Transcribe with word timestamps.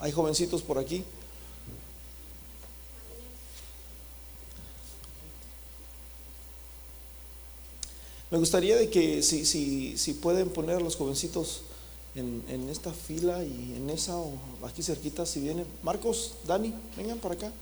¿Hay 0.00 0.12
jovencitos 0.12 0.62
por 0.62 0.78
aquí? 0.78 1.04
Me 8.30 8.38
gustaría 8.38 8.76
de 8.76 8.88
que 8.88 9.22
si, 9.22 9.44
si, 9.44 9.98
si 9.98 10.14
pueden 10.14 10.48
poner 10.50 10.76
a 10.76 10.80
los 10.80 10.96
jovencitos 10.96 11.62
en, 12.14 12.42
en 12.48 12.68
esta 12.68 12.92
fila 12.92 13.44
y 13.44 13.74
en 13.76 13.90
esa 13.90 14.16
o 14.16 14.32
aquí 14.64 14.82
cerquita, 14.82 15.26
si 15.26 15.40
vienen. 15.40 15.66
Marcos, 15.82 16.34
Dani, 16.46 16.72
vengan 16.96 17.18
para 17.18 17.34
acá. 17.34 17.52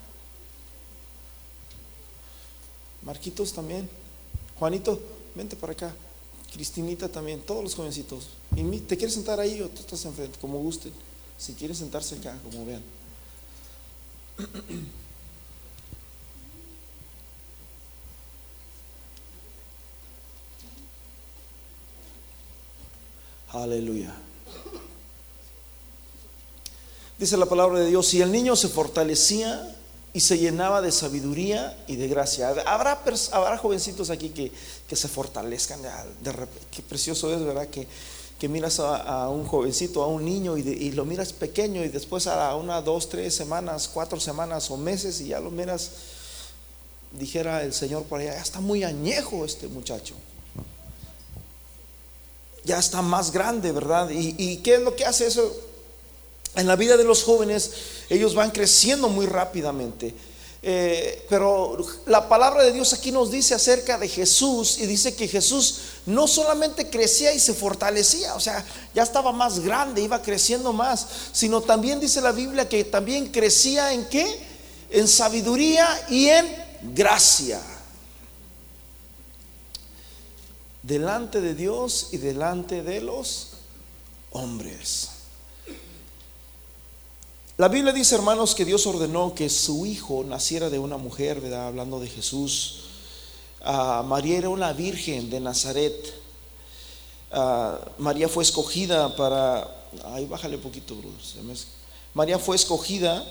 Marquitos 3.03 3.53
también. 3.53 3.89
Juanito, 4.59 5.01
vente 5.35 5.57
para 5.57 5.73
acá. 5.73 5.95
Cristinita 6.53 7.09
también, 7.09 7.41
todos 7.41 7.65
los 7.65 7.75
jovencitos. 7.75 8.29
¿Te 8.87 8.97
quieres 8.97 9.15
sentar 9.15 9.41
ahí 9.41 9.61
o 9.61 9.69
tú 9.69 9.81
estás 9.81 10.05
enfrente? 10.05 10.39
Como 10.39 10.59
gusten. 10.59 10.93
Si 11.39 11.55
quieren 11.55 11.77
sentarse 11.77 12.17
acá, 12.17 12.37
como 12.43 12.67
vean. 12.67 12.83
Aleluya. 23.51 24.13
Dice 27.19 27.37
la 27.37 27.47
palabra 27.47 27.81
de 27.81 27.87
Dios, 27.87 28.13
y 28.15 28.21
el 28.21 28.31
niño 28.31 28.55
se 28.55 28.69
fortalecía 28.69 29.75
y 30.13 30.21
se 30.21 30.39
llenaba 30.39 30.83
de 30.83 30.93
sabiduría 30.93 31.77
y 31.87 31.97
de 31.97 32.09
gracia. 32.09 32.49
Habrá, 32.49 33.03
habrá 33.33 33.59
jovencitos 33.59 34.11
aquí 34.11 34.31
que, 34.31 34.53
que 34.89 34.97
se 34.97 35.09
fortalezcan. 35.09 35.81
de 35.83 36.49
qué 36.71 36.83
precioso 36.83 37.33
es, 37.33 37.43
¿verdad? 37.43 37.69
Que, 37.69 37.87
que 38.39 38.49
miras 38.49 38.79
a, 38.79 39.29
un 39.29 39.45
jovencito, 39.45 40.03
a 40.03 40.07
un 40.07 40.25
niño 40.25 40.57
y 40.57 40.93
lo 40.93 41.05
miras 41.05 41.33
pequeño 41.33 41.85
y 41.85 41.89
después 41.89 42.27
a 42.29 42.55
una, 42.55 42.81
dos, 42.81 43.09
tres 43.09 43.35
semanas, 43.35 43.91
cuatro 43.93 44.21
semanas 44.21 44.71
o 44.71 44.77
meses 44.77 45.21
y 45.21 45.29
ya 45.29 45.41
lo 45.41 45.51
miras, 45.51 45.91
dijera 47.13 47.65
el 47.65 47.75
Señor 47.75 48.05
por 48.05 48.21
allá, 48.21 48.35
ya 48.35 48.43
está 48.43 48.61
muy 48.61 48.85
añejo 48.85 49.45
este 49.45 49.67
muchacho. 49.67 50.15
Ya 52.65 52.79
está 52.79 53.03
más 53.03 53.33
grande, 53.33 53.73
¿verdad? 53.73 54.11
¿Y, 54.11 54.35
y 54.39 54.59
qué 54.59 54.75
es 54.75 54.83
lo 54.83 54.95
que 54.95 55.05
hace 55.05 55.27
eso? 55.27 55.53
En 56.55 56.67
la 56.67 56.77
vida 56.77 56.97
de 56.97 57.05
los 57.05 57.25
jóvenes, 57.25 57.73
ellos 58.09 58.35
van 58.35 58.51
creciendo 58.51 59.09
muy 59.09 59.27
rápidamente. 59.27 60.15
Eh, 60.61 61.25
pero 61.29 61.79
la 62.07 62.29
palabra 62.29 62.65
de 62.65 62.73
Dios 62.73 62.93
aquí 62.93 63.13
nos 63.13 63.31
dice 63.31 63.55
acerca 63.55 63.97
de 63.97 64.09
Jesús 64.09 64.79
y 64.79 64.87
dice 64.87 65.15
que 65.15 65.29
Jesús 65.29 65.81
no 66.07 66.27
solamente 66.27 66.91
crecía 66.91 67.33
y 67.33 67.39
se 67.39 67.55
fortalecía, 67.55 68.35
o 68.35 68.41
sea, 68.41 68.65
ya 68.93 69.05
estaba 69.05 69.31
más 69.31 69.61
grande, 69.61 70.03
iba 70.03 70.21
creciendo 70.21 70.73
más, 70.73 71.07
sino 71.33 71.61
también 71.61 72.01
dice 72.01 72.21
la 72.21 72.33
Biblia 72.33 72.69
que 72.69 72.83
también 72.83 73.29
crecía 73.29 73.93
en 73.93 74.09
qué? 74.09 74.27
En 74.91 75.07
sabiduría 75.07 75.87
y 76.09 76.27
en 76.27 76.47
gracia. 76.95 77.61
Delante 80.83 81.41
de 81.41 81.55
Dios 81.55 82.09
y 82.11 82.17
delante 82.17 82.83
de 82.83 83.01
los 83.01 83.51
hombres. 84.33 85.11
La 87.59 87.67
Biblia 87.67 87.93
dice, 87.93 88.15
hermanos, 88.15 88.55
que 88.55 88.65
Dios 88.65 88.87
ordenó 88.87 89.35
que 89.35 89.49
su 89.49 89.85
hijo 89.85 90.23
naciera 90.23 90.71
de 90.71 90.79
una 90.79 90.97
mujer, 90.97 91.41
¿verdad? 91.41 91.67
Hablando 91.67 91.99
de 91.99 92.07
Jesús. 92.07 92.85
Ah, 93.61 94.05
María 94.07 94.39
era 94.39 94.49
una 94.49 94.73
virgen 94.73 95.29
de 95.29 95.41
Nazaret. 95.41 95.93
Ah, 97.33 97.81
María 97.99 98.29
fue 98.29 98.45
escogida 98.45 99.17
para... 99.17 99.89
Ay, 100.05 100.27
bájale 100.27 100.55
un 100.55 100.63
poquito, 100.63 100.95
brother. 100.95 101.57
María 102.15 102.39
fue 102.39 102.55
escogida 102.55 103.27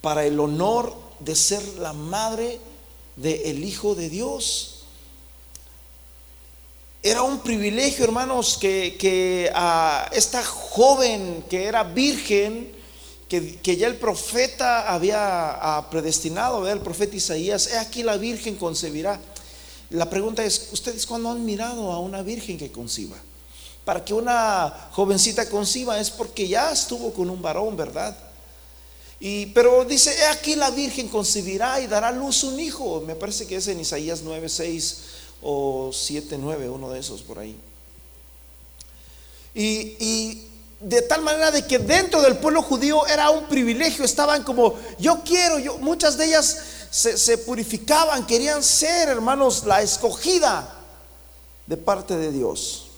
para 0.00 0.24
el 0.26 0.40
honor 0.40 0.92
de 1.20 1.36
ser 1.36 1.62
la 1.78 1.92
madre 1.92 2.58
del 3.14 3.62
Hijo 3.62 3.94
de 3.94 4.08
Dios. 4.10 4.80
Era 7.00 7.22
un 7.22 7.38
privilegio, 7.38 8.06
hermanos, 8.06 8.58
que, 8.58 8.96
que 8.98 9.52
a 9.54 10.10
esta 10.12 10.44
joven 10.44 11.44
que 11.48 11.66
era 11.66 11.84
virgen, 11.84 12.73
que, 13.62 13.76
ya 13.76 13.86
el 13.86 13.96
profeta 13.96 14.92
había 14.92 15.50
ah, 15.50 15.88
predestinado, 15.90 16.68
el 16.68 16.80
profeta 16.80 17.16
Isaías, 17.16 17.68
he 17.68 17.78
aquí 17.78 18.02
la 18.02 18.16
virgen 18.16 18.56
concebirá. 18.56 19.20
La 19.90 20.10
pregunta 20.10 20.44
es, 20.44 20.68
¿ustedes 20.72 21.06
cuándo 21.06 21.30
han 21.30 21.44
mirado 21.44 21.92
a 21.92 21.98
una 22.00 22.22
virgen 22.22 22.58
que 22.58 22.72
conciba? 22.72 23.16
Para 23.84 24.04
que 24.04 24.14
una 24.14 24.88
jovencita 24.92 25.48
conciba 25.48 26.00
es 26.00 26.10
porque 26.10 26.48
ya 26.48 26.72
estuvo 26.72 27.12
con 27.12 27.30
un 27.30 27.40
varón, 27.42 27.76
¿verdad? 27.76 28.16
Y, 29.20 29.46
pero 29.46 29.84
dice, 29.84 30.14
he 30.18 30.26
aquí 30.26 30.54
la 30.54 30.70
virgen 30.70 31.08
concebirá 31.08 31.80
y 31.80 31.86
dará 31.86 32.10
luz 32.10 32.44
un 32.44 32.58
hijo. 32.58 33.02
Me 33.06 33.14
parece 33.14 33.46
que 33.46 33.56
es 33.56 33.68
en 33.68 33.80
Isaías 33.80 34.22
9, 34.22 34.48
6 34.48 34.98
o 35.42 35.90
7, 35.92 36.36
9, 36.38 36.68
uno 36.68 36.90
de 36.90 37.00
esos 37.00 37.22
por 37.22 37.38
ahí. 37.38 37.56
Y, 39.54 39.96
y 39.98 40.43
de 40.84 41.00
tal 41.00 41.22
manera 41.22 41.50
de 41.50 41.66
que 41.66 41.78
dentro 41.78 42.20
del 42.20 42.36
pueblo 42.36 42.60
judío 42.60 43.06
era 43.06 43.30
un 43.30 43.44
privilegio, 43.44 44.04
estaban 44.04 44.42
como, 44.42 44.74
yo 44.98 45.22
quiero, 45.24 45.58
yo, 45.58 45.78
muchas 45.78 46.18
de 46.18 46.26
ellas 46.26 46.58
se, 46.90 47.38
purificaban, 47.38 48.26
querían 48.26 48.62
ser, 48.62 49.08
hermanos, 49.08 49.64
la 49.64 49.80
escogida 49.80 50.68
de 51.66 51.76
parte 51.78 52.16
de 52.18 52.30
Dios. 52.30 52.88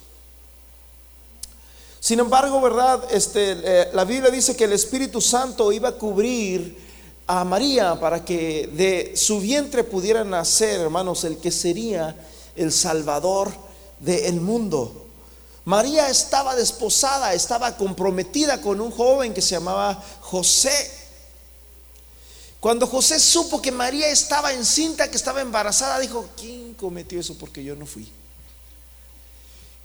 Sin 2.00 2.18
embargo, 2.18 2.60
¿verdad? 2.60 3.04
Este, 3.10 3.56
eh, 3.62 3.88
la 3.92 4.04
Biblia 4.04 4.30
dice 4.30 4.56
que 4.56 4.64
el 4.64 4.72
Espíritu 4.72 5.20
Santo 5.20 5.70
iba 5.70 5.90
a 5.90 5.92
cubrir 5.92 6.84
a 7.28 7.44
María 7.44 7.98
para 8.00 8.24
que 8.24 8.68
de 8.72 9.16
su 9.16 9.40
vientre 9.40 9.84
pudiera 9.84 10.24
nacer, 10.24 10.80
hermanos, 10.80 11.22
el 11.22 11.38
que 11.38 11.52
sería 11.52 12.16
el 12.56 12.72
Salvador 12.72 13.52
del 14.00 14.40
mundo. 14.40 15.05
María 15.66 16.08
estaba 16.08 16.54
desposada, 16.54 17.34
estaba 17.34 17.76
comprometida 17.76 18.60
con 18.60 18.80
un 18.80 18.92
joven 18.92 19.34
que 19.34 19.42
se 19.42 19.56
llamaba 19.56 20.00
José. 20.20 20.92
Cuando 22.60 22.86
José 22.86 23.18
supo 23.18 23.60
que 23.60 23.72
María 23.72 24.08
estaba 24.08 24.52
encinta, 24.52 25.10
que 25.10 25.16
estaba 25.16 25.40
embarazada, 25.40 25.98
dijo, 25.98 26.28
¿quién 26.36 26.74
cometió 26.74 27.18
eso? 27.18 27.36
Porque 27.36 27.64
yo 27.64 27.74
no 27.74 27.84
fui. 27.84 28.08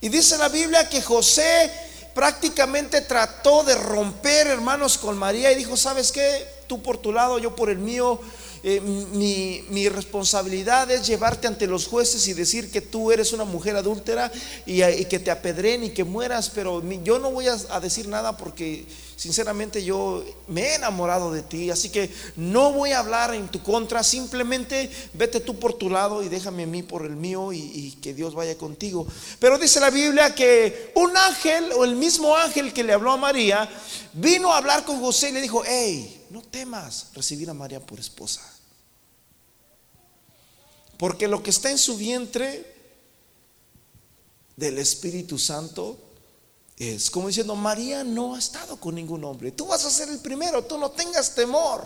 Y 0.02 0.09
dice 0.09 0.38
la 0.38 0.50
Biblia 0.50 0.88
que 0.88 1.02
José 1.02 1.72
prácticamente 2.13 3.02
trató 3.02 3.63
de 3.63 3.74
romper, 3.74 4.46
hermanos, 4.46 5.00
con 5.00 5.18
María 5.18 5.52
y 5.52 5.56
dijo, 5.56 5.75
¿sabes 5.78 6.12
qué? 6.12 6.48
Tú 6.68 6.84
por 6.84 7.00
tu 7.00 7.12
lado, 7.12 7.40
yo 7.40 7.56
por 7.56 7.72
el 7.72 7.80
mío. 7.80 8.19
Eh, 8.64 8.80
mi, 8.80 9.90
responsabilidad 9.90 10.90
es 10.92 11.08
llevarte 11.08 11.48
ante 11.48 11.66
los 11.66 11.88
jueces 11.88 12.28
y 12.28 12.34
decir 12.34 12.70
que 12.70 12.80
tú 12.80 13.12
eres 13.12 13.34
una 13.34 13.44
mujer 13.44 13.76
adúltera 13.76 14.32
y, 14.68 14.84
y 14.84 15.06
que 15.06 15.18
te 15.18 15.32
apedren 15.32 15.84
y 15.84 15.90
que 15.90 16.04
mueras, 16.04 16.50
pero 16.50 16.84
yo 17.04 17.18
no 17.18 17.32
voy 17.32 17.48
a, 17.48 17.58
a, 17.70 17.80
decir 17.80 18.08
nada 18.08 18.38
porque 18.38 18.86
sinceramente 19.16 19.84
yo 19.84 20.24
me 20.48 20.62
he 20.62 20.76
enamorado 20.76 21.32
de 21.32 21.42
ti, 21.42 21.72
así 21.72 21.90
que 21.90 22.12
no 22.36 22.72
voy 22.72 22.92
a 22.92 23.00
hablar 23.00 23.34
en 23.34 23.48
tu 23.48 23.64
contra, 23.64 24.04
simplemente 24.04 24.92
vete 25.14 25.40
tú 25.40 25.58
por 25.58 25.74
tu 25.74 25.90
lado 25.90 26.22
y 26.22 26.30
déjame 26.30 26.64
a 26.64 26.68
mí 26.68 26.84
por 26.84 27.06
el 27.06 27.16
mío 27.16 27.52
y, 27.52 27.58
y 27.58 27.92
que 28.00 28.14
Dios 28.14 28.36
vaya 28.36 28.56
contigo. 28.58 29.08
Pero 29.40 29.58
dice 29.58 29.80
la 29.80 29.90
Biblia 29.90 30.36
que 30.36 30.92
un 30.96 31.18
ángel 31.18 31.72
o 31.76 31.84
el 31.84 31.96
mismo 31.96 32.36
ángel 32.38 32.74
que 32.74 32.84
le 32.84 32.94
habló 32.94 33.12
a 33.12 33.18
María 33.18 33.68
vino 34.14 34.54
a 34.54 34.58
hablar 34.58 34.86
con 34.86 35.00
José 35.00 35.30
y 35.30 35.34
le 35.34 35.42
dijo, 35.42 35.64
hey, 35.66 36.26
no 36.30 36.42
temas 36.42 37.08
recibir 37.14 37.50
a 37.50 37.54
María 37.54 37.80
por 37.80 38.00
esposa. 38.00 38.42
Porque 41.01 41.28
lo 41.28 41.41
que 41.41 41.50
está 41.50 41.72
en 41.72 41.79
su 41.79 41.97
vientre 41.97 42.63
del 44.56 44.78
Espíritu 44.78 45.39
Santo 45.39 45.97
es 46.78 47.09
como 47.09 47.28
diciendo, 47.28 47.56
María 47.56 48.03
no 48.03 48.35
ha 48.35 48.38
estado 48.38 48.79
con 48.79 48.94
ningún 48.94 49.23
hombre. 49.23 49.51
Tú 49.51 49.65
vas 49.65 49.83
a 49.83 49.89
ser 49.89 50.09
el 50.09 50.19
primero, 50.19 50.63
tú 50.63 50.77
no 50.77 50.92
tengas 50.92 51.33
temor. 51.33 51.83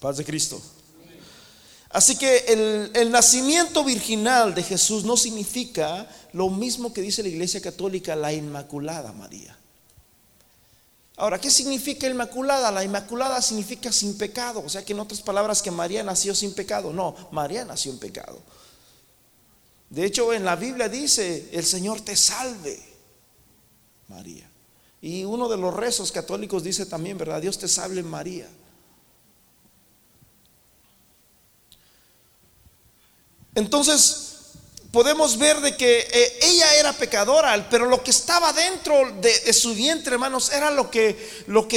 Paz 0.00 0.18
de 0.18 0.24
Cristo. 0.26 0.60
Así 1.88 2.14
que 2.16 2.44
el, 2.48 2.90
el, 2.92 3.10
nacimiento 3.10 3.84
virginal 3.84 4.54
de 4.54 4.62
Jesús 4.62 5.04
no 5.04 5.16
significa 5.16 6.06
lo 6.34 6.50
mismo 6.50 6.92
que 6.92 7.00
dice 7.00 7.22
la 7.22 7.30
Iglesia 7.30 7.62
Católica, 7.62 8.16
la 8.16 8.34
Inmaculada 8.34 9.12
María. 9.12 9.57
Ahora, 11.18 11.40
¿qué 11.40 11.50
significa 11.50 12.06
Inmaculada? 12.06 12.70
La 12.70 12.84
Inmaculada 12.84 13.42
significa 13.42 13.90
sin 13.90 14.16
pecado, 14.16 14.62
o 14.64 14.68
sea 14.68 14.84
que 14.84 14.92
en 14.92 15.00
otras 15.00 15.20
palabras 15.20 15.60
que 15.60 15.70
María 15.72 16.04
nació 16.04 16.32
sin 16.32 16.54
pecado. 16.54 16.92
No, 16.92 17.14
María 17.32 17.64
nació 17.64 17.90
en 17.90 17.98
pecado. 17.98 18.40
De 19.90 20.04
hecho, 20.04 20.32
en 20.32 20.44
la 20.44 20.54
Biblia 20.54 20.88
dice, 20.88 21.50
el 21.52 21.64
Señor 21.64 22.02
te 22.02 22.14
salve, 22.14 22.80
María. 24.06 24.48
Y 25.00 25.24
uno 25.24 25.48
de 25.48 25.56
los 25.56 25.74
rezos 25.74 26.12
católicos 26.12 26.62
dice 26.62 26.86
también, 26.86 27.18
¿verdad? 27.18 27.42
Dios 27.42 27.58
te 27.58 27.66
salve, 27.66 28.04
María. 28.04 28.48
Entonces, 33.56 34.27
podemos 34.98 35.38
ver 35.38 35.60
de 35.60 35.76
que 35.76 36.08
eh, 36.10 36.38
ella 36.42 36.74
era 36.74 36.92
pecadora, 36.92 37.68
pero 37.70 37.86
lo 37.86 38.02
que 38.02 38.10
estaba 38.10 38.52
dentro 38.52 39.12
de, 39.20 39.52
su 39.52 39.72
vientre, 39.72 40.14
hermanos, 40.14 40.50
era 40.50 40.72
lo 40.72 40.90
que, 40.90 41.14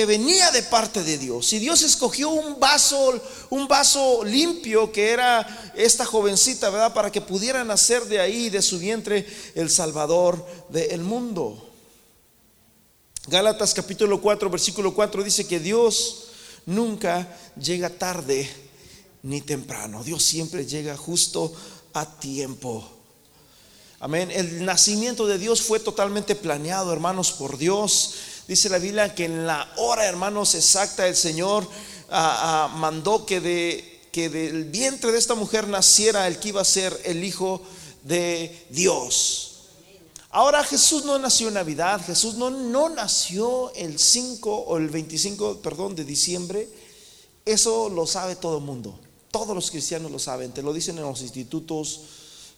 venía 0.08 0.50
de 0.50 0.64
parte 0.64 1.04
de 1.04 1.20
Dios. 1.20 1.54
Y 1.54 1.60
Dios 1.60 1.84
escogió 1.84 2.30
un 2.30 2.60
vaso, 2.60 3.22
un 3.52 3.68
vaso 3.68 4.24
limpio 4.24 4.92
que 4.92 5.12
era 5.12 5.72
esta 5.76 6.04
jovencita, 6.04 6.72
¿verdad? 6.72 6.96
Para 6.96 7.12
que 7.12 7.22
pudiera 7.22 7.64
nacer 7.64 8.06
de 8.06 8.20
ahí, 8.20 8.50
de 8.50 8.64
su 8.64 8.80
vientre, 8.80 9.28
el 9.54 9.70
Salvador 9.70 10.44
del 10.70 11.02
mundo. 11.02 11.70
Gálatas 13.28 13.76
capítulo 13.76 14.20
4, 14.20 14.50
versículo 14.50 14.96
4 14.96 15.24
dice 15.24 15.46
que 15.46 15.60
Dios 15.60 16.30
nunca 16.66 17.38
llega 17.56 17.92
tarde 17.92 18.50
ni 19.22 19.42
temprano. 19.42 20.04
Dios 20.04 20.24
siempre 20.24 20.66
llega 20.66 20.98
justo 20.98 21.54
a 21.94 22.18
tiempo. 22.18 22.98
Amén. 24.04 24.32
El 24.32 24.66
nacimiento 24.66 25.28
de 25.28 25.38
Dios 25.38 25.62
fue 25.62 25.80
totalmente 25.80 26.36
planeado, 26.36 26.92
hermanos, 26.92 27.34
por 27.34 27.60
Dios. 27.60 28.16
Dice 28.48 28.68
la 28.68 28.80
Biblia 28.80 29.14
que 29.14 29.26
en 29.26 29.46
la 29.46 29.72
hora, 29.78 30.08
hermanos, 30.08 30.56
exacta 30.56 31.08
el 31.08 31.16
Señor 31.16 31.70
ah, 32.10 32.70
ah, 32.72 32.78
mandó 32.78 33.28
que, 33.28 33.40
de, 33.40 34.02
que 34.12 34.30
del 34.30 34.64
vientre 34.64 35.12
de 35.12 35.20
esta 35.20 35.36
mujer 35.36 35.68
naciera 35.68 36.26
el 36.26 36.40
que 36.40 36.50
iba 36.50 36.62
a 36.62 36.66
ser 36.66 37.00
el 37.04 37.24
Hijo 37.24 37.62
de 38.02 38.66
Dios. 38.72 39.52
Ahora 40.32 40.64
Jesús 40.64 41.06
no 41.06 41.20
nació 41.20 41.50
en 41.50 41.54
Navidad, 41.54 42.02
Jesús 42.04 42.34
no, 42.34 42.50
no 42.50 42.90
nació 42.90 43.72
el 43.76 44.00
5 44.00 44.52
o 44.52 44.78
el 44.78 44.90
25, 44.90 45.58
perdón, 45.58 45.94
de 45.94 46.06
diciembre. 46.06 46.68
Eso 47.46 47.88
lo 47.88 48.08
sabe 48.08 48.36
todo 48.36 48.58
el 48.58 48.64
mundo. 48.64 49.00
Todos 49.30 49.54
los 49.54 49.70
cristianos 49.70 50.12
lo 50.12 50.18
saben, 50.18 50.52
te 50.54 50.64
lo 50.64 50.74
dicen 50.74 50.98
en 50.98 51.04
los 51.04 51.22
institutos, 51.22 52.02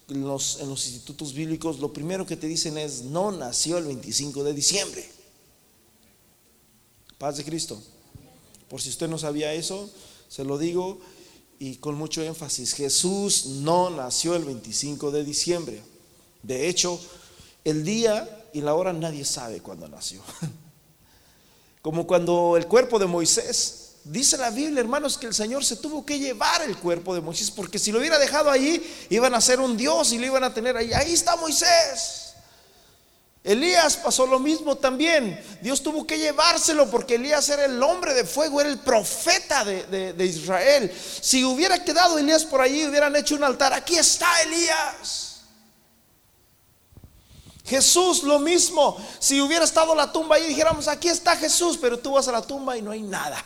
en 0.09 0.27
los, 0.27 0.59
institutos 0.59 1.33
bíblicos, 1.33 1.79
lo 1.79 1.94
primero 1.94 2.25
que 2.25 2.35
te 2.35 2.47
dicen 2.47 2.77
es, 2.77 3.03
no 3.03 3.31
nació 3.31 3.77
el 3.77 3.85
25 3.85 4.44
de 4.44 4.53
diciembre. 4.53 5.09
Paz 7.17 7.38
de 7.38 7.44
Cristo. 7.44 7.81
Por 8.69 8.81
si 8.81 8.89
usted 8.89 9.07
no 9.07 9.17
sabía 9.17 9.53
eso, 9.53 9.89
se 10.27 10.44
lo 10.44 10.57
digo 10.57 11.00
y 11.59 11.75
con 11.75 11.95
mucho 11.95 12.21
énfasis, 12.21 12.73
Jesús 12.73 13.45
no 13.45 13.89
nació 13.89 14.35
el 14.35 14.44
25 14.44 15.11
de 15.11 15.23
diciembre. 15.23 15.81
De 16.41 16.67
hecho, 16.67 17.00
el 17.63 17.85
día 17.85 18.50
y 18.51 18.61
la 18.61 18.75
hora 18.75 18.91
nadie 18.91 19.23
sabe 19.23 19.61
cuándo 19.61 19.88
nació. 19.88 20.21
Como 21.81 22.05
cuando 22.07 22.57
el 22.57 22.67
cuerpo 22.67 23.00
de 23.00 23.05
Moisés 23.05 23.82
Dice 24.05 24.38
la 24.38 24.50
Biblia, 24.50 24.81
hermanos, 24.81 25.17
que 25.17 25.27
el 25.27 25.33
Señor 25.33 25.63
se 25.63 25.77
tuvo 25.77 26.05
que 26.05 26.19
llevar 26.19 26.61
el 26.63 26.77
cuerpo 26.77 27.15
de 27.15 27.21
Moisés, 27.21 27.50
porque 27.50 27.79
si 27.79 27.91
lo 27.91 28.00
hubiera 28.00 28.19
dejado 28.19 28.50
allí, 28.50 28.83
iban 29.09 29.33
a 29.33 29.39
ser 29.39 29.61
un 29.61 29.77
Dios 29.77 30.11
y 30.11 30.17
lo 30.17 30.25
iban 30.25 30.44
a 30.44 30.53
tener 30.53 30.75
ahí. 30.75 30.91
Ahí 30.91 31.13
está 31.13 31.38
Moisés. 31.38 32.23
Elías 33.45 33.95
pasó 33.97 34.25
lo 34.25 34.39
mismo 34.39 34.77
también. 34.77 35.41
Dios 35.61 35.81
tuvo 35.81 36.05
que 36.05 36.17
llevárselo 36.17 36.89
porque 36.89 37.15
Elías 37.15 37.47
era 37.50 37.65
el 37.65 37.81
hombre 37.81 38.13
de 38.13 38.25
fuego, 38.25 38.59
era 38.59 38.69
el 38.69 38.79
profeta 38.79 39.63
de, 39.63 40.25
Israel. 40.25 40.94
Si 41.21 41.45
hubiera 41.45 41.83
quedado 41.83 42.17
Elías 42.17 42.44
por 42.44 42.59
allí, 42.59 42.85
hubieran 42.85 43.15
hecho 43.15 43.35
un 43.35 43.44
altar. 43.44 43.71
Aquí 43.71 43.95
está 43.95 44.27
Elías. 44.44 45.41
Jesús 47.65 48.23
lo 48.23 48.39
mismo. 48.39 48.97
Si 49.19 49.39
hubiera 49.39 49.63
estado 49.63 49.95
la 49.95 50.11
tumba 50.11 50.35
ahí, 50.35 50.47
dijéramos, 50.47 50.89
aquí 50.89 51.07
está 51.07 51.38
Jesús, 51.38 51.77
pero 51.81 52.00
tú 52.00 52.13
vas 52.13 52.27
a 52.27 52.33
la 52.33 52.41
tumba 52.41 52.77
y 52.77 52.81
no 52.81 52.91
hay 52.91 53.01
nada. 53.01 53.44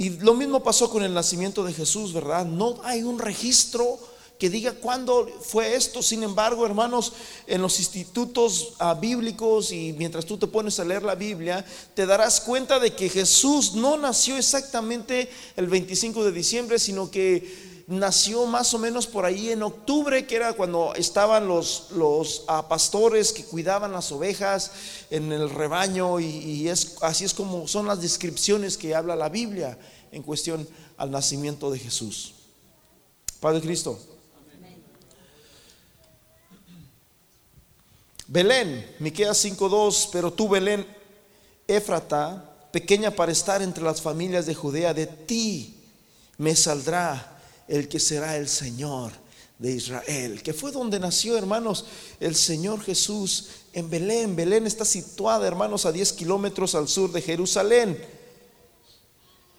Y 0.00 0.08
lo 0.20 0.32
mismo 0.32 0.62
pasó 0.62 0.88
con 0.88 1.02
el 1.02 1.12
nacimiento 1.12 1.62
de 1.62 1.74
Jesús, 1.74 2.14
¿verdad? 2.14 2.46
No 2.46 2.80
hay 2.84 3.02
un 3.02 3.18
registro 3.18 3.98
que 4.38 4.48
diga 4.48 4.72
cuándo 4.72 5.28
fue 5.42 5.74
esto. 5.74 6.02
Sin 6.02 6.22
embargo, 6.22 6.64
hermanos, 6.64 7.12
en 7.46 7.60
los 7.60 7.78
institutos 7.78 8.72
ah, 8.78 8.94
bíblicos 8.94 9.72
y 9.72 9.92
mientras 9.98 10.24
tú 10.24 10.38
te 10.38 10.46
pones 10.46 10.80
a 10.80 10.86
leer 10.86 11.02
la 11.02 11.16
Biblia, 11.16 11.66
te 11.92 12.06
darás 12.06 12.40
cuenta 12.40 12.80
de 12.80 12.94
que 12.94 13.10
Jesús 13.10 13.74
no 13.74 13.98
nació 13.98 14.38
exactamente 14.38 15.28
el 15.54 15.66
25 15.66 16.24
de 16.24 16.32
diciembre, 16.32 16.78
sino 16.78 17.10
que 17.10 17.69
nació 17.90 18.46
más 18.46 18.72
o 18.72 18.78
menos 18.78 19.08
por 19.08 19.24
ahí 19.24 19.50
en 19.50 19.64
octubre, 19.64 20.24
que 20.24 20.36
era 20.36 20.52
cuando 20.52 20.94
estaban 20.94 21.48
los, 21.48 21.88
los 21.90 22.44
ah, 22.46 22.68
pastores 22.68 23.32
que 23.32 23.44
cuidaban 23.44 23.90
las 23.90 24.12
ovejas 24.12 24.70
en 25.10 25.32
el 25.32 25.50
rebaño 25.50 26.20
y, 26.20 26.68
es, 26.68 26.96
así 27.02 27.24
es 27.24 27.34
como 27.34 27.66
son 27.66 27.88
las 27.88 28.00
descripciones 28.00 28.78
que 28.78 28.94
habla 28.94 29.16
la 29.16 29.28
Biblia 29.28 29.76
en 30.12 30.22
cuestión 30.22 30.68
al 30.98 31.10
nacimiento 31.10 31.68
de 31.68 31.80
Jesús. 31.80 32.34
Padre 33.40 33.60
Cristo. 33.60 33.98
Belén, 38.28 38.88
Miqueas 39.00 39.44
5:2, 39.44 40.10
pero 40.12 40.32
tú 40.32 40.48
Belén, 40.48 40.86
Éfrata, 41.66 42.68
pequeña 42.70 43.10
para 43.10 43.32
estar 43.32 43.62
entre 43.62 43.82
las 43.82 44.00
familias 44.00 44.46
de 44.46 44.54
Judea, 44.54 44.94
de 44.94 45.08
ti 45.08 45.82
me 46.38 46.54
saldrá 46.54 47.39
el 47.70 47.88
que 47.88 48.00
será 48.00 48.36
el 48.36 48.48
Señor 48.48 49.12
de 49.58 49.72
Israel, 49.72 50.42
que 50.42 50.52
fue 50.52 50.72
donde 50.72 50.98
nació, 50.98 51.38
hermanos, 51.38 51.84
el 52.18 52.34
Señor 52.34 52.80
Jesús 52.82 53.48
en 53.72 53.88
Belén. 53.88 54.34
Belén 54.34 54.66
está 54.66 54.84
situada, 54.84 55.46
hermanos, 55.46 55.86
a 55.86 55.92
10 55.92 56.12
kilómetros 56.14 56.74
al 56.74 56.88
sur 56.88 57.12
de 57.12 57.22
Jerusalén. 57.22 58.02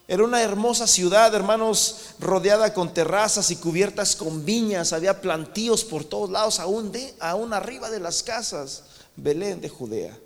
Era 0.07 0.25
una 0.25 0.41
hermosa 0.41 0.87
ciudad, 0.87 1.33
hermanos, 1.33 2.15
rodeada 2.19 2.73
con 2.73 2.93
terrazas 2.93 3.49
y 3.49 3.55
cubiertas 3.55 4.15
con 4.17 4.43
viñas. 4.43 4.91
Había 4.91 5.21
plantíos 5.21 5.85
por 5.85 6.03
todos 6.03 6.29
lados, 6.29 6.59
aún, 6.59 6.91
de, 6.91 7.13
aún 7.19 7.53
arriba 7.53 7.89
de 7.89 8.01
las 8.01 8.21
casas. 8.21 8.83
Belén 9.15 9.61
de 9.61 9.69
Judea. 9.69 10.19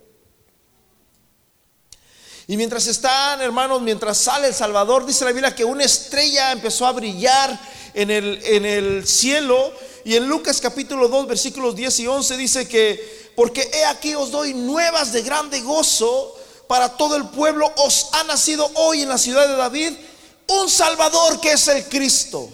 Y 2.47 2.57
mientras 2.57 2.85
están, 2.85 3.41
hermanos, 3.41 3.81
mientras 3.81 4.19
sale 4.19 4.47
el 4.47 4.53
Salvador, 4.53 5.05
dice 5.05 5.25
la 5.25 5.31
Biblia 5.31 5.55
que 5.55 5.65
una 5.65 5.83
estrella 5.83 6.51
empezó 6.51 6.85
a 6.85 6.91
brillar 6.91 7.59
en 7.95 8.11
el, 8.11 9.07
cielo. 9.07 9.73
Y 10.03 10.15
en 10.15 10.27
Lucas 10.27 10.61
capítulo 10.61 11.07
2, 11.07 11.27
versículos 11.27 11.75
10 11.75 11.99
y 12.01 12.07
11 12.07 12.37
dice 12.37 12.67
que, 12.67 13.31
porque 13.35 13.67
he 13.73 13.85
aquí 13.85 14.13
os 14.13 14.29
doy 14.29 14.53
nuevas 14.53 15.11
de 15.11 15.23
grande 15.23 15.61
gozo 15.61 16.35
para 16.67 16.89
todo 16.89 17.15
el 17.15 17.27
pueblo, 17.29 17.71
os 17.77 18.09
ha 18.11 18.23
nacido 18.25 18.69
hoy 18.75 19.01
en 19.01 19.09
la 19.09 19.17
ciudad 19.17 19.47
de 19.47 19.55
David 19.55 19.93
un 20.47 20.69
Salvador 20.69 21.41
que 21.41 21.53
es 21.53 21.67
el 21.67 21.85
Cristo. 21.85 22.47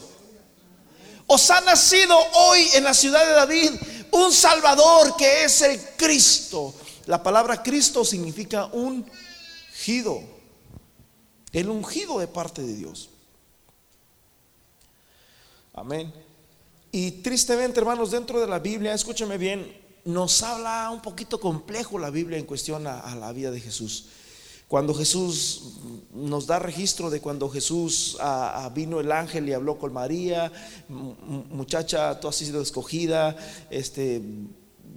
Os 1.27 1.49
ha 1.49 1.59
nacido 1.61 2.17
hoy 2.33 2.69
en 2.73 2.85
la 2.85 2.94
ciudad 2.94 3.25
de 3.25 3.31
David 3.33 3.71
un 4.11 4.31
Salvador 4.31 5.17
que 5.17 5.44
es 5.44 5.61
el 5.61 5.81
Cristo. 5.97 6.73
La 7.07 7.21
palabra 7.21 7.61
Cristo 7.61 8.06
significa 8.06 8.66
un 8.68 9.06
ungido, 9.81 10.21
el 11.52 11.69
ungido 11.69 12.19
de 12.19 12.28
parte 12.28 12.61
de 12.61 12.76
Dios. 12.76 13.09
Amén. 15.73 16.14
Y 16.92 17.11
tristemente, 17.23 17.80
hermanos, 17.80 18.11
dentro 18.11 18.40
de 18.40 18.45
la 18.45 18.59
Biblia, 18.59 18.94
escúcheme 18.94 19.40
bien, 19.40 19.76
nos 20.06 20.44
habla 20.44 20.92
un 20.92 21.02
poquito 21.02 21.40
complejo 21.40 21.97
la 21.97 22.11
Biblia 22.11 22.38
en 22.38 22.45
cuestión 22.45 22.85
a, 22.85 23.16
la 23.16 23.31
vida 23.31 23.50
de 23.50 23.59
Jesús. 23.59 24.09
Cuando 24.68 24.94
Jesús 24.94 25.80
nos 26.14 26.45
da 26.45 26.59
registro 26.59 27.09
de 27.09 27.19
cuando 27.19 27.50
Jesús 27.50 28.18
vino 28.76 29.00
el 29.00 29.11
ángel 29.11 29.50
y 29.50 29.54
habló 29.54 29.80
con 29.80 29.94
María, 29.94 30.52
muchacha, 30.90 32.19
tú 32.19 32.28
has 32.28 32.35
sido 32.35 32.61
escogida, 32.61 33.35
este, 33.71 34.21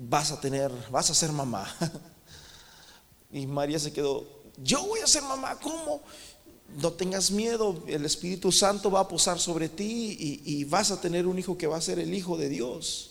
vas 0.09 0.31
a 0.31 0.41
tener, 0.41 0.71
vas 0.91 1.09
a 1.09 1.14
ser 1.14 1.33
mamá. 1.33 1.67
Y 3.35 3.49
María 3.49 3.81
se 3.81 3.93
quedó, 3.93 4.25
yo 4.62 4.84
voy 4.87 5.00
a 5.00 5.06
ser 5.06 5.23
mamá, 5.23 5.58
¿cómo? 5.61 6.02
No 6.80 6.92
tengas 6.92 7.30
miedo, 7.30 7.82
el 7.87 8.04
Espíritu 8.04 8.50
Santo 8.50 8.90
va 8.90 9.00
a 9.00 9.08
posar 9.08 9.38
sobre 9.38 9.68
ti 9.68 10.40
y, 10.44 10.64
vas 10.64 10.90
a 10.90 11.00
tener 11.00 11.26
un 11.26 11.38
hijo 11.38 11.56
que 11.56 11.66
va 11.66 11.76
a 11.76 11.80
ser 11.80 11.99
el 11.99 12.12
Hijo 12.14 12.37
de 12.37 12.49
Dios. 12.49 13.11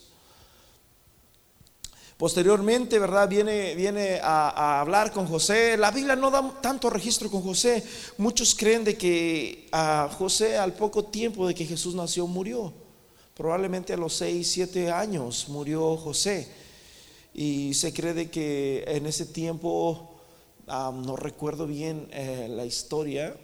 Posteriormente, 2.18 3.00
¿verdad? 3.00 3.28
Viene, 3.28 3.76
viene 3.76 4.20
a, 4.22 4.80
hablar 4.82 5.12
con 5.12 5.28
José. 5.28 5.78
La 5.78 5.92
Biblia 5.92 6.16
no 6.16 6.30
da 6.32 6.62
tanto 6.62 6.90
registro 6.90 7.30
con 7.30 7.42
José. 7.42 7.84
Muchos 8.18 8.56
creen 8.56 8.84
de 8.84 8.98
que 8.98 9.68
a 9.72 10.10
José 10.18 10.58
al 10.58 10.74
poco 10.74 11.06
tiempo 11.06 11.48
de 11.48 11.56
que 11.56 11.66
Jesús 11.66 11.96
nació 11.96 12.28
murió. 12.28 12.74
Probablemente 13.34 13.94
a 13.94 13.98
los 13.98 14.14
6, 14.14 14.50
7 14.52 14.92
años 14.92 15.48
murió 15.50 15.98
José. 15.98 16.48
Y 17.34 17.74
se 17.74 17.92
cree 17.94 18.14
de 18.14 18.30
que 18.30 18.84
en 18.88 19.06
ese 19.06 19.26
tiempo 19.26 20.13
no 20.68 21.16
recuerdo 21.16 21.68
bien 21.68 22.08
eh, 22.12 22.48
la 22.50 22.66
historia, 22.66 23.36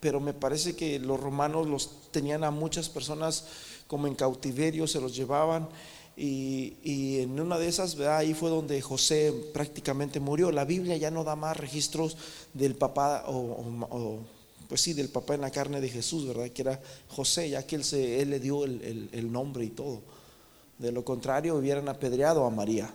pero 0.00 0.20
me 0.20 0.32
parece 0.32 0.76
que 0.76 0.98
los 0.98 1.18
romanos 1.18 1.66
los 1.66 2.10
tenían 2.10 2.44
a 2.44 2.50
muchas 2.50 2.88
personas 2.88 3.44
como 3.86 4.06
en 4.06 4.14
cautiverio, 4.14 4.86
se 4.86 5.00
los 5.00 5.14
llevaban. 5.14 5.68
Y, 6.16 7.20
en 7.20 7.38
una 7.38 7.58
de 7.58 7.68
esas, 7.68 7.98
ahí 8.00 8.34
fue 8.34 8.50
donde 8.50 8.80
José 8.80 9.32
prácticamente 9.54 10.18
murió. 10.18 10.50
La 10.50 10.64
Biblia 10.64 10.96
ya 10.96 11.12
no 11.12 11.22
da 11.22 11.36
más 11.36 11.56
registros 11.56 12.16
del 12.54 12.74
papá 12.74 13.24
o, 13.28 14.18
pues 14.68 14.80
sí, 14.80 14.94
del 14.94 15.10
papá 15.10 15.34
en 15.34 15.42
la 15.42 15.50
carne 15.50 15.80
de 15.80 15.88
Jesús, 15.88 16.26
¿verdad? 16.26 16.48
Que 16.50 16.62
era 16.62 16.80
José, 17.08 17.50
ya 17.50 17.64
que 17.64 17.76
él, 17.76 17.84
se, 17.84 18.26
le 18.26 18.40
dio 18.40 18.64
el, 18.64 19.08
el 19.12 19.32
nombre 19.32 19.64
y 19.64 19.70
todo. 19.70 20.02
De 20.78 20.90
lo 20.90 21.04
contrario, 21.04 21.54
hubieran 21.56 21.88
apedreado 21.88 22.44
a 22.44 22.50
María. 22.50 22.92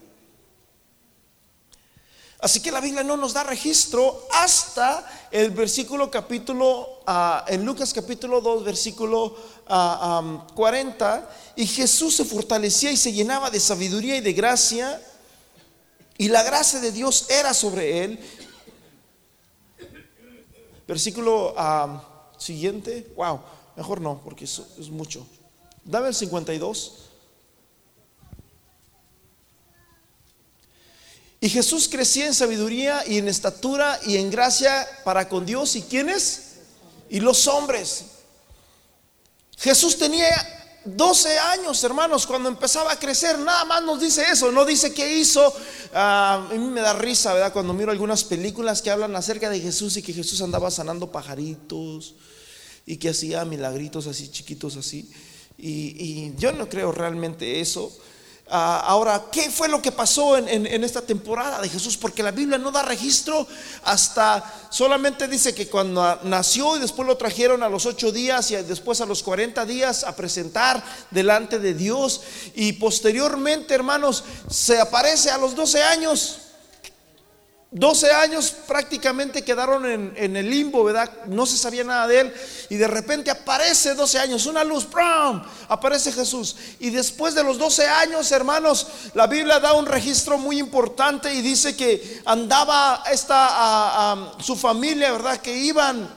Así 2.44 2.60
que 2.60 2.74
la 2.74 2.82
Biblia 2.82 3.06
no 3.06 3.16
nos 3.16 3.32
da 3.32 3.42
registro 3.46 4.28
hasta 4.30 5.10
el 5.32 5.52
versículo 5.52 6.12
capítulo, 6.12 7.00
ah, 7.08 7.46
en 7.48 7.64
Lucas 7.64 7.94
capítulo 7.94 8.42
2, 8.42 8.66
versículo 8.66 9.34
40, 10.54 11.14
ah, 11.16 11.30
y 11.56 11.66
Jesús 11.66 12.18
se 12.18 12.26
fortalecía 12.26 12.92
y 12.92 12.98
se 12.98 13.14
llenaba 13.14 13.50
de 13.50 13.62
sabiduría 13.62 14.18
y 14.18 14.20
de 14.20 14.34
gracia, 14.34 15.02
y 16.18 16.28
la 16.28 16.44
gracia 16.44 16.82
de 16.82 16.92
Dios 16.92 17.28
era 17.30 17.54
sobre 17.54 18.04
él. 18.04 18.20
Versículo 20.86 21.56
siguiente, 22.38 23.10
wow, 23.16 23.40
mejor 23.78 24.02
no, 24.02 24.20
porque 24.22 24.44
eso 24.44 24.68
es 24.78 24.90
mucho. 24.90 25.26
Dame 25.86 26.10
el 26.10 26.14
52. 26.14 27.03
Y 31.44 31.50
Jesús 31.50 31.90
crecía 31.90 32.26
en 32.26 32.34
sabiduría 32.34 33.04
y 33.06 33.18
en 33.18 33.28
estatura 33.28 34.00
y 34.06 34.16
en 34.16 34.32
gracia 34.32 34.88
para 35.04 35.28
con 35.28 35.46
Dios. 35.46 35.76
¿Y 35.76 35.82
quiénes? 35.82 36.54
Y 37.10 37.20
los 37.20 37.48
hombres. 37.48 38.06
Jesús 39.58 39.98
tenía 39.98 40.26
12 40.86 41.38
años, 41.38 41.84
hermanos, 41.84 42.26
cuando 42.26 42.48
empezaba 42.48 42.94
a 42.94 42.96
crecer. 42.98 43.38
Nada 43.40 43.66
más 43.66 43.84
nos 43.84 44.00
dice 44.00 44.24
eso. 44.32 44.54
No 44.54 44.64
dice 44.64 44.94
qué 44.94 45.18
hizo. 45.18 45.54
Ah, 45.94 46.48
a 46.50 46.54
mí 46.54 46.60
me 46.60 46.80
da 46.80 46.94
risa, 46.94 47.34
¿verdad? 47.34 47.52
Cuando 47.52 47.74
miro 47.74 47.92
algunas 47.92 48.24
películas 48.24 48.82
que 48.82 48.90
hablan 48.90 49.14
acerca 49.14 49.50
de 49.50 49.60
Jesús 49.60 49.98
y 49.98 50.02
que 50.02 50.14
Jesús 50.14 50.42
andaba 50.42 50.72
sanando 50.72 51.12
pajaritos 51.12 52.16
y 52.86 52.96
que 52.96 53.10
hacía 53.10 53.44
milagritos 53.44 54.08
así 54.08 54.30
chiquitos 54.30 54.78
así. 54.78 55.12
y 55.58 56.34
yo 56.38 56.54
no 56.54 56.70
creo 56.70 56.94
realmente 56.94 57.60
eso. 57.60 57.92
Ah, 58.50 58.84
ahora, 58.86 59.26
¿qué 59.32 59.50
fue 59.50 59.70
lo 59.70 59.82
que 59.82 59.92
pasó 59.92 60.38
en, 60.38 60.84
esta 60.84 61.02
temporada 61.02 61.62
de 61.62 61.70
Jesús? 61.70 61.98
Porque 61.98 62.22
la 62.22 62.32
Biblia 62.32 62.58
no 62.58 62.72
da 62.72 62.84
registro 62.84 63.48
hasta, 63.84 64.44
solamente 64.70 65.28
dice 65.28 65.56
que 65.56 65.70
cuando 65.70 66.20
nació 66.24 66.76
y 66.76 66.80
después 66.80 67.08
lo 67.08 67.18
trajeron 67.18 67.64
a 67.64 67.70
los 67.70 67.86
ocho 67.86 68.12
días 68.12 68.52
y 68.52 68.56
después 68.58 69.00
a 69.00 69.06
los 69.06 69.24
cuarenta 69.24 69.66
días 69.66 70.04
a 70.04 70.16
presentar 70.16 70.84
delante 71.10 71.58
de 71.58 71.74
Dios. 71.74 72.22
Y 72.54 72.74
posteriormente, 72.74 73.74
hermanos, 73.74 74.26
se 74.50 74.80
aparece 74.80 75.32
a 75.32 75.38
los 75.38 75.56
doce 75.56 75.82
años 75.82 76.43
12 77.74 78.12
años 78.12 78.54
prácticamente 78.68 79.44
quedaron 79.44 79.86
en, 79.86 80.36
el 80.38 80.48
limbo, 80.48 80.84
¿verdad? 80.84 81.12
No 81.26 81.48
se 81.48 81.58
sabía 81.58 81.84
nada 81.84 82.08
de 82.08 82.20
él. 82.20 82.34
Y 82.70 82.76
de 82.76 82.88
repente 82.88 83.32
aparece 83.32 83.96
12 83.96 84.20
años, 84.20 84.46
una 84.46 84.64
luz, 84.64 84.86
¡prum! 84.86 85.42
Aparece 85.68 86.12
Jesús. 86.12 86.56
Y 86.80 86.92
después 86.92 87.34
de 87.34 87.44
los 87.44 87.58
12 87.58 87.88
años, 87.88 88.32
hermanos, 88.32 88.88
la 89.16 89.26
Biblia 89.26 89.60
da 89.60 89.74
un 89.74 89.88
registro 89.88 90.38
muy 90.38 90.60
importante 90.60 91.34
y 91.34 91.42
dice 91.42 91.76
que 91.76 92.22
andaba 92.26 93.04
esta, 93.12 94.36
su 94.40 94.56
familia, 94.56 95.12
¿verdad? 95.12 95.42
Que 95.42 95.58
iban 95.58 96.08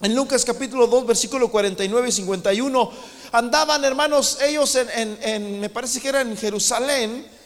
en 0.00 0.14
Lucas 0.14 0.44
capítulo 0.44 0.86
2, 0.86 1.06
versículo 1.08 1.50
49 1.50 2.08
y 2.08 2.12
51. 2.12 2.92
Andaban, 3.32 3.84
hermanos, 3.84 4.38
ellos 4.40 4.76
en 4.76 5.60
me 5.60 5.70
parece 5.70 6.00
que 6.00 6.08
era 6.08 6.20
en 6.20 6.36
Jerusalén 6.36 7.36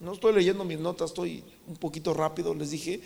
no 0.00 0.14
estoy 0.14 0.32
leyendo 0.32 0.64
mis 0.64 0.78
notas, 0.78 1.10
estoy 1.10 1.44
un 1.70 1.76
poquito 1.76 2.12
rápido, 2.12 2.52
les 2.52 2.70
dije. 2.70 3.00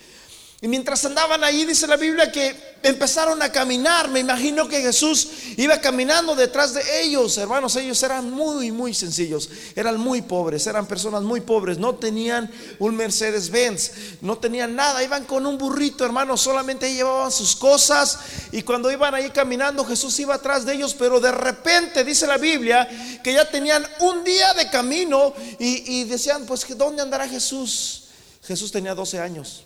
Y 0.61 0.67
mientras 0.67 1.03
andaban 1.05 1.43
ahí, 1.43 1.65
dice 1.65 1.85
la 1.85 1.97
Biblia 1.97 2.31
que 2.31 2.55
empezaron 2.81 3.39
a 3.43 3.51
caminar. 3.51 4.07
Me 4.09 4.21
imagino 4.21 4.67
que 4.67 4.81
Jesús 4.81 5.27
iba 5.57 5.79
caminando 5.79 6.33
detrás 6.33 6.73
de 6.73 6.81
ellos. 7.03 7.37
Hermanos, 7.37 7.75
ellos 7.75 8.01
eran 8.01 8.31
muy, 8.31 8.71
muy 8.71 8.93
sencillos. 8.93 9.49
Eran 9.75 9.99
muy 9.99 10.23
pobres, 10.23 10.65
eran 10.65 10.87
personas 10.87 11.21
muy 11.21 11.41
pobres. 11.41 11.77
No 11.77 11.95
tenían 11.95 12.49
un 12.79 12.95
Mercedes 12.95 13.51
Benz, 13.51 13.91
no 14.21 14.37
tenían 14.37 14.75
nada. 14.75 15.03
Iban 15.03 15.25
con 15.25 15.45
un 15.45 15.57
burrito, 15.57 16.05
hermanos. 16.05 16.41
Solamente 16.41 16.91
llevaban 16.91 17.31
sus 17.31 17.55
cosas. 17.55 18.17
Y 18.51 18.63
cuando 18.63 18.89
iban 18.89 19.13
ahí 19.13 19.29
caminando, 19.29 19.85
Jesús 19.85 20.17
iba 20.19 20.35
atrás 20.35 20.65
de 20.65 20.73
ellos. 20.73 20.95
Pero 20.97 21.19
de 21.19 21.33
repente, 21.33 22.03
dice 22.03 22.25
la 22.25 22.37
Biblia, 22.37 22.87
que 23.21 23.33
ya 23.33 23.47
tenían 23.51 23.85
un 23.99 24.23
día 24.23 24.53
de 24.55 24.69
camino 24.71 25.33
y, 25.59 25.99
y 25.99 26.03
decían, 26.05 26.45
pues, 26.45 26.65
¿dónde 26.75 27.03
andará 27.03 27.27
Jesús? 27.27 28.04
Jesús 28.45 28.71
tenía 28.71 28.93
12 28.93 29.19
años. 29.19 29.65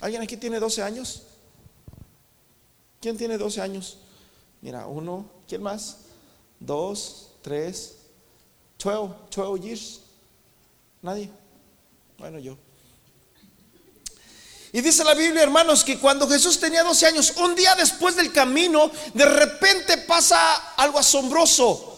¿Alguien 0.00 0.22
aquí 0.22 0.36
tiene 0.36 0.60
12 0.60 0.82
años? 0.82 1.22
¿Quién 3.00 3.16
tiene 3.16 3.38
12 3.38 3.60
años? 3.60 3.98
Mira, 4.60 4.86
uno, 4.86 5.26
¿quién 5.48 5.62
más? 5.62 5.98
Dos, 6.60 7.30
tres, 7.42 7.96
12, 8.78 9.14
12 9.34 9.60
years. 9.60 10.00
¿Nadie? 11.00 11.30
Bueno, 12.18 12.38
yo. 12.38 12.56
Y 14.72 14.80
dice 14.80 15.04
la 15.04 15.14
Biblia, 15.14 15.42
hermanos, 15.42 15.82
que 15.82 15.98
cuando 15.98 16.28
Jesús 16.28 16.58
tenía 16.58 16.82
12 16.82 17.06
años, 17.06 17.34
un 17.38 17.54
día 17.54 17.74
después 17.74 18.16
del 18.16 18.32
camino, 18.32 18.90
de 19.12 19.24
repente 19.24 19.98
pasa 19.98 20.74
algo 20.76 20.98
asombroso. 20.98 21.88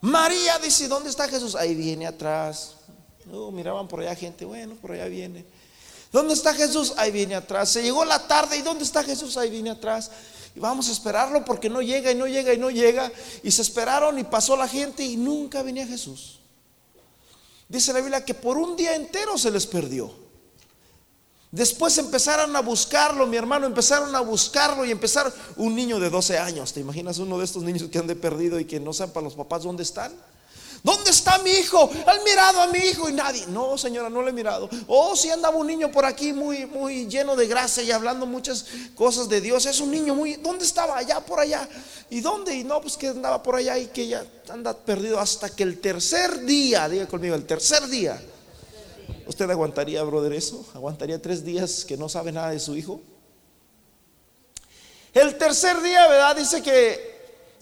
María 0.00 0.58
dice, 0.58 0.88
¿dónde 0.88 1.10
está 1.10 1.28
Jesús? 1.28 1.54
Ahí 1.54 1.74
viene 1.74 2.06
atrás. 2.06 2.73
Miraban 3.26 3.88
por 3.88 4.00
allá 4.00 4.14
gente, 4.14 4.44
bueno, 4.44 4.74
por 4.76 4.92
allá 4.92 5.06
viene. 5.06 5.44
¿Dónde 6.12 6.34
está 6.34 6.54
Jesús? 6.54 6.92
Ahí 6.96 7.10
viene 7.10 7.34
atrás. 7.34 7.70
Se 7.70 7.82
llegó 7.82 8.04
la 8.04 8.26
tarde 8.28 8.56
y 8.56 8.62
¿dónde 8.62 8.84
está 8.84 9.02
Jesús? 9.02 9.36
Ahí 9.36 9.50
viene 9.50 9.70
atrás. 9.70 10.10
Y 10.54 10.60
vamos 10.60 10.88
a 10.88 10.92
esperarlo 10.92 11.44
porque 11.44 11.68
no 11.68 11.82
llega 11.82 12.12
y 12.12 12.14
no 12.14 12.26
llega 12.26 12.54
y 12.54 12.58
no 12.58 12.70
llega. 12.70 13.10
Y 13.42 13.50
se 13.50 13.62
esperaron 13.62 14.18
y 14.18 14.24
pasó 14.24 14.56
la 14.56 14.68
gente 14.68 15.02
y 15.02 15.16
nunca 15.16 15.62
venía 15.62 15.86
Jesús. 15.86 16.38
Dice 17.68 17.92
la 17.92 18.00
Biblia 18.00 18.24
que 18.24 18.34
por 18.34 18.56
un 18.58 18.76
día 18.76 18.94
entero 18.94 19.36
se 19.36 19.50
les 19.50 19.66
perdió. 19.66 20.14
Después 21.50 21.96
empezaron 21.98 22.54
a 22.56 22.60
buscarlo, 22.60 23.26
mi 23.26 23.36
hermano, 23.36 23.66
empezaron 23.66 24.14
a 24.14 24.20
buscarlo 24.20 24.84
y 24.84 24.90
empezaron 24.90 25.32
un 25.56 25.74
niño 25.74 26.00
de 26.00 26.10
12 26.10 26.38
años. 26.38 26.72
¿Te 26.72 26.80
imaginas 26.80 27.18
uno 27.18 27.38
de 27.38 27.44
estos 27.44 27.62
niños 27.62 27.88
que 27.90 27.98
han 27.98 28.06
de 28.06 28.16
perdido 28.16 28.58
y 28.58 28.64
que 28.64 28.80
no 28.80 28.92
sepan 28.92 29.24
los 29.24 29.34
papás 29.34 29.62
dónde 29.62 29.84
están? 29.84 30.12
¿Dónde 30.84 31.12
está 31.12 31.38
mi 31.38 31.50
hijo? 31.50 31.90
¿Han 32.06 32.22
mirado 32.24 32.60
a 32.60 32.66
mi 32.66 32.78
hijo? 32.78 33.08
Y 33.08 33.14
nadie. 33.14 33.46
No, 33.46 33.78
señora, 33.78 34.10
no 34.10 34.20
le 34.20 34.28
he 34.28 34.32
mirado. 34.34 34.68
Oh, 34.86 35.16
si 35.16 35.30
andaba 35.30 35.56
un 35.56 35.66
niño 35.66 35.90
por 35.90 36.04
aquí 36.04 36.34
muy, 36.34 36.66
muy 36.66 37.06
lleno 37.06 37.34
de 37.36 37.46
gracia 37.46 37.82
y 37.82 37.90
hablando 37.90 38.26
muchas 38.26 38.66
cosas 38.94 39.26
de 39.30 39.40
Dios. 39.40 39.64
Es 39.64 39.80
un 39.80 39.90
niño 39.90 40.14
muy. 40.14 40.34
¿Dónde 40.34 40.66
estaba? 40.66 40.98
Allá 40.98 41.20
por 41.20 41.40
allá. 41.40 41.66
¿Y 42.10 42.20
dónde? 42.20 42.54
Y 42.54 42.64
no, 42.64 42.82
pues 42.82 42.98
que 42.98 43.08
andaba 43.08 43.42
por 43.42 43.54
allá 43.54 43.78
y 43.78 43.86
que 43.86 44.08
ya 44.08 44.26
anda 44.50 44.76
perdido 44.76 45.18
hasta 45.18 45.48
que 45.48 45.62
el 45.62 45.80
tercer 45.80 46.44
día, 46.44 46.86
diga 46.86 47.08
conmigo, 47.08 47.34
el 47.34 47.46
tercer 47.46 47.86
día. 47.86 48.22
¿Usted 49.26 49.48
aguantaría, 49.48 50.02
brother, 50.02 50.34
eso? 50.34 50.66
¿Aguantaría 50.74 51.20
tres 51.22 51.42
días 51.42 51.86
que 51.86 51.96
no 51.96 52.10
sabe 52.10 52.30
nada 52.30 52.50
de 52.50 52.60
su 52.60 52.76
hijo? 52.76 53.00
El 55.14 55.38
tercer 55.38 55.80
día, 55.80 56.06
¿verdad? 56.08 56.36
Dice 56.36 56.62
que 56.62 57.13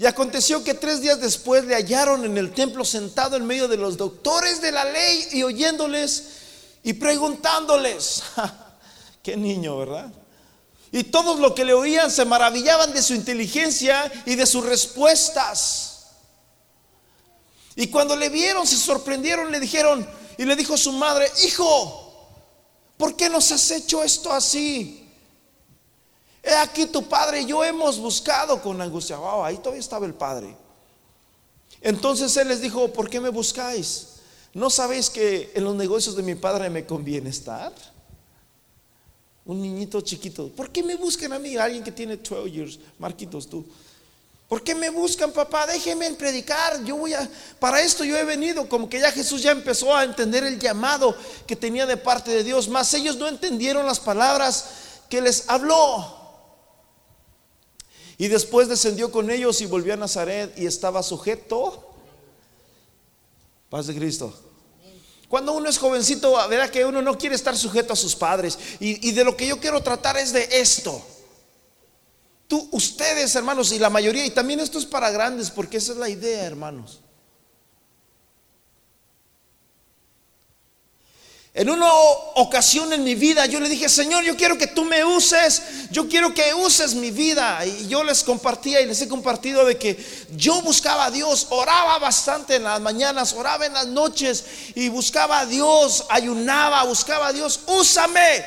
y 0.02 0.06
aconteció 0.06 0.64
que 0.64 0.74
tres 0.74 1.00
días 1.00 1.20
después 1.20 1.64
le 1.64 1.76
hallaron 1.76 2.24
en 2.24 2.36
el 2.36 2.50
templo 2.50 2.84
sentado 2.84 3.36
en 3.36 3.46
medio 3.46 3.68
de 3.68 3.76
los 3.76 3.96
doctores 3.96 4.60
de 4.60 4.72
la 4.72 4.84
ley 4.84 5.28
y 5.30 5.44
oyéndoles 5.44 6.24
y 6.82 6.94
preguntándoles. 6.94 8.20
Qué 9.22 9.36
niño, 9.36 9.78
¿verdad? 9.78 10.12
Y 10.90 11.04
todos 11.04 11.38
los 11.38 11.52
que 11.52 11.64
le 11.64 11.72
oían 11.72 12.10
se 12.10 12.24
maravillaban 12.24 12.92
de 12.92 13.00
su 13.00 13.14
inteligencia 13.14 14.10
y 14.26 14.34
de 14.34 14.44
sus 14.44 14.66
respuestas. 14.66 16.06
Y 17.76 17.86
cuando 17.86 18.16
le 18.16 18.28
vieron, 18.28 18.66
se 18.66 18.78
sorprendieron, 18.78 19.52
le 19.52 19.60
dijeron, 19.60 20.04
y 20.36 20.44
le 20.44 20.56
dijo 20.56 20.76
su 20.76 20.90
madre, 20.90 21.30
hijo, 21.44 22.26
¿por 22.96 23.14
qué 23.14 23.28
nos 23.28 23.52
has 23.52 23.70
hecho 23.70 24.02
esto 24.02 24.32
así? 24.32 25.01
He 26.42 26.54
aquí 26.54 26.86
tu 26.86 27.08
padre 27.08 27.42
y 27.42 27.46
yo 27.46 27.62
hemos 27.62 27.98
buscado 27.98 28.60
con 28.60 28.80
angustia. 28.80 29.16
ahí 29.44 29.58
todavía 29.58 29.80
estaba 29.80 30.06
el 30.06 30.14
padre. 30.14 30.56
Entonces 31.80 32.36
él 32.36 32.48
les 32.48 32.60
dijo, 32.60 32.92
¿por 32.92 33.08
qué 33.08 33.20
me 33.20 33.28
buscáis? 33.28 34.08
¿No 34.54 34.68
sabéis 34.68 35.08
que 35.08 35.52
en 35.54 35.64
los 35.64 35.74
negocios 35.74 36.16
de 36.16 36.22
mi 36.22 36.34
padre 36.34 36.68
me 36.68 36.84
conviene 36.84 37.30
estar? 37.30 37.72
Un 39.44 39.62
niñito 39.62 40.00
chiquito. 40.00 40.48
¿Por 40.48 40.70
qué 40.70 40.82
me 40.82 40.94
buscan 40.96 41.32
a 41.32 41.38
mí? 41.38 41.56
Alguien 41.56 41.82
que 41.82 41.90
tiene 41.90 42.16
12 42.16 42.50
years. 42.50 42.78
Marquitos, 42.98 43.48
tú. 43.48 43.64
¿Por 44.48 44.62
qué 44.62 44.74
me 44.74 44.90
buscan, 44.90 45.32
papá? 45.32 45.66
Déjenme 45.66 46.12
predicar. 46.12 46.84
Yo 46.84 46.96
voy 46.96 47.14
a. 47.14 47.28
Para 47.58 47.80
esto 47.80 48.04
yo 48.04 48.16
he 48.16 48.24
venido. 48.24 48.68
Como 48.68 48.88
que 48.88 49.00
ya 49.00 49.10
Jesús 49.10 49.42
ya 49.42 49.50
empezó 49.50 49.96
a 49.96 50.04
entender 50.04 50.44
el 50.44 50.60
llamado 50.60 51.16
que 51.46 51.56
tenía 51.56 51.86
de 51.86 51.96
parte 51.96 52.30
de 52.30 52.44
Dios. 52.44 52.68
Más 52.68 52.92
ellos 52.94 53.16
no 53.16 53.26
entendieron 53.26 53.86
las 53.86 53.98
palabras 53.98 54.66
que 55.08 55.20
les 55.20 55.48
habló. 55.48 56.21
Y 58.18 58.28
después 58.28 58.68
descendió 58.68 59.10
con 59.10 59.30
ellos 59.30 59.60
y 59.60 59.66
volvió 59.66 59.94
a 59.94 59.96
Nazaret 59.96 60.52
y 60.56 60.66
estaba 60.66 61.02
sujeto. 61.02 61.88
Paz 63.70 63.86
de 63.86 63.94
Cristo. 63.94 64.32
Cuando 65.32 65.54
uno 65.54 65.70
es 65.70 65.78
jovencito, 65.78 66.36
verá 66.48 66.70
que 66.70 66.84
uno 66.84 67.00
no 67.00 67.16
quiere 67.16 67.34
estar 67.34 67.56
sujeto 67.56 67.94
a 67.94 67.96
sus 67.96 68.14
padres. 68.14 68.58
Y, 68.80 69.12
de 69.12 69.24
lo 69.24 69.34
que 69.34 69.46
yo 69.46 69.58
quiero 69.58 69.82
tratar 69.82 70.18
es 70.18 70.30
de 70.32 70.46
esto. 70.52 71.02
Tú, 72.46 72.68
ustedes, 72.72 73.34
hermanos, 73.34 73.72
y 73.72 73.78
la 73.78 73.88
mayoría, 73.88 74.26
y 74.26 74.30
también 74.30 74.60
esto 74.60 74.78
es 74.78 74.84
para 74.84 75.10
grandes, 75.10 75.50
porque 75.50 75.78
esa 75.78 75.92
es 75.92 75.98
la 75.98 76.10
idea, 76.10 76.44
hermanos. 76.44 77.00
En 81.54 81.68
una 81.68 81.92
ocasión 82.36 82.94
en 82.94 83.04
mi 83.04 83.14
vida 83.14 83.44
yo 83.44 83.60
le 83.60 83.68
dije, 83.68 83.86
Señor, 83.86 84.24
yo 84.24 84.36
quiero 84.36 84.56
que 84.56 84.68
tú 84.68 84.86
me 84.86 85.04
uses, 85.04 85.90
yo 85.90 86.08
quiero 86.08 86.32
que 86.32 86.54
uses 86.54 86.94
mi 86.94 87.10
vida. 87.10 87.66
Y 87.66 87.88
yo 87.88 88.02
les 88.02 88.24
compartía 88.24 88.80
y 88.80 88.86
les 88.86 89.02
he 89.02 89.08
compartido 89.08 89.66
de 89.66 89.76
que 89.76 90.02
yo 90.34 90.62
buscaba 90.62 91.06
a 91.06 91.10
Dios, 91.10 91.48
oraba 91.50 91.98
bastante 91.98 92.56
en 92.56 92.62
las 92.62 92.80
mañanas, 92.80 93.34
oraba 93.34 93.66
en 93.66 93.74
las 93.74 93.86
noches 93.86 94.46
y 94.74 94.88
buscaba 94.88 95.40
a 95.40 95.46
Dios, 95.46 96.06
ayunaba, 96.08 96.84
buscaba 96.84 97.26
a 97.26 97.32
Dios, 97.34 97.60
úsame. 97.66 98.46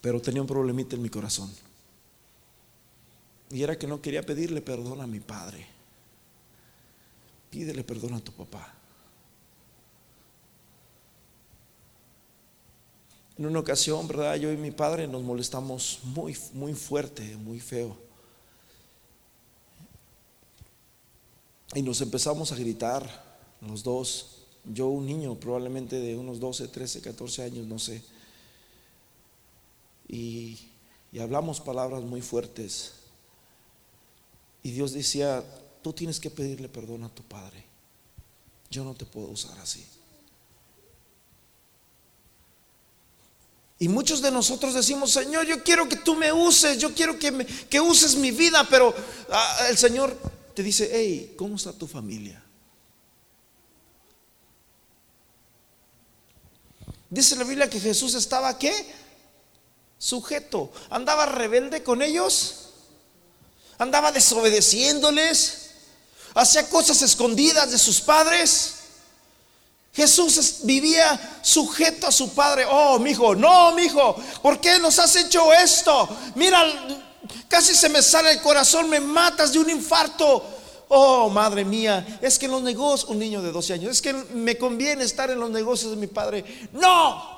Pero 0.00 0.20
tenía 0.20 0.42
un 0.42 0.48
problemita 0.48 0.96
en 0.96 1.02
mi 1.02 1.08
corazón. 1.08 1.54
Y 3.50 3.62
era 3.62 3.78
que 3.78 3.86
no 3.86 4.02
quería 4.02 4.22
pedirle 4.22 4.60
perdón 4.60 5.00
a 5.00 5.06
mi 5.06 5.20
padre. 5.20 5.68
Pídele 7.48 7.84
perdón 7.84 8.14
a 8.14 8.20
tu 8.20 8.32
papá. 8.32 8.74
En 13.36 13.46
una 13.46 13.58
ocasión, 13.58 14.06
¿verdad? 14.06 14.36
Yo 14.36 14.52
y 14.52 14.56
mi 14.56 14.70
padre 14.70 15.08
nos 15.08 15.22
molestamos 15.22 16.00
muy, 16.04 16.36
muy 16.52 16.74
fuerte, 16.74 17.36
muy 17.36 17.58
feo. 17.58 17.96
Y 21.74 21.82
nos 21.82 22.00
empezamos 22.00 22.52
a 22.52 22.56
gritar, 22.56 23.08
los 23.60 23.82
dos. 23.82 24.42
Yo, 24.64 24.88
un 24.88 25.06
niño, 25.06 25.34
probablemente 25.34 25.98
de 25.98 26.16
unos 26.16 26.38
12, 26.38 26.68
13, 26.68 27.00
14 27.00 27.42
años, 27.42 27.66
no 27.66 27.78
sé. 27.78 28.02
Y, 30.06 30.58
y 31.10 31.18
hablamos 31.18 31.60
palabras 31.60 32.02
muy 32.04 32.22
fuertes. 32.22 32.92
Y 34.62 34.70
Dios 34.70 34.92
decía, 34.92 35.44
tú 35.82 35.92
tienes 35.92 36.20
que 36.20 36.30
pedirle 36.30 36.68
perdón 36.68 37.02
a 37.02 37.12
tu 37.12 37.24
padre. 37.24 37.64
Yo 38.70 38.84
no 38.84 38.94
te 38.94 39.04
puedo 39.04 39.28
usar 39.28 39.58
así. 39.58 39.84
Y 43.78 43.88
muchos 43.88 44.22
de 44.22 44.30
nosotros 44.30 44.74
decimos, 44.74 45.10
Señor, 45.10 45.46
yo 45.46 45.62
quiero 45.62 45.88
que 45.88 45.96
tú 45.96 46.14
me 46.14 46.32
uses, 46.32 46.78
yo 46.78 46.94
quiero 46.94 47.18
que, 47.18 47.44
que 47.68 47.80
uses 47.80 48.14
mi 48.14 48.30
vida, 48.30 48.66
pero 48.70 48.94
ah, 49.30 49.66
el 49.68 49.76
Señor 49.76 50.16
te 50.54 50.62
dice, 50.62 50.88
hey, 50.92 51.34
¿cómo 51.36 51.56
está 51.56 51.72
tu 51.72 51.86
familia? 51.86 52.42
Dice 57.10 57.36
la 57.36 57.44
Biblia 57.44 57.70
que 57.70 57.80
Jesús 57.80 58.14
estaba 58.14 58.58
qué? 58.58 58.74
Sujeto. 59.98 60.72
Andaba 60.90 61.26
rebelde 61.26 61.82
con 61.82 62.02
ellos. 62.02 62.70
Andaba 63.78 64.12
desobedeciéndoles. 64.12 65.70
Hacía 66.34 66.68
cosas 66.68 67.02
escondidas 67.02 67.70
de 67.70 67.78
sus 67.78 68.00
padres. 68.00 68.83
Jesús 69.94 70.60
vivía 70.64 71.38
sujeto 71.40 72.08
a 72.08 72.12
su 72.12 72.34
padre. 72.34 72.66
Oh, 72.68 72.98
mi 72.98 73.10
hijo, 73.10 73.34
no, 73.36 73.72
mi 73.72 73.84
hijo, 73.84 74.16
¿por 74.42 74.60
qué 74.60 74.78
nos 74.80 74.98
has 74.98 75.14
hecho 75.14 75.52
esto? 75.52 76.08
Mira, 76.34 76.64
casi 77.48 77.74
se 77.74 77.88
me 77.88 78.02
sale 78.02 78.32
el 78.32 78.42
corazón, 78.42 78.90
me 78.90 78.98
matas 78.98 79.52
de 79.52 79.60
un 79.60 79.70
infarto. 79.70 80.50
Oh, 80.88 81.30
madre 81.30 81.64
mía, 81.64 82.18
es 82.20 82.38
que 82.38 82.46
en 82.46 82.52
los 82.52 82.62
negocios, 82.62 83.08
un 83.08 83.20
niño 83.20 83.40
de 83.40 83.52
12 83.52 83.72
años, 83.74 83.92
es 83.92 84.02
que 84.02 84.12
me 84.12 84.58
conviene 84.58 85.04
estar 85.04 85.30
en 85.30 85.38
los 85.38 85.50
negocios 85.50 85.92
de 85.92 85.96
mi 85.96 86.08
padre. 86.08 86.44
No, 86.72 87.34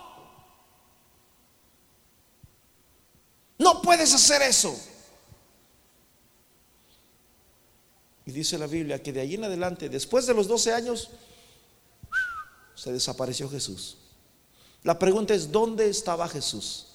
no 3.58 3.82
puedes 3.82 4.14
hacer 4.14 4.40
eso. 4.40 4.74
Y 8.24 8.32
dice 8.32 8.58
la 8.58 8.66
Biblia 8.66 9.02
que 9.02 9.12
de 9.12 9.20
allí 9.20 9.34
en 9.34 9.44
adelante, 9.44 9.90
después 9.90 10.26
de 10.26 10.34
los 10.34 10.48
12 10.48 10.72
años, 10.72 11.10
se 12.76 12.92
desapareció 12.92 13.48
Jesús. 13.48 13.96
La 14.84 14.96
pregunta 14.96 15.34
es, 15.34 15.50
¿dónde 15.50 15.88
estaba 15.88 16.28
Jesús? 16.28 16.86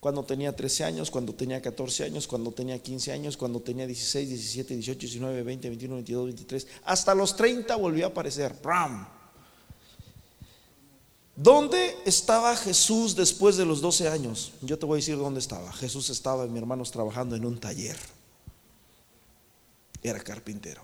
Cuando 0.00 0.24
tenía 0.24 0.56
13 0.56 0.84
años, 0.84 1.10
cuando 1.10 1.34
tenía 1.34 1.60
14 1.60 2.04
años, 2.04 2.26
cuando 2.26 2.50
tenía 2.50 2.78
15 2.78 3.12
años, 3.12 3.36
cuando 3.36 3.60
tenía 3.60 3.86
16, 3.86 4.28
17, 4.28 4.74
18, 4.74 4.98
19, 4.98 5.42
20, 5.42 5.68
21, 5.68 5.94
22, 5.96 6.24
23, 6.24 6.66
hasta 6.84 7.14
los 7.14 7.36
30 7.36 7.76
volvió 7.76 8.06
a 8.06 8.08
aparecer. 8.08 8.54
¡Pram! 8.60 9.06
¿Dónde 11.36 11.96
estaba 12.04 12.56
Jesús 12.56 13.14
después 13.14 13.56
de 13.56 13.64
los 13.64 13.80
12 13.80 14.08
años? 14.08 14.52
Yo 14.60 14.78
te 14.78 14.86
voy 14.86 14.96
a 14.96 15.00
decir 15.00 15.16
dónde 15.16 15.40
estaba. 15.40 15.72
Jesús 15.72 16.10
estaba, 16.10 16.46
mi 16.46 16.58
hermanos, 16.58 16.90
trabajando 16.90 17.36
en 17.36 17.44
un 17.44 17.58
taller. 17.58 17.96
Era 20.02 20.20
carpintero. 20.20 20.82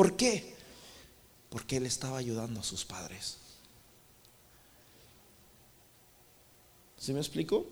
¿Por 0.00 0.16
qué? 0.16 0.54
Porque 1.50 1.76
él 1.76 1.84
estaba 1.84 2.16
ayudando 2.16 2.60
a 2.60 2.62
sus 2.62 2.86
padres. 2.86 3.36
¿Sí 6.96 7.12
me 7.12 7.20
explico? 7.20 7.66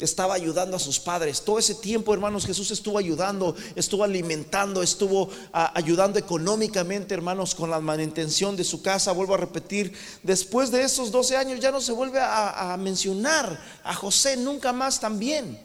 Estaba 0.00 0.34
ayudando 0.34 0.76
a 0.76 0.80
sus 0.80 0.98
padres. 0.98 1.42
Todo 1.42 1.60
ese 1.60 1.76
tiempo, 1.76 2.12
hermanos, 2.12 2.44
Jesús 2.44 2.72
estuvo 2.72 2.98
ayudando, 2.98 3.54
estuvo 3.76 4.02
alimentando, 4.02 4.82
estuvo 4.82 5.30
ah, 5.52 5.70
ayudando 5.76 6.18
económicamente, 6.18 7.14
hermanos, 7.14 7.54
con 7.54 7.70
la 7.70 7.78
manutención 7.78 8.56
de 8.56 8.64
su 8.64 8.82
casa. 8.82 9.12
Vuelvo 9.12 9.34
a 9.34 9.38
repetir, 9.38 9.96
después 10.24 10.72
de 10.72 10.82
esos 10.82 11.12
12 11.12 11.36
años 11.36 11.60
ya 11.60 11.70
no 11.70 11.80
se 11.80 11.92
vuelve 11.92 12.18
a, 12.18 12.72
a 12.72 12.76
mencionar 12.78 13.62
a 13.84 13.94
José 13.94 14.36
nunca 14.36 14.72
más 14.72 14.98
también. 14.98 15.56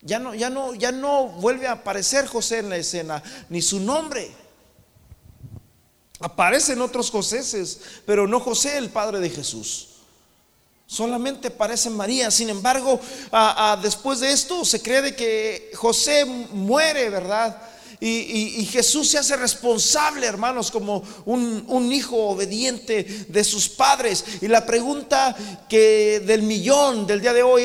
Ya 0.00 0.18
no, 0.18 0.34
ya 0.34 0.48
no, 0.48 0.74
ya 0.74 0.92
no 0.92 1.26
vuelve 1.26 1.66
a 1.66 1.72
aparecer 1.72 2.26
José 2.26 2.58
en 2.58 2.68
la 2.68 2.76
escena, 2.76 3.22
ni 3.48 3.60
su 3.60 3.80
nombre. 3.80 4.30
Aparecen 6.20 6.80
otros 6.80 7.10
Joséses, 7.10 7.80
pero 8.06 8.26
no 8.26 8.40
José, 8.40 8.76
el 8.78 8.90
padre 8.90 9.18
de 9.18 9.30
Jesús. 9.30 9.88
Solamente 10.86 11.48
aparece 11.48 11.90
María. 11.90 12.30
Sin 12.30 12.48
embargo, 12.48 13.00
después 13.82 14.20
de 14.20 14.32
esto 14.32 14.64
se 14.64 14.80
cree 14.80 15.02
de 15.02 15.16
que 15.16 15.70
José 15.74 16.24
muere, 16.24 17.10
¿verdad? 17.10 17.60
Y, 18.00 18.64
Jesús 18.66 19.10
se 19.10 19.18
hace 19.18 19.36
responsable, 19.36 20.26
hermanos, 20.26 20.70
como 20.70 21.02
un, 21.26 21.92
hijo 21.92 22.16
obediente 22.28 23.04
de 23.28 23.44
sus 23.44 23.68
padres. 23.68 24.24
Y 24.40 24.46
la 24.46 24.64
pregunta 24.64 25.36
que 25.68 26.20
del 26.20 26.42
millón 26.42 27.06
del 27.06 27.20
día 27.20 27.32
de 27.32 27.42
hoy 27.42 27.64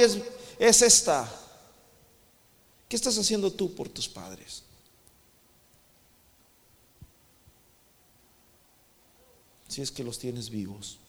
es 0.60 0.82
esta. 0.82 1.42
¿Qué 2.93 2.97
estás 2.97 3.17
haciendo 3.17 3.51
tú 3.51 3.73
por 3.73 3.89
tus 3.89 4.08
padres? 4.08 4.62
Si 9.67 9.82
es 9.82 9.89
que 9.89 10.03
los 10.03 10.19
tienes 10.19 10.51
vivos. 10.51 10.99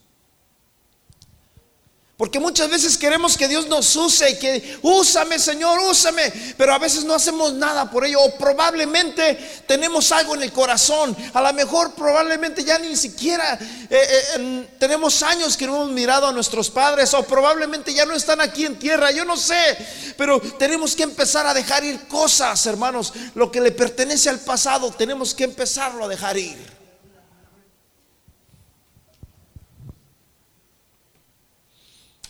Porque 2.24 2.40
muchas 2.40 2.70
veces 2.70 2.96
queremos 2.96 3.36
que 3.36 3.46
Dios 3.46 3.68
nos 3.68 3.94
use 3.96 4.30
y 4.30 4.38
que 4.38 4.78
úsame, 4.80 5.38
Señor, 5.38 5.78
úsame, 5.80 6.32
pero 6.56 6.72
a 6.72 6.78
veces 6.78 7.04
no 7.04 7.12
hacemos 7.12 7.52
nada 7.52 7.90
por 7.90 8.06
ello. 8.06 8.18
O 8.18 8.34
probablemente 8.38 9.62
tenemos 9.66 10.10
algo 10.10 10.34
en 10.34 10.42
el 10.42 10.50
corazón. 10.50 11.14
A 11.34 11.42
lo 11.42 11.52
mejor 11.52 11.92
probablemente 11.92 12.64
ya 12.64 12.78
ni 12.78 12.96
siquiera 12.96 13.58
eh, 13.90 14.08
eh, 14.36 14.66
tenemos 14.78 15.22
años 15.22 15.54
que 15.54 15.66
no 15.66 15.76
hemos 15.82 15.90
mirado 15.90 16.26
a 16.26 16.32
nuestros 16.32 16.70
padres. 16.70 17.12
O 17.12 17.24
probablemente 17.24 17.92
ya 17.92 18.06
no 18.06 18.14
están 18.14 18.40
aquí 18.40 18.64
en 18.64 18.78
tierra. 18.78 19.10
Yo 19.10 19.26
no 19.26 19.36
sé. 19.36 19.76
Pero 20.16 20.40
tenemos 20.58 20.96
que 20.96 21.02
empezar 21.02 21.46
a 21.46 21.52
dejar 21.52 21.84
ir 21.84 22.08
cosas, 22.08 22.64
hermanos. 22.64 23.12
Lo 23.34 23.52
que 23.52 23.60
le 23.60 23.70
pertenece 23.70 24.30
al 24.30 24.40
pasado, 24.40 24.90
tenemos 24.92 25.34
que 25.34 25.44
empezarlo 25.44 26.06
a 26.06 26.08
dejar 26.08 26.38
ir. 26.38 26.83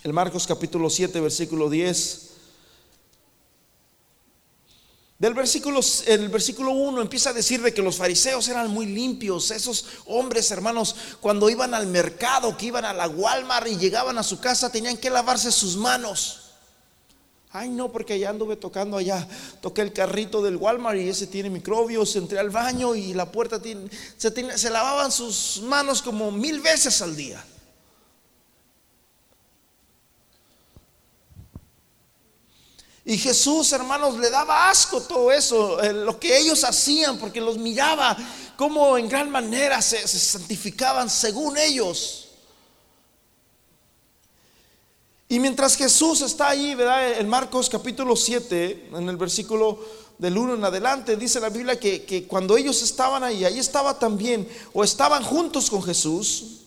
El 0.05 0.13
Marcos 0.13 0.45
capítulo 0.45 0.87
7, 0.87 1.19
versículo 1.19 1.67
10. 1.67 2.29
Del 5.17 5.33
versículo, 5.33 5.79
el 6.05 6.29
versículo 6.29 6.73
1 6.73 7.01
empieza 7.01 7.31
a 7.31 7.33
decir 7.33 7.59
de 7.63 7.73
que 7.73 7.81
los 7.81 7.95
fariseos 7.95 8.47
eran 8.47 8.69
muy 8.69 8.85
limpios. 8.85 9.49
Esos 9.49 9.83
hombres, 10.05 10.51
hermanos, 10.51 10.95
cuando 11.19 11.49
iban 11.49 11.73
al 11.73 11.87
mercado, 11.87 12.55
que 12.55 12.67
iban 12.67 12.85
a 12.85 12.93
la 12.93 13.07
Walmart 13.07 13.65
y 13.65 13.77
llegaban 13.77 14.19
a 14.19 14.21
su 14.21 14.39
casa, 14.39 14.71
tenían 14.71 14.97
que 14.97 15.09
lavarse 15.09 15.51
sus 15.51 15.75
manos. 15.75 16.51
Ay, 17.49 17.69
no, 17.69 17.91
porque 17.91 18.13
allá 18.13 18.29
anduve 18.29 18.57
tocando 18.57 18.97
allá. 18.97 19.27
Toqué 19.59 19.81
el 19.81 19.91
carrito 19.91 20.43
del 20.43 20.57
Walmart 20.57 20.99
y 20.99 21.09
ese 21.09 21.25
tiene 21.25 21.49
microbios. 21.49 22.15
Entré 22.15 22.37
al 22.37 22.51
baño 22.51 22.93
y 22.93 23.15
la 23.15 23.31
puerta 23.31 23.59
se 23.59 24.69
lavaban 24.69 25.11
sus 25.11 25.63
manos 25.63 26.03
como 26.03 26.29
mil 26.29 26.59
veces 26.59 27.01
al 27.01 27.15
día. 27.15 27.43
Y 33.07 33.19
Jesús, 33.19 33.71
hermanos, 33.71 34.17
le 34.17 34.31
daba 34.31 34.67
asco 34.67 34.99
todo 34.99 35.31
eso, 35.31 35.79
lo 35.93 36.19
que 36.19 36.35
ellos 36.39 36.63
hacían, 36.63 37.19
porque 37.19 37.39
los 37.39 37.55
miraba 37.55 38.17
como 38.57 38.97
en 38.97 39.07
gran 39.07 39.29
manera 39.29 39.79
se, 39.79 40.07
santificaban 40.07 41.07
según 41.07 41.55
ellos. 41.55 42.29
Y 45.29 45.39
mientras 45.39 45.75
Jesús 45.75 46.21
está 46.21 46.49
ahí, 46.49 46.73
¿verdad? 46.73 47.19
En 47.19 47.29
Marcos 47.29 47.69
capítulo 47.69 48.15
7, 48.15 48.89
en 48.95 49.09
el 49.09 49.17
versículo 49.17 49.79
del 50.17 50.35
1 50.35 50.55
en 50.55 50.65
adelante, 50.65 51.15
dice 51.15 51.39
la 51.39 51.49
Biblia 51.49 51.79
que, 51.79 52.05
que 52.05 52.25
cuando 52.25 52.57
ellos 52.57 52.81
estaban 52.81 53.23
ahí, 53.23 53.45
ahí 53.45 53.59
estaba 53.59 53.99
también, 53.99 54.49
o 54.73 54.83
estaban 54.83 55.23
juntos 55.23 55.69
con 55.69 55.83
Jesús, 55.83 56.64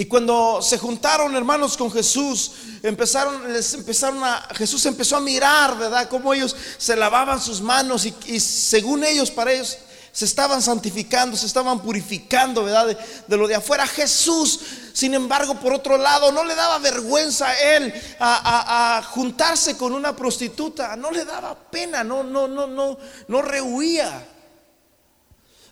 Y 0.00 0.06
cuando 0.06 0.62
se 0.62 0.78
juntaron 0.78 1.36
hermanos 1.36 1.76
con 1.76 1.92
Jesús, 1.92 2.52
empezaron, 2.82 3.52
les 3.52 3.74
empezaron 3.74 4.24
a, 4.24 4.48
Jesús 4.54 4.86
empezó 4.86 5.14
a 5.14 5.20
mirar, 5.20 5.76
¿verdad? 5.76 6.08
Cómo 6.08 6.32
ellos 6.32 6.56
se 6.78 6.96
lavaban 6.96 7.38
sus 7.38 7.60
manos 7.60 8.06
y, 8.06 8.40
según 8.40 9.04
ellos, 9.04 9.30
para 9.30 9.52
ellos, 9.52 9.76
se 10.10 10.24
estaban 10.24 10.62
santificando, 10.62 11.36
se 11.36 11.44
estaban 11.44 11.82
purificando, 11.82 12.64
¿verdad? 12.64 12.96
De, 13.26 13.36
lo 13.36 13.46
de 13.46 13.56
afuera. 13.56 13.86
Jesús, 13.86 14.60
sin 14.94 15.12
embargo, 15.12 15.60
por 15.60 15.74
otro 15.74 15.98
lado, 15.98 16.32
no 16.32 16.44
le 16.44 16.54
daba 16.54 16.78
vergüenza 16.78 17.48
a 17.48 17.60
él 17.60 17.92
a, 18.20 19.02
juntarse 19.06 19.76
con 19.76 19.92
una 19.92 20.16
prostituta, 20.16 20.96
no 20.96 21.10
le 21.10 21.26
daba 21.26 21.54
pena, 21.54 22.02
no, 22.02 22.22
no, 22.22 22.48
no, 22.48 22.66
no, 22.66 22.96
no 23.28 23.42
rehuía. 23.42 24.26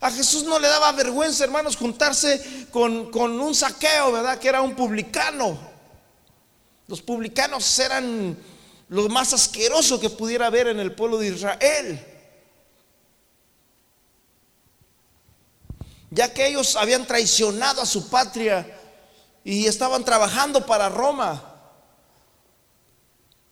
A 0.01 0.11
Jesús 0.11 0.45
no 0.45 0.59
le 0.59 0.69
daba 0.69 0.93
vergüenza, 0.93 1.45
hermanos, 1.45 1.77
juntarse 1.77 2.69
con, 2.71 3.15
un 3.15 3.55
saqueo, 3.55 4.13
¿verdad? 4.13 4.39
Que 4.39 4.49
era 4.49 4.63
un 4.63 4.77
publicano. 4.77 5.59
Los 6.87 7.03
publicanos 7.03 7.79
eran 7.81 8.37
lo 8.89 9.09
más 9.09 9.33
asqueroso 9.33 9.99
que 9.99 10.09
pudiera 10.09 10.47
haber 10.47 10.69
en 10.69 10.79
el 10.79 10.95
pueblo 10.95 11.19
de 11.19 11.29
Israel. 11.29 12.07
Ya 16.11 16.33
que 16.33 16.47
ellos 16.47 16.77
habían 16.77 17.05
traicionado 17.05 17.83
a 17.83 17.87
su 17.87 18.09
patria 18.09 18.79
y 19.43 19.67
estaban 19.67 20.05
trabajando 20.05 20.65
para 20.65 20.89
Roma. 20.89 21.45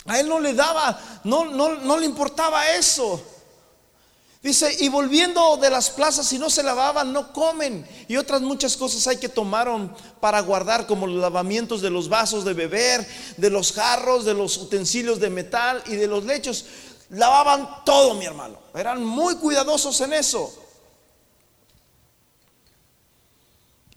A 0.07 0.21
él 0.21 0.29
no 0.29 0.39
le 0.39 0.55
daba, 0.55 0.99
no, 1.25 1.45
no, 1.47 1.75
no 1.75 1.99
le 1.99 2.07
importaba 2.07 2.69
eso. 2.71 3.36
Dice, 4.43 4.77
y 4.81 4.89
volviendo 4.89 5.57
de 5.57 5.71
las 5.71 5.91
plazas, 5.91 6.27
si 6.27 6.39
no 6.39 6.51
se 6.51 6.63
lavaban, 6.63 7.13
no 7.13 7.33
comen. 7.33 7.87
Y 8.07 8.17
otras 8.17 8.43
muchas 8.43 8.77
cosas 8.77 9.07
hay 9.07 9.17
que 9.17 9.29
tomaron 9.29 9.95
para 10.21 10.41
guardar, 10.41 10.87
como 10.87 11.07
los 11.07 11.21
lavamientos 11.21 11.83
de 11.83 11.91
los 11.91 12.09
vasos 12.09 12.45
de 12.45 12.55
beber, 12.55 13.07
de 13.37 13.51
los 13.51 13.73
jarros, 13.73 14.25
de 14.25 14.35
los 14.35 14.57
utensilios 14.59 15.19
de 15.19 15.31
metal 15.31 15.83
y 15.87 15.97
de 15.97 16.07
los 16.07 16.25
lechos. 16.25 16.67
Lavaban 17.11 17.85
todo, 17.85 18.15
mi 18.15 18.25
hermano. 18.25 18.59
Eran 18.75 19.05
muy 19.05 19.37
cuidadosos 19.37 20.01
en 20.03 20.13
eso. 20.13 20.55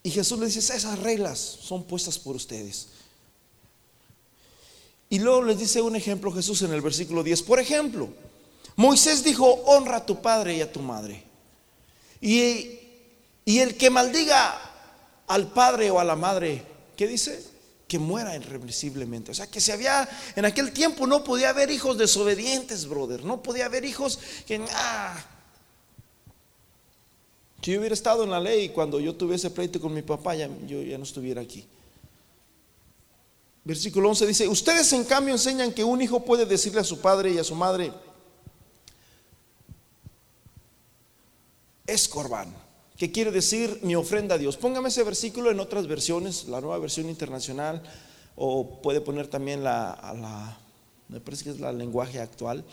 Y 0.02 0.12
Jesús 0.12 0.40
le 0.40 0.46
dice, 0.48 0.60
esas 0.60 0.98
reglas 1.00 1.40
son 1.40 1.84
puestas 1.84 2.18
por 2.18 2.36
ustedes. 2.36 2.88
Y 5.10 5.20
luego 5.20 5.44
les 5.44 5.60
dice 5.60 5.82
un 5.82 5.96
ejemplo 5.96 6.32
Jesús 6.32 6.62
en 6.62 6.72
el 6.74 6.82
versículo 6.82 7.24
10. 7.24 7.44
Por 7.44 7.60
ejemplo, 7.60 8.10
Moisés 8.80 9.26
dijo, 9.26 9.46
honra 9.66 9.98
a 9.98 10.06
tu 10.06 10.22
padre 10.22 10.56
y 10.56 10.62
a 10.62 10.72
tu 10.72 10.80
madre. 10.80 11.22
Y, 12.22 12.80
y 13.44 13.60
el 13.60 13.76
que 13.76 13.90
maldiga 13.90 14.58
al 15.28 15.52
padre 15.52 15.92
o 15.92 16.00
a 16.00 16.06
la 16.06 16.16
madre, 16.16 16.64
¿qué 16.96 17.06
dice? 17.06 17.44
Que 17.90 18.00
muera 18.00 18.38
irreversiblemente. 18.38 19.32
O 19.32 19.34
sea, 19.34 19.48
que 19.48 19.60
si 19.60 19.74
había, 19.74 20.08
en 20.34 20.46
aquel 20.46 20.72
tiempo 20.72 21.06
no 21.06 21.26
podía 21.26 21.50
haber 21.50 21.70
hijos 21.72 21.98
desobedientes, 21.98 22.88
brother. 22.88 23.26
No 23.26 23.44
podía 23.44 23.66
haber 23.66 23.84
hijos 23.84 24.18
que... 24.48 24.66
Ah. 24.72 25.26
Si 27.62 27.74
yo 27.74 27.80
hubiera 27.80 27.94
estado 27.94 28.24
en 28.24 28.30
la 28.30 28.40
ley 28.40 28.70
cuando 28.70 29.02
yo 29.02 29.14
tuviese 29.14 29.50
pleito 29.50 29.82
con 29.82 29.94
mi 29.94 30.04
papá, 30.04 30.36
yo 30.36 30.82
ya 30.84 30.98
no 30.98 31.04
estuviera 31.04 31.42
aquí. 31.42 31.68
Versículo 33.66 34.08
11 34.08 34.26
dice, 34.26 34.48
ustedes 34.48 34.94
en 34.94 35.04
cambio 35.04 35.34
enseñan 35.34 35.74
que 35.74 35.84
un 35.84 36.02
hijo 36.02 36.24
puede 36.24 36.46
decirle 36.46 36.80
a 36.80 36.86
su 36.86 37.02
padre 37.02 37.32
y 37.32 37.40
a 37.40 37.44
su 37.44 37.56
madre, 37.56 37.92
es 41.92 42.08
corbán, 42.08 42.54
que 42.98 43.12
quiere 43.12 43.32
decir 43.32 43.80
mi 43.84 43.96
ofrenda 43.96 44.36
a 44.36 44.38
Dios. 44.38 44.58
Póngame 44.58 44.90
ese 44.90 45.04
versículo 45.04 45.52
en 45.52 45.60
otras 45.60 45.88
versiones, 45.88 46.46
la 46.46 46.62
nueva 46.62 46.78
versión 46.80 47.10
internacional, 47.10 47.82
o 48.36 48.82
puede 48.82 49.02
poner 49.02 49.28
también 49.28 49.64
la, 49.64 50.00
la 50.22 50.58
me 51.10 51.20
parece 51.20 51.44
que 51.44 51.50
es 51.50 51.60
la 51.60 51.72
lenguaje 51.74 52.22
actual. 52.22 52.64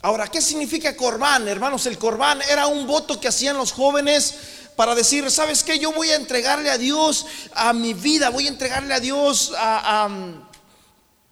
Ahora, 0.00 0.28
¿qué 0.28 0.40
significa 0.40 0.96
corbán, 0.96 1.48
hermanos? 1.48 1.86
El 1.86 1.98
corbán 1.98 2.40
era 2.48 2.68
un 2.68 2.86
voto 2.86 3.20
que 3.20 3.26
hacían 3.26 3.56
los 3.56 3.72
jóvenes 3.72 4.34
para 4.76 4.94
decir, 4.94 5.28
¿sabes 5.28 5.64
qué? 5.64 5.80
Yo 5.80 5.92
voy 5.92 6.10
a 6.10 6.14
entregarle 6.14 6.70
a 6.70 6.78
Dios 6.78 7.26
a 7.52 7.72
mi 7.72 7.94
vida, 7.94 8.30
voy 8.30 8.46
a 8.46 8.50
entregarle 8.50 8.94
a 8.94 9.00
Dios 9.00 9.52
a 9.56 10.08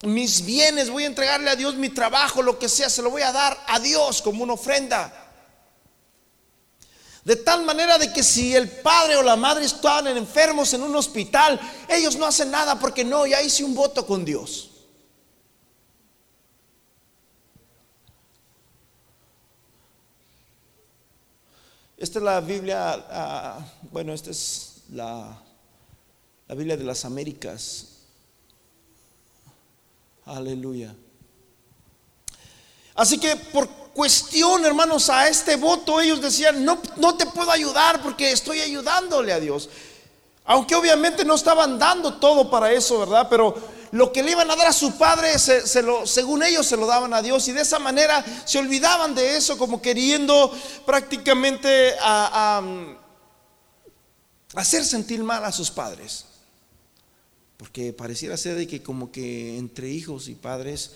mis 0.02 0.44
bienes, 0.44 0.90
voy 0.90 1.04
a 1.04 1.06
entregarle 1.06 1.50
a 1.50 1.56
Dios 1.56 1.74
mi 1.74 1.88
trabajo, 1.88 2.42
lo 2.42 2.58
que 2.58 2.68
sea, 2.68 2.90
se 2.90 3.02
lo 3.02 3.10
voy 3.10 3.22
a 3.22 3.32
dar 3.32 3.58
a 3.66 3.80
Dios 3.80 4.20
como 4.20 4.42
una 4.42 4.52
ofrenda. 4.52 5.22
De 7.24 7.34
tal 7.34 7.64
manera 7.64 7.98
de 7.98 8.12
que 8.12 8.22
si 8.22 8.54
el 8.54 8.70
padre 8.70 9.16
o 9.16 9.22
la 9.22 9.34
madre 9.34 9.64
están 9.64 10.06
enfermos 10.06 10.72
en 10.74 10.82
un 10.82 10.94
hospital, 10.94 11.58
ellos 11.88 12.16
no 12.16 12.26
hacen 12.26 12.50
nada 12.50 12.78
porque 12.78 13.04
no, 13.04 13.26
ya 13.26 13.42
hice 13.42 13.64
un 13.64 13.74
voto 13.74 14.06
con 14.06 14.24
Dios. 14.24 14.70
Esta 21.96 22.18
es 22.18 22.24
la 22.24 22.40
Biblia, 22.42 23.06
ah, 23.10 23.58
bueno, 23.90 24.12
esta 24.12 24.30
es 24.30 24.82
la, 24.90 25.42
la 26.46 26.54
Biblia 26.54 26.76
de 26.76 26.84
las 26.84 27.06
Américas. 27.06 27.95
Aleluya. 30.26 30.94
Así 32.94 33.18
que 33.18 33.36
por 33.36 33.68
cuestión, 33.94 34.64
hermanos, 34.64 35.08
a 35.08 35.28
este 35.28 35.56
voto, 35.56 36.00
ellos 36.00 36.20
decían, 36.20 36.64
no, 36.64 36.80
no 36.96 37.16
te 37.16 37.26
puedo 37.26 37.50
ayudar 37.50 38.02
porque 38.02 38.32
estoy 38.32 38.60
ayudándole 38.60 39.32
a 39.32 39.40
Dios. 39.40 39.68
Aunque 40.44 40.74
obviamente 40.74 41.24
no 41.24 41.34
estaban 41.34 41.78
dando 41.78 42.14
todo 42.14 42.50
para 42.50 42.72
eso, 42.72 42.98
¿verdad? 43.00 43.28
Pero 43.30 43.54
lo 43.92 44.12
que 44.12 44.22
le 44.22 44.32
iban 44.32 44.50
a 44.50 44.56
dar 44.56 44.66
a 44.66 44.72
su 44.72 44.96
padre, 44.98 45.38
se, 45.38 45.82
lo, 45.82 46.06
según 46.06 46.42
ellos, 46.42 46.66
se 46.66 46.76
lo 46.76 46.86
daban 46.86 47.14
a 47.14 47.22
Dios. 47.22 47.46
Y 47.48 47.52
de 47.52 47.62
esa 47.62 47.78
manera 47.78 48.24
se 48.44 48.58
olvidaban 48.58 49.14
de 49.14 49.36
eso, 49.36 49.56
como 49.56 49.80
queriendo 49.80 50.52
prácticamente 50.84 51.94
hacer 54.54 54.84
sentir 54.84 55.22
mal 55.22 55.44
a 55.44 55.52
sus 55.52 55.70
padres. 55.70 56.25
Porque 57.56 57.92
pareciera 57.92 58.36
ser 58.36 58.56
de 58.56 58.66
que 58.66 58.82
como 58.82 59.10
que 59.10 59.56
entre 59.56 59.88
hijos 59.88 60.28
y 60.28 60.34
padres 60.34 60.92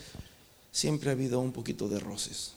siempre 0.72 1.10
ha 1.10 1.12
habido 1.12 1.40
un 1.40 1.52
poquito 1.52 1.88
de 1.88 1.98
roces. 1.98 2.52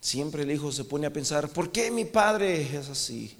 Siempre 0.00 0.42
el 0.42 0.50
hijo 0.50 0.72
se 0.72 0.84
pone 0.84 1.06
a 1.06 1.12
pensar, 1.12 1.50
¿por 1.50 1.70
qué 1.70 1.90
mi 1.90 2.06
padre 2.06 2.62
es 2.62 2.88
así? 2.88 3.36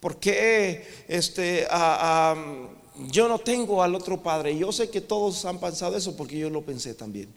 ¿Por 0.00 0.18
qué 0.18 0.84
este, 1.06 1.68
yo 3.10 3.28
no 3.28 3.38
tengo 3.38 3.82
al 3.82 3.94
otro 3.94 4.20
padre? 4.20 4.58
Yo 4.58 4.72
sé 4.72 4.90
que 4.90 5.00
todos 5.00 5.44
han 5.44 5.60
pensado 5.60 5.96
eso 5.96 6.16
porque 6.16 6.36
yo 6.36 6.50
lo 6.50 6.62
pensé 6.62 6.94
también. 6.94 7.28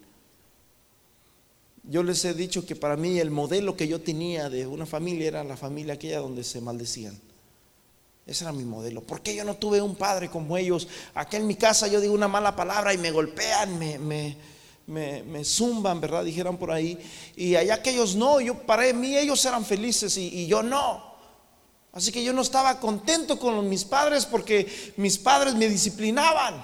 Yo 1.83 2.03
les 2.03 2.23
he 2.25 2.33
dicho 2.33 2.65
que 2.65 2.75
para 2.75 2.95
mí 2.95 3.19
el 3.19 3.31
modelo 3.31 3.75
que 3.75 3.87
yo 3.87 4.01
tenía 4.01 4.49
de 4.49 4.67
una 4.67 4.85
familia 4.85 5.27
era 5.27 5.43
la 5.43 5.57
familia 5.57 5.95
aquella 5.95 6.19
donde 6.19 6.43
se 6.43 6.61
maldecían. 6.61 7.19
Ese 8.25 8.43
era 8.43 8.53
mi 8.53 8.63
modelo. 8.63 9.01
¿Por 9.01 9.21
qué 9.21 9.35
yo 9.35 9.43
no 9.43 9.55
tuve 9.55 9.81
un 9.81 9.95
padre 9.95 10.29
como 10.29 10.55
ellos? 10.57 10.87
Aquí 11.15 11.37
en 11.37 11.47
mi 11.47 11.55
casa 11.55 11.87
yo 11.87 11.99
digo 11.99 12.13
una 12.13 12.27
mala 12.27 12.55
palabra 12.55 12.93
y 12.93 12.97
me 12.97 13.09
golpean, 13.09 13.79
me, 13.79 13.97
me, 13.97 14.37
me, 14.87 15.43
zumban, 15.43 15.99
¿verdad? 15.99 16.23
Dijeron 16.23 16.57
por 16.57 16.71
ahí. 16.71 16.99
Y 17.35 17.55
allá 17.55 17.75
aquellos 17.75 18.15
no, 18.15 18.39
yo 18.39 18.61
para 18.61 18.91
mí 18.93 19.17
ellos 19.17 19.43
eran 19.45 19.65
felices 19.65 20.15
y 20.17 20.45
yo 20.45 20.61
no. 20.61 21.11
Así 21.93 22.11
que 22.11 22.23
yo 22.23 22.31
no 22.31 22.41
estaba 22.41 22.79
contento 22.79 23.37
con 23.37 23.67
mis 23.67 23.83
padres 23.83 24.25
porque 24.25 24.93
mis 24.97 25.17
padres 25.17 25.55
me 25.55 25.67
disciplinaban. 25.67 26.63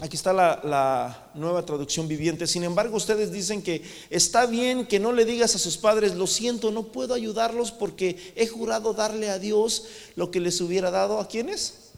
Aquí 0.00 0.14
está 0.14 0.32
la, 0.32 1.30
nueva 1.34 1.66
traducción 1.66 2.06
viviente. 2.06 2.46
Sin 2.46 2.62
embargo, 2.62 2.96
ustedes 2.96 3.32
dicen 3.32 3.62
que 3.62 3.82
está 4.10 4.46
bien 4.46 4.86
que 4.86 5.00
no 5.00 5.12
le 5.12 5.24
digas 5.24 5.56
a 5.56 5.58
sus 5.58 5.76
padres, 5.76 6.14
lo 6.14 6.28
siento, 6.28 6.70
no 6.70 6.84
puedo 6.84 7.14
ayudarlos 7.14 7.72
porque 7.72 8.32
he 8.36 8.46
jurado 8.46 8.94
darle 8.94 9.28
a 9.28 9.40
Dios 9.40 9.86
lo 10.14 10.30
que 10.30 10.38
les 10.38 10.60
hubiera 10.60 10.92
dado 10.92 11.18
a 11.18 11.26
quienes? 11.26 11.90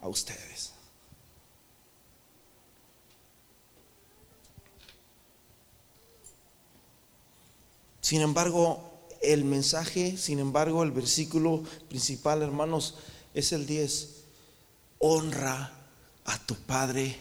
A 0.00 0.08
ustedes. 0.08 0.72
Sin 8.00 8.20
embargo, 8.20 9.00
el 9.20 9.44
mensaje, 9.44 10.16
sin 10.16 10.38
embargo, 10.38 10.84
el 10.84 10.92
versículo 10.92 11.64
principal, 11.88 12.42
hermanos, 12.42 12.94
es 13.34 13.50
el 13.50 13.66
10. 13.66 14.10
Honra 14.98 15.75
a 16.26 16.38
tu 16.38 16.54
padre 16.54 17.18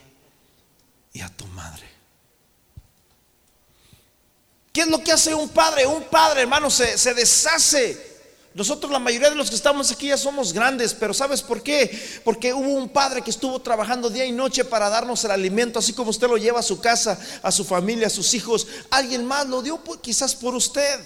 y 1.13 1.21
a 1.21 1.29
tu 1.29 1.47
madre. 1.47 1.87
¿Qué 4.73 4.81
es 4.81 4.87
lo 4.87 5.01
que 5.03 5.11
hace 5.11 5.33
un 5.33 5.49
padre? 5.49 5.87
Un 5.87 6.03
padre, 6.03 6.41
hermano, 6.41 6.69
se, 6.69 6.97
se 6.97 7.13
deshace 7.13 8.15
nosotros 8.55 8.89
la 8.89 8.99
mayoría 8.99 9.29
de 9.29 9.35
los 9.35 9.49
que 9.49 9.55
estamos 9.57 9.91
aquí 9.91 10.07
ya 10.07 10.17
somos 10.17 10.53
grandes, 10.53 10.93
pero 10.93 11.13
¿sabes 11.13 11.41
por 11.41 11.61
qué? 11.61 11.91
Porque 12.23 12.53
hubo 12.53 12.69
un 12.69 12.87
padre 12.87 13.21
que 13.21 13.29
estuvo 13.29 13.59
trabajando 13.59 14.09
día 14.09 14.25
y 14.25 14.31
noche 14.31 14.63
para 14.63 14.87
darnos 14.87 15.25
el 15.25 15.31
alimento, 15.31 15.77
así 15.77 15.91
como 15.91 16.09
usted 16.09 16.29
lo 16.29 16.37
lleva 16.37 16.61
a 16.61 16.63
su 16.63 16.79
casa, 16.79 17.19
a 17.43 17.51
su 17.51 17.65
familia, 17.65 18.07
a 18.07 18.09
sus 18.09 18.33
hijos. 18.33 18.65
Alguien 18.89 19.25
más 19.25 19.45
lo 19.47 19.61
dio 19.61 19.83
quizás 20.01 20.33
por 20.33 20.55
usted. 20.55 21.01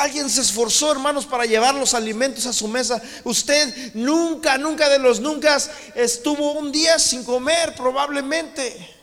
Alguien 0.00 0.30
se 0.30 0.40
esforzó, 0.40 0.92
hermanos, 0.92 1.26
para 1.26 1.44
llevar 1.44 1.74
los 1.74 1.92
alimentos 1.92 2.46
a 2.46 2.54
su 2.54 2.66
mesa. 2.66 3.02
Usted 3.22 3.94
nunca, 3.94 4.56
nunca 4.56 4.88
de 4.88 4.98
los 4.98 5.20
nunca 5.20 5.58
estuvo 5.94 6.52
un 6.52 6.72
día 6.72 6.98
sin 6.98 7.22
comer, 7.22 7.74
probablemente. 7.74 8.96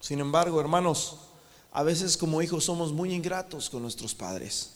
Sin 0.00 0.20
embargo, 0.20 0.60
hermanos, 0.60 1.16
a 1.72 1.82
veces 1.82 2.18
como 2.18 2.42
hijos 2.42 2.64
somos 2.64 2.92
muy 2.92 3.14
ingratos 3.14 3.70
con 3.70 3.80
nuestros 3.80 4.14
padres. 4.14 4.72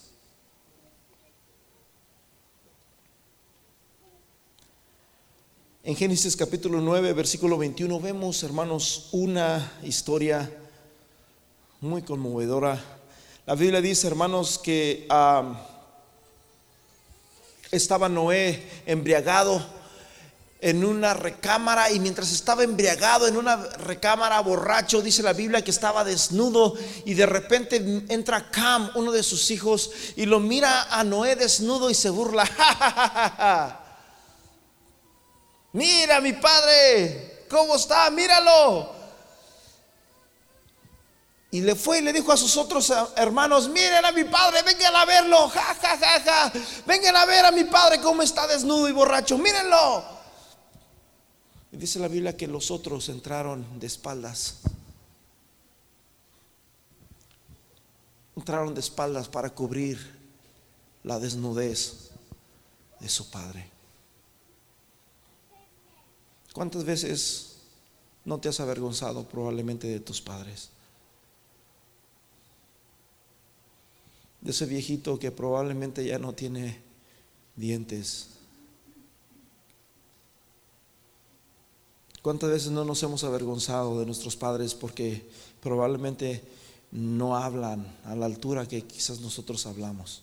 En 5.83 5.95
Génesis 5.95 6.35
capítulo 6.35 6.81
9, 6.81 7.13
versículo 7.13 7.59
21 7.59 8.01
vemos, 8.01 8.43
hermanos, 8.43 9.11
una 9.13 9.71
historia 9.83 10.51
muy 11.83 12.01
conmovedora. 12.01 12.98
La 13.49 13.55
Biblia 13.55 13.81
dice, 13.81 14.07
hermanos, 14.07 14.59
que 14.59 15.07
ah, 15.09 15.59
estaba 17.71 18.07
Noé 18.07 18.63
embriagado 18.85 19.65
en 20.61 20.85
una 20.85 21.15
recámara 21.15 21.91
y 21.91 21.99
mientras 21.99 22.31
estaba 22.31 22.63
embriagado 22.63 23.27
en 23.27 23.39
una 23.39 23.57
recámara 23.57 24.39
borracho, 24.41 25.01
dice 25.01 25.23
la 25.23 25.33
Biblia 25.33 25.65
que 25.65 25.71
estaba 25.71 26.05
desnudo 26.05 26.75
y 27.07 27.15
de 27.15 27.25
repente 27.25 28.05
entra 28.11 28.51
Cam, 28.51 28.91
uno 28.97 29.13
de 29.13 29.23
sus 29.23 29.51
hijos, 29.51 29.93
y 30.15 30.27
lo 30.27 30.41
mira 30.41 30.83
a 30.91 31.03
Noé 31.03 31.35
desnudo 31.35 31.89
y 31.89 31.95
se 31.95 32.11
burla. 32.11 32.45
Mira 35.73 36.21
mi 36.21 36.35
padre, 36.35 37.47
¿cómo 37.49 37.77
está? 37.77 38.11
Míralo. 38.11 38.98
Y 41.59 41.61
le 41.61 41.75
fue 41.75 41.99
y 41.99 42.03
le 42.03 42.13
dijo 42.13 42.31
a 42.31 42.37
sus 42.37 42.57
otros 42.57 42.93
hermanos, 43.17 43.69
miren 43.69 44.05
a 44.05 44.13
mi 44.13 44.23
padre, 44.23 44.63
vengan 44.63 44.95
a 44.95 45.05
verlo, 45.05 45.49
ja, 45.49 45.75
ja, 45.75 45.99
ja, 45.99 46.21
ja. 46.21 46.53
Vengan 46.87 47.17
a 47.17 47.27
ver 47.27 47.45
a 47.47 47.51
mi 47.51 47.65
padre 47.65 48.01
cómo 48.01 48.23
está 48.23 48.47
desnudo 48.47 48.89
y 48.89 48.93
borracho, 48.93 49.37
mírenlo. 49.37 50.05
Y 51.73 51.77
dice 51.77 51.99
la 51.99 52.07
Biblia 52.07 52.37
que 52.37 52.47
los 52.47 52.71
otros 52.71 53.09
entraron 53.09 53.81
de 53.81 53.89
espaldas. 53.89 54.59
Entraron 58.37 58.73
de 58.73 58.79
espaldas 58.79 59.29
para 59.29 59.51
cubrir 59.51 59.99
la 61.03 61.19
desnudez 61.19 62.11
de 63.01 63.09
su 63.09 63.29
padre. 63.31 63.69
¿Cuántas 66.53 66.85
veces 66.85 67.57
no 68.25 68.39
te 68.39 68.49
has 68.49 68.61
avergonzado 68.61 69.25
probablemente 69.29 69.89
de 69.89 69.99
tus 69.99 70.21
padres? 70.21 70.71
De 74.41 74.51
ese 74.51 74.67
viejito 74.67 75.19
que 75.19 75.31
probablemente 75.31 76.05
ya 76.05 76.19
no 76.19 76.33
tiene 76.33 76.81
dientes 77.57 78.39
¿Cuántas 82.29 82.51
veces 82.51 82.73
no 82.73 82.85
nos 82.85 83.03
hemos 83.03 83.25
avergonzado 83.25 83.99
de 83.99 84.05
nuestros 84.05 84.37
padres 84.37 84.75
porque 84.75 85.27
probablemente 85.63 86.43
no 86.91 87.37
hablan 87.37 87.87
a 88.05 88.15
la 88.17 88.27
altura 88.27 88.67
que 88.67 88.83
quizás 88.83 89.21
nosotros 89.21 89.65
hablamos? 89.67 90.23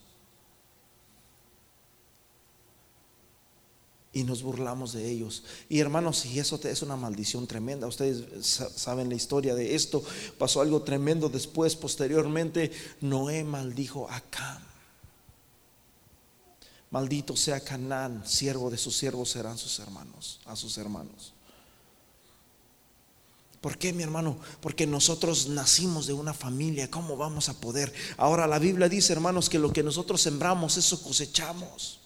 Y 4.15 4.23
nos 4.23 4.41
burlamos 4.43 4.93
de 4.93 5.11
ellos. 5.11 5.43
Y 5.67 5.79
hermanos, 5.79 6.25
y 6.25 6.39
eso 6.39 6.57
es 6.63 6.81
una 6.81 6.95
maldición 6.95 7.45
tremenda. 7.47 7.85
Ustedes 7.85 8.23
saben 8.41 9.09
la 9.09 9.15
historia 9.15 9.53
de 9.55 9.75
esto. 9.75 10.01
Pasó 10.37 10.61
algo 10.61 10.81
tremendo 10.83 11.27
después, 11.27 11.75
posteriormente, 11.75 12.71
Noé 13.01 13.43
maldijo 13.43 14.09
a 14.09 14.21
Cam. 14.21 14.63
Maldito 16.91 17.35
sea 17.35 17.59
Canaán, 17.59 18.23
siervo 18.25 18.69
de 18.69 18.77
sus 18.77 18.95
siervos 18.95 19.31
serán 19.31 19.57
sus 19.57 19.79
hermanos, 19.79 20.39
a 20.45 20.55
sus 20.55 20.77
hermanos. 20.77 21.33
¿Por 23.59 23.77
qué, 23.77 23.91
mi 23.91 24.03
hermano? 24.03 24.37
Porque 24.61 24.87
nosotros 24.87 25.49
nacimos 25.49 26.07
de 26.07 26.13
una 26.13 26.33
familia. 26.33 26.89
¿Cómo 26.89 27.17
vamos 27.17 27.49
a 27.49 27.59
poder? 27.59 27.91
Ahora 28.15 28.47
la 28.47 28.59
Biblia 28.59 28.87
dice, 28.87 29.11
hermanos, 29.11 29.49
que 29.49 29.59
lo 29.59 29.73
que 29.73 29.83
nosotros 29.83 30.21
sembramos, 30.21 30.77
eso 30.77 31.03
cosechamos. 31.03 31.99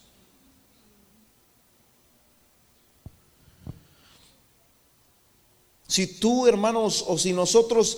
Si 5.89 6.05
tú, 6.05 6.45
hermanos, 6.45 7.03
o 7.07 7.17
si 7.17 7.33
nosotros 7.33 7.97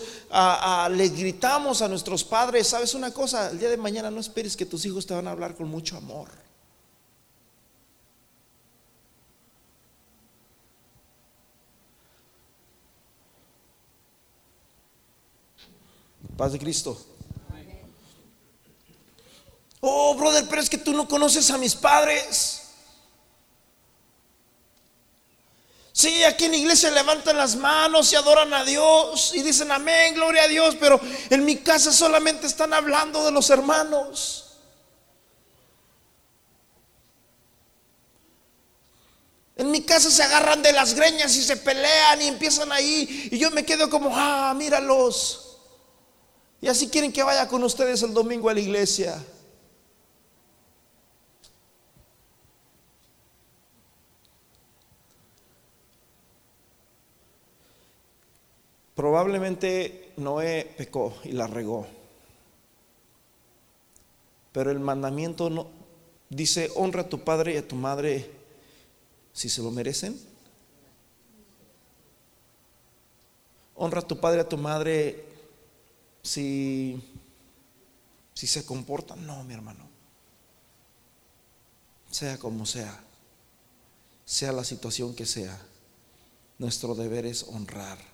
le 0.92 1.10
gritamos 1.10 1.82
a 1.82 1.90
nuestros 1.90 2.24
padres, 2.24 2.68
¿sabes 2.68 2.94
una 2.94 3.12
cosa? 3.12 3.52
El 3.52 3.60
día 3.60 3.70
de 3.70 3.76
mañana 3.76 4.10
no 4.10 4.22
esperes 4.22 4.56
que 4.56 4.66
tus 4.66 4.86
hijos 4.86 5.06
te 5.06 5.14
van 5.14 5.28
a 5.28 5.32
hablar 5.32 5.56
con 5.58 5.68
mucho 5.68 5.98
amor. 5.98 6.30
Paz 16.38 16.54
de 16.54 16.60
Cristo. 16.60 16.98
Oh, 19.82 20.16
brother, 20.16 20.46
pero 20.50 20.62
es 20.62 20.70
que 20.70 20.78
tú 20.78 20.94
no 20.94 21.10
conoces 21.10 21.52
a 21.52 21.58
mis 21.58 21.76
padres. 21.76 22.61
Sí, 25.94 26.24
aquí 26.24 26.46
en 26.46 26.52
la 26.52 26.58
iglesia 26.58 26.90
levantan 26.90 27.38
las 27.38 27.56
manos 27.56 28.12
y 28.14 28.16
adoran 28.16 28.54
a 28.54 28.64
Dios 28.64 29.34
y 29.36 29.44
dicen 29.44 29.72
amén, 29.72 30.16
gloria 30.16 30.44
a 30.44 30.48
Dios, 30.48 30.78
pero 30.80 31.00
en 31.30 31.44
mi 31.44 31.58
casa 31.58 31.92
solamente 31.92 32.48
están 32.48 32.74
hablando 32.74 33.26
de 33.26 33.32
los 33.32 33.50
hermanos. 33.50 34.48
En 39.58 39.70
mi 39.70 39.82
casa 39.84 40.10
se 40.10 40.24
agarran 40.24 40.64
de 40.64 40.72
las 40.72 40.94
greñas 40.96 41.36
y 41.36 41.44
se 41.44 41.58
pelean 41.58 42.22
y 42.22 42.28
empiezan 42.28 42.72
ahí 42.72 43.30
y 43.32 43.38
yo 43.38 43.52
me 43.52 43.66
quedo 43.66 43.90
como, 43.90 44.10
ah, 44.12 44.54
míralos. 44.56 45.58
Y 46.62 46.68
así 46.68 46.88
quieren 46.88 47.12
que 47.12 47.22
vaya 47.22 47.48
con 47.48 47.64
ustedes 47.64 48.02
el 48.02 48.14
domingo 48.14 48.50
a 48.50 48.54
la 48.54 48.60
iglesia. 48.60 49.22
Probablemente 59.02 60.14
Noé 60.18 60.76
pecó 60.78 61.18
y 61.24 61.32
la 61.32 61.48
regó. 61.48 61.88
Pero 64.52 64.70
el 64.70 64.80
mandamiento 64.80 65.50
no 65.50 65.66
dice, 66.30 66.70
honra 66.76 67.02
a 67.02 67.10
tu 67.10 67.24
padre 67.24 67.56
y 67.56 67.58
a 67.58 67.68
tu 67.68 67.76
madre 67.76 68.30
si 69.34 69.50
se 69.50 69.64
lo 69.64 69.72
merecen. 69.72 70.22
Honra 73.74 74.02
a 74.02 74.08
tu 74.08 74.20
padre 74.20 74.38
y 74.38 74.42
a 74.42 74.50
tu 74.50 74.60
madre 74.60 75.26
si, 76.22 77.02
si 78.36 78.46
se 78.46 78.64
comportan. 78.68 79.26
No, 79.26 79.44
mi 79.46 79.56
hermano. 79.56 79.90
Sea 82.12 82.38
como 82.38 82.68
sea, 82.68 83.04
sea 84.26 84.52
la 84.52 84.64
situación 84.64 85.16
que 85.16 85.26
sea, 85.26 85.60
nuestro 86.60 86.94
deber 86.94 87.26
es 87.26 87.42
honrar 87.42 88.11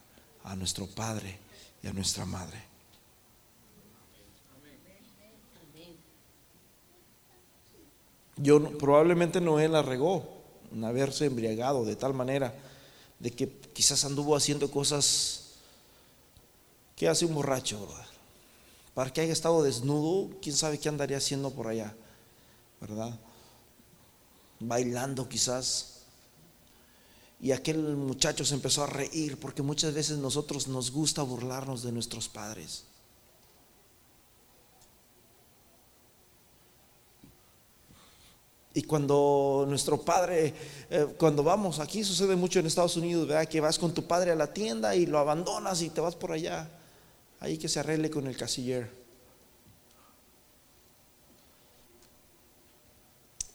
a 0.48 0.56
nuestro 0.56 0.88
Padre 0.88 1.38
y 1.84 1.88
a 1.88 1.94
nuestra 1.94 2.26
Madre. 2.26 2.64
Yo 8.38 8.78
probablemente 8.78 9.42
Noé 9.42 9.68
la 9.68 9.82
regó 9.82 10.28
en 10.72 10.84
haberse 10.84 11.26
embriagado 11.26 11.86
de 11.86 11.96
tal 11.96 12.14
manera 12.14 12.54
de 13.20 13.32
que 13.32 13.50
quizás 13.74 14.06
anduvo 14.06 14.36
haciendo 14.36 14.70
cosas 14.70 15.48
¿Qué 16.98 17.08
hace 17.08 17.26
un 17.26 17.36
borracho? 17.36 17.88
Para 18.96 19.14
que 19.14 19.22
haya 19.22 19.32
estado 19.32 19.62
desnudo, 19.62 20.36
quién 20.42 20.56
sabe 20.56 20.80
qué 20.80 20.90
andaría 20.90 21.18
haciendo 21.18 21.52
por 21.52 21.68
allá, 21.68 21.96
¿verdad? 22.82 23.16
Bailando 24.60 25.30
quizás. 25.30 25.97
Y 27.40 27.52
aquel 27.52 27.96
muchacho 27.96 28.44
se 28.44 28.56
empezó 28.56 28.84
a 28.84 28.88
reír 28.88 29.40
porque 29.40 29.62
muchas 29.62 29.94
veces 29.94 30.18
nosotros 30.18 30.68
nos 30.68 30.92
gusta 30.92 31.22
burlarnos 31.22 31.84
de 31.84 31.92
nuestros 31.92 32.28
padres. 32.28 32.86
Y 38.74 38.84
cuando 38.84 39.66
nuestro 39.68 40.02
padre, 40.02 40.54
eh, 40.90 41.08
cuando 41.18 41.44
vamos, 41.44 41.80
aquí 41.80 42.04
sucede 42.04 42.36
mucho 42.36 42.60
en 42.60 42.68
Estados 42.68 42.96
Unidos, 42.96 43.28
¿verdad? 43.28 43.48
Que 43.48 43.60
vas 43.60 43.80
con 43.80 43.94
tu 43.94 44.06
padre 44.06 44.32
a 44.32 44.36
la 44.36 44.54
tienda 44.54 44.96
y 44.96 45.08
lo 45.08 45.18
abandonas 45.18 45.82
y 45.82 45.90
te 45.90 46.02
vas 46.02 46.16
por 46.16 46.32
allá. 46.32 46.70
Ahí 47.40 47.58
que 47.58 47.70
se 47.70 47.80
arregle 47.80 48.10
con 48.10 48.28
el 48.28 48.38
casiller. 48.38 48.92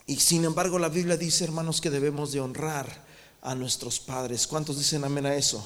Y 0.07 0.17
sin 0.17 0.45
embargo 0.45 0.79
la 0.79 0.89
Biblia 0.89 1.17
dice, 1.17 1.45
hermanos, 1.45 1.81
que 1.81 1.91
debemos 1.91 2.33
de 2.33 2.41
honrar 2.41 3.12
a 3.43 3.55
nuestros 3.55 4.01
padres. 4.01 4.47
¿Cuántos 4.47 4.79
dicen 4.79 5.05
amén 5.05 5.27
a 5.27 5.35
eso? 5.35 5.65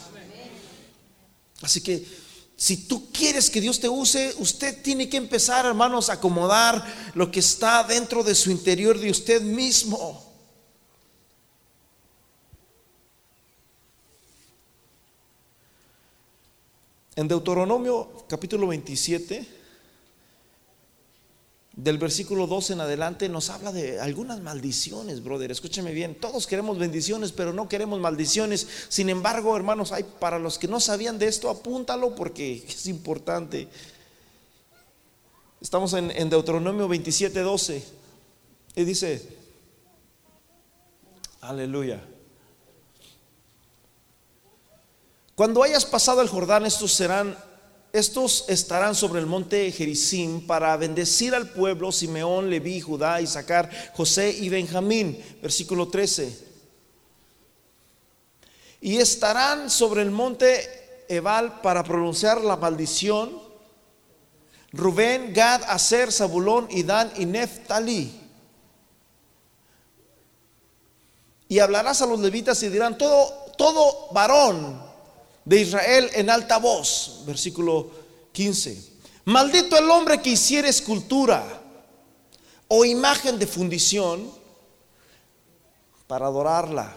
Así 1.63 1.81
que 1.81 2.05
si 2.57 2.89
tú 2.89 3.11
quieres 3.13 3.51
que 3.51 3.61
Dios 3.61 3.79
te 3.79 3.89
use, 3.89 4.35
usted 4.39 4.83
tiene 4.83 5.09
que 5.11 5.19
empezar, 5.19 5.67
hermanos, 5.67 6.09
a 6.09 6.15
acomodar 6.15 7.13
lo 7.15 7.31
que 7.31 7.41
está 7.41 7.85
dentro 7.85 8.25
de 8.25 8.35
su 8.35 8.51
interior 8.51 8.99
de 8.99 9.11
usted 9.11 9.43
mismo. 9.43 10.25
En 17.15 17.29
Deuteronomio 17.29 18.25
capítulo 18.29 18.67
27, 18.69 19.47
del 21.77 21.99
versículo 21.99 22.47
12 22.47 22.73
en 22.73 22.81
adelante 22.81 23.29
nos 23.29 23.51
habla 23.51 23.71
de 23.71 24.01
algunas 24.01 24.41
maldiciones, 24.41 25.23
brother. 25.23 25.51
Escúcheme 25.51 25.93
bien, 25.93 26.15
todos 26.15 26.47
queremos 26.47 26.79
bendiciones, 26.79 27.33
pero 27.33 27.53
no 27.53 27.69
queremos 27.69 28.01
maldiciones. 28.01 28.67
Sin 28.89 29.11
embargo, 29.11 29.55
hermanos, 29.55 29.93
hay 29.93 30.03
para 30.05 30.39
los 30.39 30.59
que 30.59 30.69
no 30.69 30.81
sabían 30.81 31.19
de 31.19 31.29
esto, 31.29 31.51
apúntalo 31.51 32.15
porque 32.15 32.65
es 32.69 32.87
importante. 32.87 33.69
Estamos 35.61 35.93
en, 35.93 36.11
en 36.11 36.31
Deuteronomio 36.31 36.89
27, 36.89 37.41
12. 37.41 37.85
Y 38.75 38.85
dice, 38.85 39.37
aleluya. 41.43 42.03
Cuando 45.35 45.63
hayas 45.63 45.85
pasado 45.85 46.23
el 46.23 46.29
Jordán, 46.29 46.65
estos 46.65 46.93
serán 46.93 47.37
estos 47.99 48.45
estarán 48.49 48.95
sobre 48.95 49.21
el 49.21 49.27
monte 49.27 49.71
Gerizim 49.73 50.47
para 50.47 50.77
bendecir 50.77 51.35
al 51.35 51.51
pueblo 51.51 51.91
Simeón, 51.93 52.51
Leví, 52.51 52.81
Judá, 52.81 53.21
Isaacar, 53.21 53.71
José 53.95 54.31
y 54.31 54.49
Benjamín. 54.49 55.23
Versículo 55.43 55.89
13. 55.89 56.47
Y 58.81 58.99
estarán 58.99 59.71
sobre 59.71 60.03
el 60.03 60.11
monte 60.11 61.05
Ebal 61.09 61.61
para 61.61 61.83
pronunciar 61.83 62.41
la 62.41 62.57
maldición. 62.57 63.41
Rubén, 64.73 65.33
Gad, 65.35 65.63
Aser, 65.69 66.13
Zabulón, 66.13 66.69
Dan 66.85 67.13
y 67.17 67.25
Neftali. 67.25 68.21
Y 71.49 71.59
hablarás 71.59 72.03
a 72.03 72.07
los 72.07 72.21
levitas 72.21 72.63
y 72.63 72.69
dirán, 72.69 72.99
todo, 72.99 73.53
todo 73.57 74.09
varón 74.13 74.96
de 75.47 75.61
Israel 75.61 76.11
en 76.13 76.29
alta 76.29 76.59
voz. 76.59 77.23
Versículo 77.25 77.91
15. 78.33 78.97
Maldito 79.25 79.79
el 79.79 79.89
hombre 79.91 80.21
que 80.21 80.31
hiciera 80.31 80.69
escultura 80.69 81.63
o 82.69 82.85
imagen 82.85 83.39
de 83.39 83.47
fundición 83.47 84.31
para 86.07 86.27
adorarla. 86.27 86.95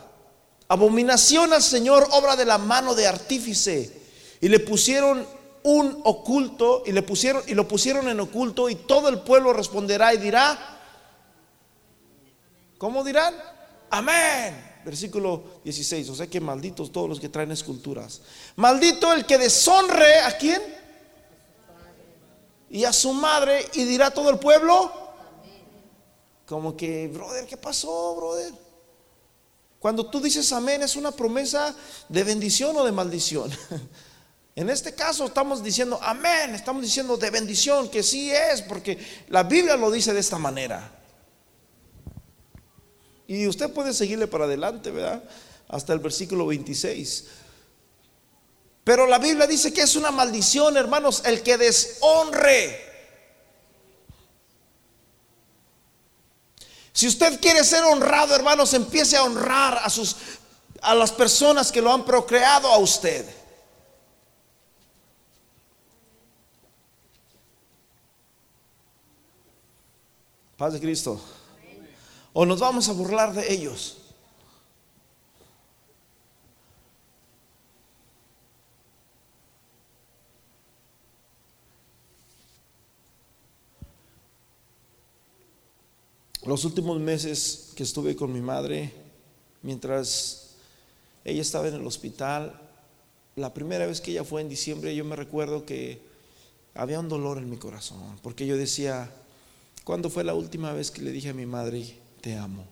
Abominación 0.68 1.54
al 1.54 1.64
Señor, 1.64 2.08
obra 2.12 2.36
de 2.36 2.46
la 2.46 2.58
mano 2.58 2.94
de 2.94 3.08
artífice. 3.08 4.02
Y 4.42 4.50
le 4.50 4.60
pusieron 4.60 5.26
un 5.64 6.02
oculto 6.04 6.84
y 6.86 6.92
le 6.92 7.02
pusieron 7.02 7.44
y 7.48 7.54
lo 7.54 7.68
pusieron 7.68 8.08
en 8.10 8.20
oculto 8.20 8.70
y 8.70 8.76
todo 8.76 9.10
el 9.10 9.20
pueblo 9.22 9.54
responderá 9.54 10.14
y 10.14 10.18
dirá 10.18 10.78
¿Cómo 12.78 13.04
dirán? 13.04 13.36
Amén 13.90 14.69
versículo 14.84 15.62
16. 15.64 16.10
O 16.10 16.16
sea 16.16 16.28
que 16.28 16.40
malditos 16.40 16.92
todos 16.92 17.10
los 17.10 17.20
que 17.20 17.30
traen 17.30 17.52
esculturas. 17.52 18.22
Maldito 18.56 19.12
el 19.14 19.26
que 19.26 19.38
deshonre 19.38 20.20
a 20.20 20.38
quién? 20.38 20.62
Y 22.70 22.84
a 22.84 22.94
su 22.94 23.14
madre 23.14 23.66
y 23.74 23.84
dirá 23.84 24.12
todo 24.12 24.30
el 24.30 24.40
pueblo. 24.40 24.92
Como 26.48 26.76
que, 26.76 27.08
brother, 27.08 27.46
¿qué 27.46 27.58
pasó, 27.58 28.16
brother? 28.16 28.54
Cuando 29.80 30.06
tú 30.10 30.20
dices 30.20 30.52
amén 30.52 30.82
es 30.82 30.96
una 30.96 31.12
promesa 31.12 31.74
de 32.10 32.24
bendición 32.24 32.76
o 32.78 32.84
de 32.84 32.92
maldición. 32.92 33.52
En 34.56 34.70
este 34.70 34.94
caso 34.94 35.26
estamos 35.26 35.64
diciendo 35.64 35.98
amén, 36.02 36.54
estamos 36.54 36.82
diciendo 36.82 37.16
de 37.16 37.30
bendición, 37.30 37.88
que 37.88 38.04
sí 38.04 38.30
es, 38.30 38.62
porque 38.62 38.98
la 39.30 39.44
Biblia 39.44 39.78
lo 39.78 39.90
dice 39.90 40.14
de 40.14 40.20
esta 40.20 40.38
manera. 40.38 40.99
Y 43.30 43.46
usted 43.46 43.70
puede 43.72 43.94
seguirle 43.94 44.26
para 44.26 44.46
adelante, 44.46 44.90
¿verdad? 44.90 45.24
Hasta 45.68 45.94
el 45.94 46.00
versículo 46.00 46.48
26. 46.48 47.26
Pero 48.84 49.06
la 49.06 49.20
Biblia 49.20 49.46
dice 49.46 49.72
que 49.72 49.82
es 49.82 49.96
una 49.96 50.10
maldición, 50.10 50.76
hermanos, 50.76 51.22
el 51.24 51.44
que 51.44 51.56
deshonre. 51.56 52.90
Si 56.92 57.06
usted 57.06 57.40
quiere 57.40 57.64
ser 57.64 57.84
honrado, 57.84 58.34
hermanos, 58.34 58.74
empiece 58.74 59.16
a 59.16 59.24
honrar 59.24 59.78
a 59.84 59.92
sus 59.92 60.16
a 60.82 60.96
las 60.96 61.12
personas 61.12 61.72
que 61.72 61.84
lo 61.84 61.94
han 61.94 62.04
procreado 62.04 62.68
a 62.68 62.80
usted. 62.80 63.30
Paz 70.58 70.74
de 70.74 70.80
Cristo 70.80 71.22
o 72.34 72.46
nos 72.46 72.60
vamos 72.60 72.90
a 72.90 72.94
burlar 72.94 73.34
de 73.34 73.52
ellos. 73.52 73.98
Los 86.46 86.66
últimos 86.66 87.00
meses 87.00 87.74
que 87.76 87.84
estuve 87.84 88.16
con 88.16 88.34
mi 88.34 88.42
madre, 88.42 88.92
mientras 89.62 90.56
ella 91.24 91.42
estaba 91.42 91.68
en 91.68 91.76
el 91.76 91.86
hospital, 91.86 92.60
la 93.36 93.54
primera 93.54 93.86
vez 93.86 94.02
que 94.02 94.12
ella 94.12 94.24
fue 94.24 94.42
en 94.42 94.50
diciembre, 94.50 94.96
yo 94.96 95.06
me 95.06 95.16
recuerdo 95.16 95.66
que 95.66 96.02
había 96.74 97.00
un 97.00 97.10
dolor 97.10 97.38
en 97.38 97.50
mi 97.50 97.58
corazón, 97.58 98.20
porque 98.24 98.48
yo 98.48 98.58
decía, 98.58 99.12
¿cuándo 99.84 100.10
fue 100.10 100.24
la 100.24 100.34
última 100.34 100.74
vez 100.74 100.92
que 100.92 101.02
le 101.02 101.12
dije 101.12 101.30
a 101.30 101.34
mi 101.34 101.46
madre, 101.46 101.96
te 102.20 102.36
amo? 102.38 102.68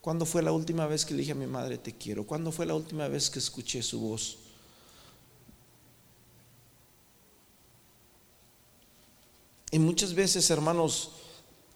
¿Cuándo 0.00 0.24
fue 0.24 0.42
la 0.42 0.52
última 0.52 0.86
vez 0.86 1.04
que 1.04 1.12
le 1.12 1.20
dije 1.20 1.32
a 1.32 1.34
mi 1.34 1.46
madre 1.46 1.76
te 1.76 1.92
quiero? 1.92 2.26
¿Cuándo 2.26 2.52
fue 2.52 2.64
la 2.64 2.74
última 2.74 3.06
vez 3.08 3.28
que 3.28 3.38
escuché 3.38 3.82
su 3.82 4.00
voz? 4.00 4.38
Y 9.70 9.78
muchas 9.78 10.14
veces, 10.14 10.48
hermanos, 10.50 11.12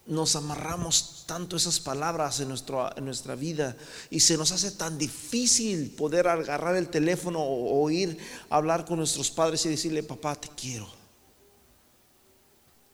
nos 0.06 0.36
amarramos 0.36 1.24
tanto 1.26 1.56
esas 1.56 1.80
palabras 1.80 2.40
en, 2.40 2.48
nuestra 2.48 3.34
vida 3.36 3.76
y 4.10 4.20
se 4.20 4.36
nos 4.36 4.52
hace 4.52 4.70
tan 4.72 4.98
difícil 4.98 5.90
poder 5.90 6.26
agarrar 6.28 6.76
el 6.76 6.88
teléfono 6.88 7.40
o, 7.40 7.82
o 7.82 7.90
ir 7.90 8.18
a 8.50 8.56
hablar 8.56 8.84
con 8.84 8.98
nuestros 8.98 9.30
padres 9.30 9.64
y 9.66 9.70
decirle, 9.70 10.02
papá, 10.02 10.34
te 10.34 10.48
quiero. 10.48 10.88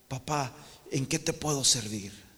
Papá, 0.09 0.53
¿en 0.91 1.07
qué 1.07 1.19
te 1.19 1.33
puedo 1.33 1.65
servir? 1.65 2.30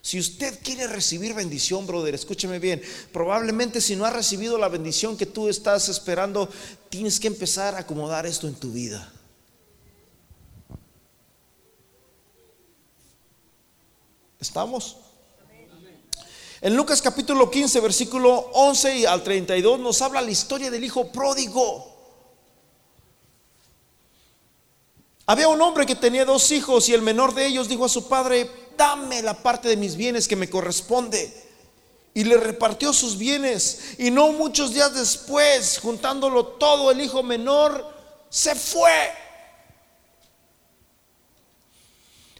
Si 0.00 0.18
usted 0.18 0.58
quiere 0.62 0.86
recibir 0.86 1.34
bendición, 1.34 1.86
brother, 1.86 2.14
escúcheme 2.14 2.58
bien. 2.58 2.82
Probablemente 3.12 3.80
si 3.80 3.96
no 3.96 4.04
ha 4.04 4.10
recibido 4.10 4.56
la 4.56 4.68
bendición 4.68 5.16
que 5.16 5.26
tú 5.26 5.48
estás 5.48 5.88
esperando, 5.88 6.48
tienes 6.88 7.18
que 7.18 7.26
empezar 7.26 7.74
a 7.74 7.80
acomodar 7.80 8.24
esto 8.26 8.46
en 8.46 8.54
tu 8.54 8.70
vida. 8.70 9.12
¿Estamos? 14.40 14.96
En 16.60 16.74
Lucas 16.74 17.02
capítulo 17.02 17.50
15, 17.50 17.80
versículo 17.80 18.50
11 18.52 18.98
y 18.98 19.06
al 19.06 19.22
32 19.22 19.78
nos 19.78 20.02
habla 20.02 20.20
la 20.20 20.30
historia 20.30 20.70
del 20.70 20.82
hijo 20.82 21.12
pródigo. 21.12 21.96
Había 25.26 25.48
un 25.48 25.60
hombre 25.60 25.86
que 25.86 25.94
tenía 25.94 26.24
dos 26.24 26.50
hijos 26.50 26.88
y 26.88 26.94
el 26.94 27.02
menor 27.02 27.34
de 27.34 27.46
ellos 27.46 27.68
dijo 27.68 27.84
a 27.84 27.88
su 27.88 28.08
padre, 28.08 28.50
dame 28.78 29.20
la 29.20 29.34
parte 29.34 29.68
de 29.68 29.76
mis 29.76 29.96
bienes 29.96 30.26
que 30.26 30.36
me 30.36 30.48
corresponde. 30.48 31.46
Y 32.14 32.24
le 32.24 32.38
repartió 32.38 32.94
sus 32.94 33.18
bienes. 33.18 33.96
Y 33.98 34.10
no 34.10 34.32
muchos 34.32 34.72
días 34.72 34.94
después, 34.94 35.78
juntándolo 35.78 36.46
todo, 36.46 36.90
el 36.90 37.02
hijo 37.02 37.22
menor 37.22 37.94
se 38.30 38.54
fue. 38.54 39.12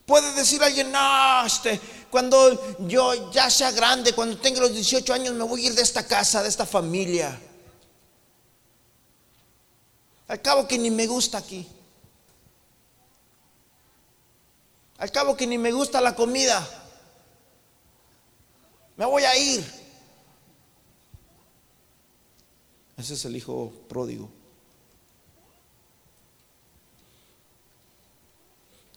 Puede 0.07 0.33
decir 0.33 0.63
alguien, 0.63 0.91
no, 0.91 1.45
este, 1.45 1.79
cuando 2.11 2.79
yo 2.87 3.31
ya 3.31 3.51
sea 3.51 3.71
grande, 3.73 4.15
cuando 4.15 4.39
tenga 4.39 4.61
los 4.61 4.73
18 4.73 5.13
años, 5.13 5.35
me 5.35 5.45
voy 5.45 5.63
a 5.63 5.67
ir 5.67 5.75
de 5.75 5.83
esta 5.83 6.07
casa, 6.07 6.43
de 6.43 6.49
esta 6.49 6.65
familia. 6.65 7.39
Al 10.29 10.41
cabo 10.41 10.67
que 10.67 10.79
ni 10.79 10.91
me 10.91 11.07
gusta 11.07 11.39
aquí. 11.39 11.67
Al 14.99 15.13
cabo 15.13 15.37
que 15.37 15.47
ni 15.47 15.57
me 15.57 15.71
gusta 15.71 16.01
la 16.01 16.15
comida. 16.15 16.67
Me 18.97 19.07
voy 19.07 19.23
a 19.23 19.37
ir. 19.37 19.65
Ese 22.97 23.15
es 23.15 23.25
el 23.25 23.37
hijo 23.37 23.73
pródigo. 23.89 24.29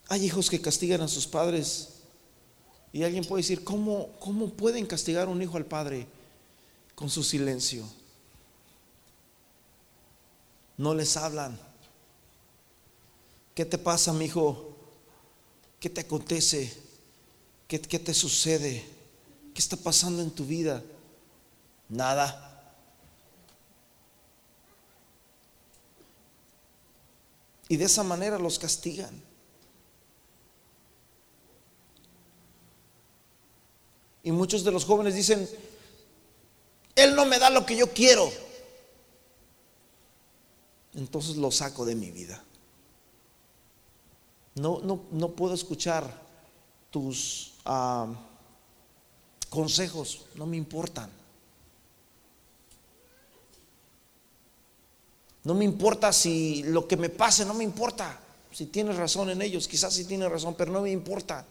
Hay 0.08 0.26
hijos 0.26 0.50
que 0.50 0.60
castigan 0.60 1.02
a 1.02 1.08
sus 1.08 1.28
padres. 1.28 2.02
Y 2.92 3.04
alguien 3.04 3.24
puede 3.24 3.44
decir, 3.44 3.64
¿cómo, 3.64 4.10
cómo 4.20 4.50
pueden 4.50 4.88
castigar 4.88 5.30
un 5.30 5.42
hijo 5.42 5.56
al 5.56 5.66
padre? 5.66 6.08
Con 6.96 7.12
su 7.12 7.24
silencio. 7.24 7.86
No 10.78 10.96
les 10.96 11.16
hablan. 11.16 11.60
¿Qué 13.54 13.66
te 13.66 13.78
pasa, 13.78 14.12
mi 14.14 14.26
hijo? 14.26 14.71
¿Qué 15.82 15.90
te 15.90 16.02
acontece? 16.02 16.72
¿Qué, 17.68 17.82
¿Qué 17.82 17.98
te 17.98 18.14
sucede? 18.14 18.86
¿Qué 19.52 19.60
está 19.60 19.76
pasando 19.76 20.22
en 20.22 20.30
tu 20.30 20.46
vida? 20.46 20.84
Nada. 21.90 22.48
Y 27.68 27.78
de 27.78 27.86
esa 27.86 28.04
manera 28.04 28.38
los 28.38 28.60
castigan. 28.60 29.24
Y 34.22 34.32
muchos 34.32 34.64
de 34.64 34.72
los 34.72 34.86
jóvenes 34.86 35.16
dicen, 35.16 35.50
Él 36.94 37.16
no 37.16 37.26
me 37.26 37.40
da 37.40 37.50
lo 37.50 37.66
que 37.66 37.76
yo 37.76 37.92
quiero. 37.92 38.32
Entonces 40.94 41.38
lo 41.38 41.50
saco 41.50 41.86
de 41.86 41.96
mi 41.96 42.12
vida. 42.12 42.44
No, 44.62 44.80
no, 44.84 45.02
no 45.12 45.30
puedo 45.30 45.56
escuchar 45.56 46.08
tus 46.92 47.54
ah, 47.66 48.08
consejos, 49.50 50.26
no 50.36 50.46
me 50.46 50.56
importan. 50.56 51.10
No 55.44 55.56
me 55.56 55.66
importa 55.66 56.14
si 56.14 56.62
lo 56.62 56.88
que 56.88 56.96
me 56.96 57.10
pase, 57.10 57.44
no 57.44 57.56
me 57.56 57.64
importa. 57.64 58.20
Si 58.52 58.68
tienes 58.68 58.98
razón 58.98 59.32
en 59.32 59.42
ellos, 59.42 59.68
quizás 59.68 59.94
si 59.94 60.06
tienes 60.06 60.30
razón, 60.30 60.54
pero 60.54 60.72
no 60.72 60.82
me 60.82 60.92
importa. 60.92 61.44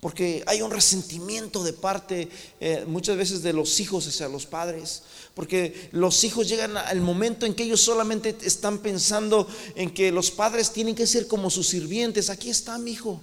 Porque 0.00 0.44
hay 0.46 0.62
un 0.62 0.70
resentimiento 0.70 1.64
de 1.64 1.72
parte 1.72 2.28
eh, 2.60 2.84
muchas 2.86 3.16
veces 3.16 3.42
de 3.42 3.52
los 3.52 3.80
hijos 3.80 4.06
hacia 4.06 4.28
los 4.28 4.46
padres. 4.46 5.02
Porque 5.34 5.88
los 5.90 6.22
hijos 6.22 6.48
llegan 6.48 6.76
al 6.76 7.00
momento 7.00 7.46
en 7.46 7.54
que 7.54 7.64
ellos 7.64 7.80
solamente 7.80 8.36
están 8.42 8.78
pensando 8.78 9.48
en 9.74 9.92
que 9.92 10.12
los 10.12 10.30
padres 10.30 10.72
tienen 10.72 10.94
que 10.94 11.06
ser 11.06 11.26
como 11.26 11.50
sus 11.50 11.68
sirvientes. 11.68 12.30
Aquí 12.30 12.48
está 12.48 12.78
mi 12.78 12.92
hijo. 12.92 13.20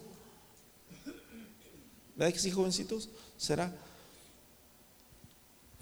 ¿Verdad 2.16 2.34
que 2.34 2.40
sí, 2.40 2.52
jovencitos? 2.52 3.10
¿Será? 3.38 3.74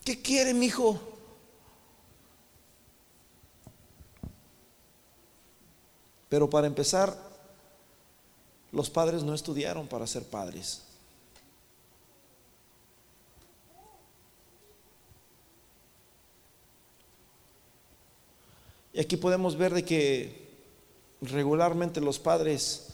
¿Qué 0.03 0.21
quiere 0.21 0.53
mi 0.53 0.67
hijo? 0.67 0.99
Pero 6.29 6.49
para 6.49 6.67
empezar, 6.67 7.15
los 8.73 8.89
padres 8.89 9.23
no 9.23 9.35
estudiaron 9.35 9.87
para 9.87 10.07
ser 10.07 10.23
padres. 10.23 10.81
Y 18.91 18.99
aquí 18.99 19.15
podemos 19.15 19.55
ver 19.55 19.73
de 19.73 19.85
que 19.85 20.49
regularmente 21.21 22.01
los 22.01 22.17
padres 22.17 22.89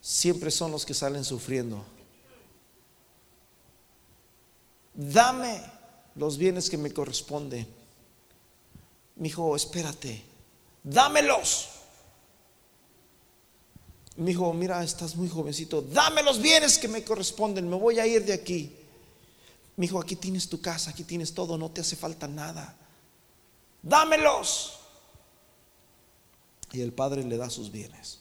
siempre 0.00 0.50
son 0.50 0.72
los 0.72 0.86
que 0.86 0.94
salen 0.94 1.24
sufriendo. 1.24 1.84
Dame 4.94 5.62
los 6.14 6.36
bienes 6.38 6.68
que 6.68 6.78
me 6.78 6.92
corresponden. 6.92 7.66
Mi 9.16 9.28
hijo, 9.28 9.54
espérate, 9.54 10.22
dámelos. 10.82 11.71
Mi 14.16 14.32
hijo, 14.32 14.52
mira, 14.52 14.82
estás 14.84 15.16
muy 15.16 15.28
jovencito, 15.28 15.80
dame 15.80 16.22
los 16.22 16.40
bienes 16.40 16.78
que 16.78 16.88
me 16.88 17.02
corresponden, 17.02 17.68
me 17.68 17.76
voy 17.76 17.98
a 17.98 18.06
ir 18.06 18.24
de 18.24 18.34
aquí. 18.34 18.76
Mi 19.76 19.86
hijo, 19.86 19.98
aquí 19.98 20.16
tienes 20.16 20.48
tu 20.48 20.60
casa, 20.60 20.90
aquí 20.90 21.04
tienes 21.04 21.32
todo, 21.32 21.56
no 21.56 21.70
te 21.70 21.80
hace 21.80 21.96
falta 21.96 22.28
nada. 22.28 22.76
Dámelos. 23.82 24.78
Y 26.72 26.80
el 26.80 26.92
padre 26.92 27.24
le 27.24 27.36
da 27.36 27.48
sus 27.48 27.72
bienes. 27.72 28.20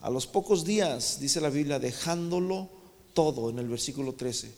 A 0.00 0.10
los 0.10 0.26
pocos 0.26 0.64
días, 0.64 1.20
dice 1.20 1.40
la 1.40 1.50
Biblia, 1.50 1.78
dejándolo 1.78 2.68
todo 3.12 3.50
en 3.50 3.58
el 3.58 3.68
versículo 3.68 4.14
13. 4.14 4.54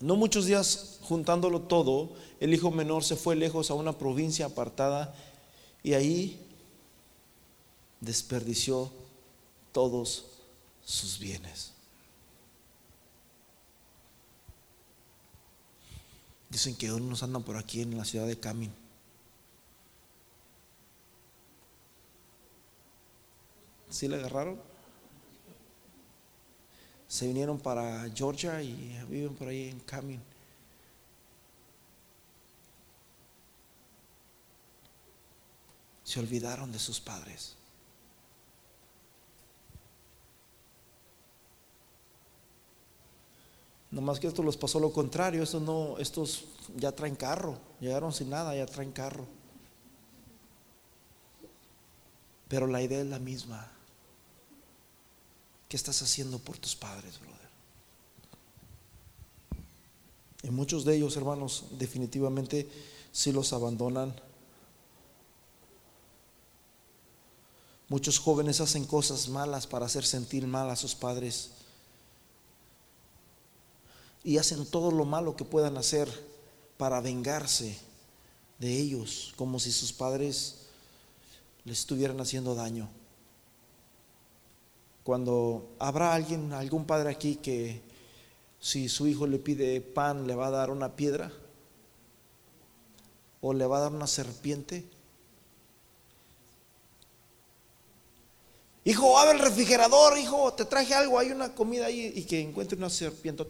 No 0.00 0.16
muchos 0.16 0.46
días 0.46 0.98
juntándolo 1.02 1.62
todo, 1.62 2.12
el 2.40 2.52
hijo 2.52 2.72
menor 2.72 3.04
se 3.04 3.14
fue 3.14 3.36
lejos 3.36 3.70
a 3.70 3.74
una 3.74 3.96
provincia 3.98 4.46
apartada 4.46 5.14
y 5.82 5.94
ahí 5.94 6.51
desperdició 8.02 8.92
todos 9.72 10.26
sus 10.84 11.18
bienes. 11.18 11.72
Dicen 16.50 16.76
que 16.76 16.92
unos 16.92 17.22
andan 17.22 17.42
por 17.42 17.56
aquí 17.56 17.80
en 17.80 17.96
la 17.96 18.04
ciudad 18.04 18.26
de 18.26 18.38
Camin. 18.38 18.74
¿Sí 23.88 24.08
le 24.08 24.16
agarraron? 24.16 24.60
Se 27.08 27.26
vinieron 27.26 27.58
para 27.58 28.10
Georgia 28.10 28.62
y 28.62 28.98
viven 29.08 29.34
por 29.34 29.48
ahí 29.48 29.68
en 29.68 29.80
Camin. 29.80 30.20
Se 36.04 36.20
olvidaron 36.20 36.72
de 36.72 36.78
sus 36.78 37.00
padres. 37.00 37.56
No 43.92 44.00
más 44.00 44.18
que 44.18 44.26
esto 44.26 44.42
les 44.42 44.56
pasó 44.56 44.80
lo 44.80 44.90
contrario, 44.90 45.42
estos 45.42 45.60
no, 45.60 45.98
estos 45.98 46.46
ya 46.76 46.92
traen 46.92 47.14
carro, 47.14 47.58
llegaron 47.78 48.10
sin 48.12 48.30
nada, 48.30 48.56
ya 48.56 48.64
traen 48.64 48.90
carro. 48.90 49.26
Pero 52.48 52.66
la 52.66 52.82
idea 52.82 53.02
es 53.02 53.06
la 53.06 53.18
misma. 53.18 53.70
¿Qué 55.68 55.76
estás 55.76 56.00
haciendo 56.00 56.38
por 56.38 56.56
tus 56.56 56.74
padres, 56.74 57.20
brother? 57.20 57.50
Y 60.42 60.50
muchos 60.50 60.86
de 60.86 60.96
ellos, 60.96 61.16
hermanos, 61.18 61.66
definitivamente 61.72 62.70
si 63.12 63.30
los 63.30 63.52
abandonan. 63.52 64.14
Muchos 67.88 68.18
jóvenes 68.18 68.62
hacen 68.62 68.86
cosas 68.86 69.28
malas 69.28 69.66
para 69.66 69.84
hacer 69.84 70.06
sentir 70.06 70.46
mal 70.46 70.70
a 70.70 70.76
sus 70.76 70.94
padres 70.94 71.50
y 74.24 74.38
hacen 74.38 74.66
todo 74.66 74.90
lo 74.90 75.04
malo 75.04 75.36
que 75.36 75.44
puedan 75.44 75.76
hacer 75.76 76.08
para 76.76 77.00
vengarse 77.00 77.78
de 78.58 78.78
ellos, 78.78 79.32
como 79.36 79.58
si 79.58 79.72
sus 79.72 79.92
padres 79.92 80.66
les 81.64 81.80
estuvieran 81.80 82.20
haciendo 82.20 82.54
daño. 82.54 82.88
Cuando 85.04 85.74
habrá 85.78 86.14
alguien, 86.14 86.52
algún 86.52 86.84
padre 86.84 87.10
aquí 87.10 87.36
que 87.36 87.82
si 88.60 88.88
su 88.88 89.08
hijo 89.08 89.26
le 89.26 89.38
pide 89.38 89.80
pan 89.80 90.26
le 90.28 90.36
va 90.36 90.46
a 90.46 90.50
dar 90.50 90.70
una 90.70 90.94
piedra 90.94 91.32
o 93.40 93.52
le 93.52 93.66
va 93.66 93.78
a 93.78 93.80
dar 93.80 93.92
una 93.92 94.06
serpiente. 94.06 94.84
Hijo, 98.84 99.18
abre 99.18 99.32
el 99.32 99.40
refrigerador, 99.40 100.16
hijo, 100.18 100.52
te 100.54 100.64
traje 100.64 100.94
algo, 100.94 101.18
hay 101.18 101.30
una 101.30 101.54
comida 101.54 101.86
ahí 101.86 102.12
y 102.14 102.24
que 102.24 102.40
encuentre 102.40 102.78
una 102.78 102.90
serpiente. 102.90 103.44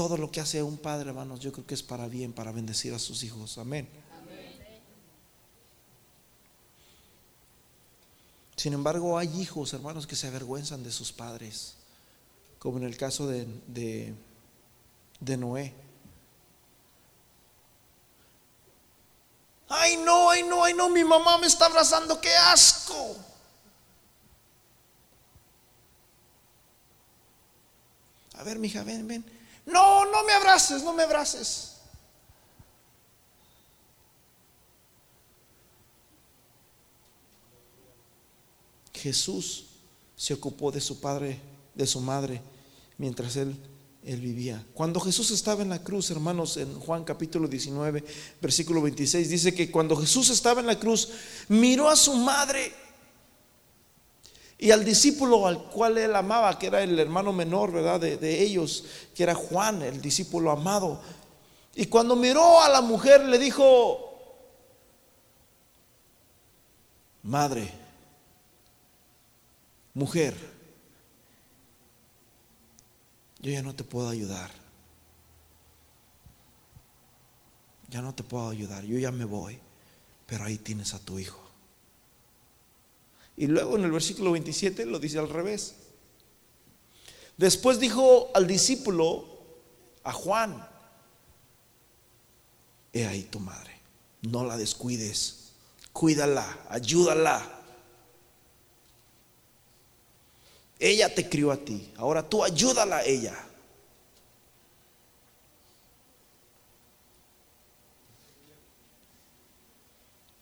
Todo 0.00 0.16
lo 0.16 0.32
que 0.32 0.40
hace 0.40 0.62
un 0.62 0.78
padre, 0.78 1.10
hermanos, 1.10 1.40
yo 1.40 1.52
creo 1.52 1.66
que 1.66 1.74
es 1.74 1.82
para 1.82 2.08
bien, 2.08 2.32
para 2.32 2.52
bendecir 2.52 2.94
a 2.94 2.98
sus 2.98 3.22
hijos. 3.22 3.58
Amén. 3.58 3.86
Sin 8.56 8.72
embargo, 8.72 9.18
hay 9.18 9.28
hijos, 9.38 9.74
hermanos, 9.74 10.06
que 10.06 10.16
se 10.16 10.26
avergüenzan 10.26 10.82
de 10.82 10.90
sus 10.90 11.12
padres, 11.12 11.74
como 12.58 12.78
en 12.78 12.84
el 12.84 12.96
caso 12.96 13.26
de, 13.26 13.46
de, 13.66 15.36
Noé. 15.36 15.74
Ay, 19.68 19.98
no, 19.98 20.30
ay, 20.30 20.44
no, 20.44 20.64
ay, 20.64 20.72
no, 20.72 20.88
mi 20.88 21.04
mamá 21.04 21.36
me 21.36 21.46
está 21.46 21.66
abrazando, 21.66 22.18
qué 22.22 22.34
asco. 22.34 23.16
A 28.38 28.42
ver, 28.44 28.58
mija, 28.58 28.82
ven, 28.82 29.06
ven. 29.06 29.39
No, 29.66 30.04
no 30.04 30.24
me 30.24 30.32
abraces, 30.32 30.82
no 30.82 30.92
me 30.92 31.02
abraces. 31.02 31.76
Jesús 39.00 39.66
se 40.14 40.34
ocupó 40.34 40.70
de 40.70 40.80
su 40.80 41.00
padre, 41.00 41.40
de 41.74 41.86
su 41.86 42.00
madre, 42.00 42.42
mientras 42.98 43.36
él, 43.36 43.56
él 44.04 44.20
vivía. 44.20 44.64
Cuando 44.74 45.00
Jesús 45.00 45.30
estaba 45.30 45.62
en 45.62 45.70
la 45.70 45.82
cruz, 45.82 46.10
hermanos, 46.10 46.58
en 46.58 46.78
Juan 46.78 47.04
capítulo 47.04 47.48
19, 47.48 48.04
versículo 48.42 48.82
26, 48.82 49.30
dice 49.30 49.54
que 49.54 49.70
cuando 49.70 49.96
Jesús 49.96 50.28
estaba 50.28 50.60
en 50.60 50.66
la 50.66 50.78
cruz, 50.78 51.08
miró 51.48 51.88
a 51.88 51.96
su 51.96 52.14
madre 52.14 52.74
y 54.62 54.72
al 54.72 54.84
discípulo 54.84 55.46
al 55.46 55.64
cual 55.64 55.96
él 55.96 56.14
amaba, 56.14 56.58
que 56.58 56.66
era 56.66 56.82
el 56.82 56.98
hermano 56.98 57.32
menor, 57.32 57.72
¿verdad? 57.72 57.98
De, 57.98 58.18
de 58.18 58.42
ellos, 58.42 58.84
que 59.14 59.22
era 59.22 59.34
Juan, 59.34 59.80
el 59.80 60.02
discípulo 60.02 60.50
amado. 60.50 61.00
Y 61.74 61.86
cuando 61.86 62.14
miró 62.14 62.60
a 62.60 62.68
la 62.68 62.82
mujer, 62.82 63.24
le 63.24 63.38
dijo, 63.38 64.12
madre, 67.22 67.72
mujer, 69.94 70.36
yo 73.38 73.50
ya 73.50 73.62
no 73.62 73.74
te 73.74 73.82
puedo 73.82 74.10
ayudar. 74.10 74.50
Ya 77.88 78.02
no 78.02 78.14
te 78.14 78.22
puedo 78.22 78.50
ayudar, 78.50 78.84
yo 78.84 78.98
ya 78.98 79.10
me 79.10 79.24
voy, 79.24 79.58
pero 80.26 80.44
ahí 80.44 80.58
tienes 80.58 80.92
a 80.92 80.98
tu 80.98 81.18
hijo. 81.18 81.39
Y 83.40 83.46
luego 83.46 83.78
en 83.78 83.84
el 83.84 83.90
versículo 83.90 84.32
27 84.32 84.84
lo 84.84 84.98
dice 84.98 85.18
al 85.18 85.30
revés. 85.30 85.74
Después 87.38 87.80
dijo 87.80 88.30
al 88.34 88.46
discípulo, 88.46 89.24
a 90.04 90.12
Juan, 90.12 90.68
he 92.92 93.06
ahí 93.06 93.22
tu 93.22 93.40
madre, 93.40 93.80
no 94.20 94.44
la 94.44 94.58
descuides, 94.58 95.52
cuídala, 95.90 96.66
ayúdala. 96.68 97.62
Ella 100.78 101.14
te 101.14 101.26
crió 101.26 101.50
a 101.50 101.56
ti. 101.56 101.94
Ahora 101.96 102.28
tú 102.28 102.44
ayúdala 102.44 102.98
a 102.98 103.04
ella. 103.06 103.42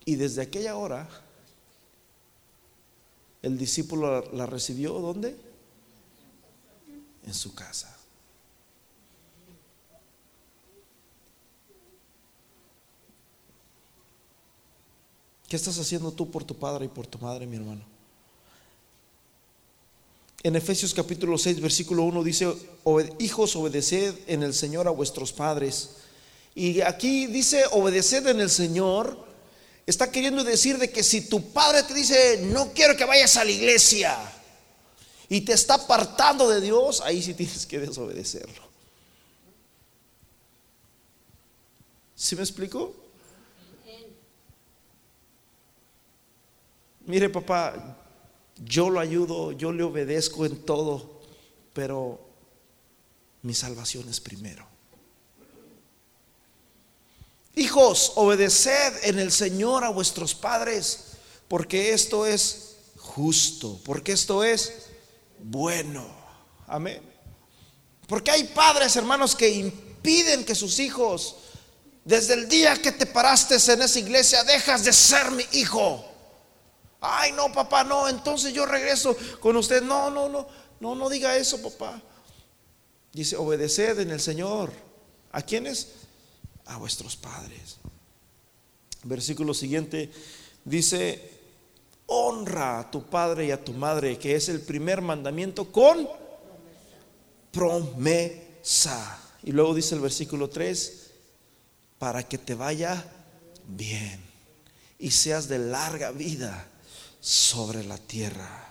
Y 0.05 0.17
desde 0.17 0.43
aquella 0.43 0.75
hora, 0.75 1.09
el 3.43 3.57
discípulo 3.57 4.31
la 4.33 4.47
recibió 4.47 4.95
¿dónde? 4.95 5.37
En 7.27 7.35
su 7.35 7.55
casa. 7.55 7.99
¿Qué 15.49 15.57
estás 15.57 15.79
haciendo 15.79 16.13
tú 16.13 16.31
por 16.31 16.45
tu 16.45 16.55
padre 16.55 16.85
y 16.85 16.89
por 16.89 17.07
tu 17.07 17.19
madre, 17.19 17.47
mi 17.47 17.57
hermano? 17.57 17.81
En 20.43 20.55
Efesios 20.57 20.93
capítulo 20.93 21.39
6, 21.39 21.61
versículo 21.61 22.05
1 22.05 22.23
dice, 22.23 22.55
hijos, 23.19 23.57
obedeced 23.57 24.15
en 24.27 24.43
el 24.43 24.53
Señor 24.53 24.87
a 24.87 24.91
vuestros 24.91 25.33
padres. 25.33 25.91
Y 26.55 26.83
aquí 26.83 27.27
dice, 27.27 27.65
obedeced 27.73 28.27
en 28.27 28.41
el 28.41 28.51
Señor. 28.51 29.28
Está 29.89 30.13
queriendo 30.13 30.45
decir 30.45 30.77
de 30.77 30.91
que 30.91 31.03
si 31.03 31.31
tu 31.31 31.51
padre 31.51 31.83
te 31.83 31.95
dice, 31.95 32.43
no 32.43 32.75
quiero 32.75 32.95
que 32.95 33.07
vayas 33.07 33.39
a 33.39 33.45
la 33.45 33.51
iglesia, 33.51 34.19
y 35.31 35.41
te 35.41 35.55
está 35.55 35.77
apartando 35.77 36.47
de 36.47 36.61
Dios, 36.61 37.01
ahí 37.01 37.23
sí 37.23 37.33
tienes 37.33 37.65
que 37.65 37.79
desobedecerlo. 37.79 38.69
¿Sí 42.15 42.37
me 42.37 42.43
explico? 42.43 42.95
Mire, 47.07 47.31
papá, 47.31 47.97
yo 48.63 48.91
lo 48.91 49.01
ayudo, 49.01 49.53
yo 49.53 49.73
le 49.73 49.85
obedezco 49.85 50.45
en 50.45 50.67
todo, 50.67 51.23
pero 51.73 52.29
mi 53.41 53.55
salvación 53.55 54.07
es 54.11 54.21
primero. 54.21 54.67
Hijos, 57.59 58.13
obedeced 58.15 59.05
en 59.05 59.19
el 59.19 59.33
Señor 59.33 59.83
a 59.83 59.89
vuestros 59.89 60.33
padres, 60.33 61.01
porque 61.49 61.93
esto 61.93 62.25
es 62.25 62.77
justo, 62.97 63.81
porque 63.85 64.13
esto 64.13 64.45
es 64.45 64.73
bueno. 65.41 66.07
Amén. 66.69 67.03
Porque 68.07 68.31
hay 68.31 68.45
padres, 68.45 68.95
hermanos, 68.95 69.35
que 69.35 69.51
impiden 69.51 70.45
que 70.45 70.55
sus 70.55 70.79
hijos, 70.79 71.35
desde 72.05 72.35
el 72.35 72.49
día 72.49 72.81
que 72.81 72.93
te 72.93 73.07
paraste 73.07 73.57
en 73.57 73.83
esa 73.83 73.99
iglesia, 73.99 74.45
dejas 74.45 74.85
de 74.85 74.93
ser 74.93 75.33
mi 75.33 75.45
hijo. 75.51 76.05
Ay, 77.01 77.33
no, 77.33 77.53
papá, 77.53 77.83
no, 77.83 78.09
entonces 78.09 78.53
yo 78.53 78.67
regreso 78.67 79.17
con 79.41 79.57
usted. 79.57 79.83
No, 79.83 80.11
no, 80.11 80.29
no, 80.29 80.47
no, 80.79 80.95
no 80.95 81.09
diga 81.09 81.37
eso, 81.37 81.61
papá. 81.61 82.01
Dice, 83.13 83.37
obedeced 83.37 83.99
en 83.99 84.13
el 84.13 84.21
Señor. 84.21 84.71
¿A 85.33 85.43
quiénes? 85.43 85.89
A 86.69 86.77
vuestros 86.77 87.17
padres. 87.17 87.77
Versículo 89.05 89.53
siguiente 89.55 90.11
dice, 90.65 91.31
honra 92.07 92.81
a 92.81 92.91
tu 92.91 93.05
padre 93.05 93.47
y 93.47 93.51
a 93.51 93.63
tu 93.63 93.73
madre, 93.73 94.19
que 94.19 94.35
es 94.35 94.49
el 94.49 94.61
primer 94.61 95.03
mandamiento 95.03 95.71
con 95.71 96.09
promesa. 97.53 99.21
Y 99.43 99.53
luego 99.53 99.75
dice 99.75 99.95
el 99.95 100.01
versículo 100.01 100.49
3, 100.49 101.11
para 101.99 102.23
que 102.23 102.39
te 102.39 102.55
vaya 102.55 103.05
bien 103.67 104.21
y 104.99 105.11
seas 105.11 105.49
de 105.49 105.59
larga 105.59 106.11
vida 106.11 106.69
sobre 107.21 107.85
la 107.85 107.99
tierra. 107.99 108.67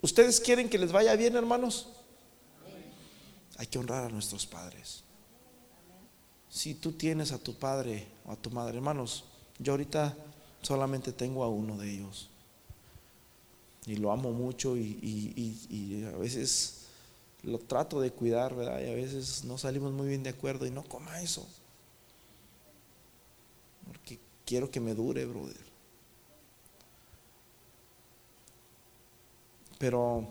¿Ustedes 0.00 0.40
quieren 0.40 0.68
que 0.68 0.78
les 0.78 0.92
vaya 0.92 1.14
bien, 1.16 1.36
hermanos? 1.36 1.88
Hay 3.56 3.66
que 3.66 3.78
honrar 3.78 4.04
a 4.04 4.08
nuestros 4.08 4.46
padres. 4.46 5.02
Si 6.50 6.74
tú 6.74 6.92
tienes 6.92 7.32
a 7.32 7.38
tu 7.38 7.54
padre 7.54 8.06
o 8.26 8.32
a 8.32 8.36
tu 8.36 8.50
madre, 8.50 8.76
hermanos, 8.76 9.24
yo 9.58 9.72
ahorita 9.72 10.16
solamente 10.62 11.12
tengo 11.12 11.44
a 11.44 11.48
uno 11.48 11.76
de 11.76 11.90
ellos. 11.90 12.28
Y 13.86 13.96
lo 13.96 14.12
amo 14.12 14.32
mucho 14.32 14.76
y, 14.76 16.04
a 16.12 16.18
veces 16.18 16.86
lo 17.42 17.58
trato 17.58 18.00
de 18.00 18.10
cuidar, 18.10 18.54
¿verdad? 18.54 18.80
Y 18.80 18.90
a 18.90 18.94
veces 18.94 19.44
no 19.44 19.56
salimos 19.56 19.92
muy 19.92 20.08
bien 20.08 20.22
de 20.22 20.30
acuerdo 20.30 20.66
y 20.66 20.70
no 20.70 20.82
coma 20.84 21.22
eso. 21.22 21.46
Porque 23.86 24.18
quiero 24.44 24.70
que 24.70 24.80
me 24.80 24.94
dure, 24.94 25.24
brother. 25.24 25.68
Pero 29.78 30.28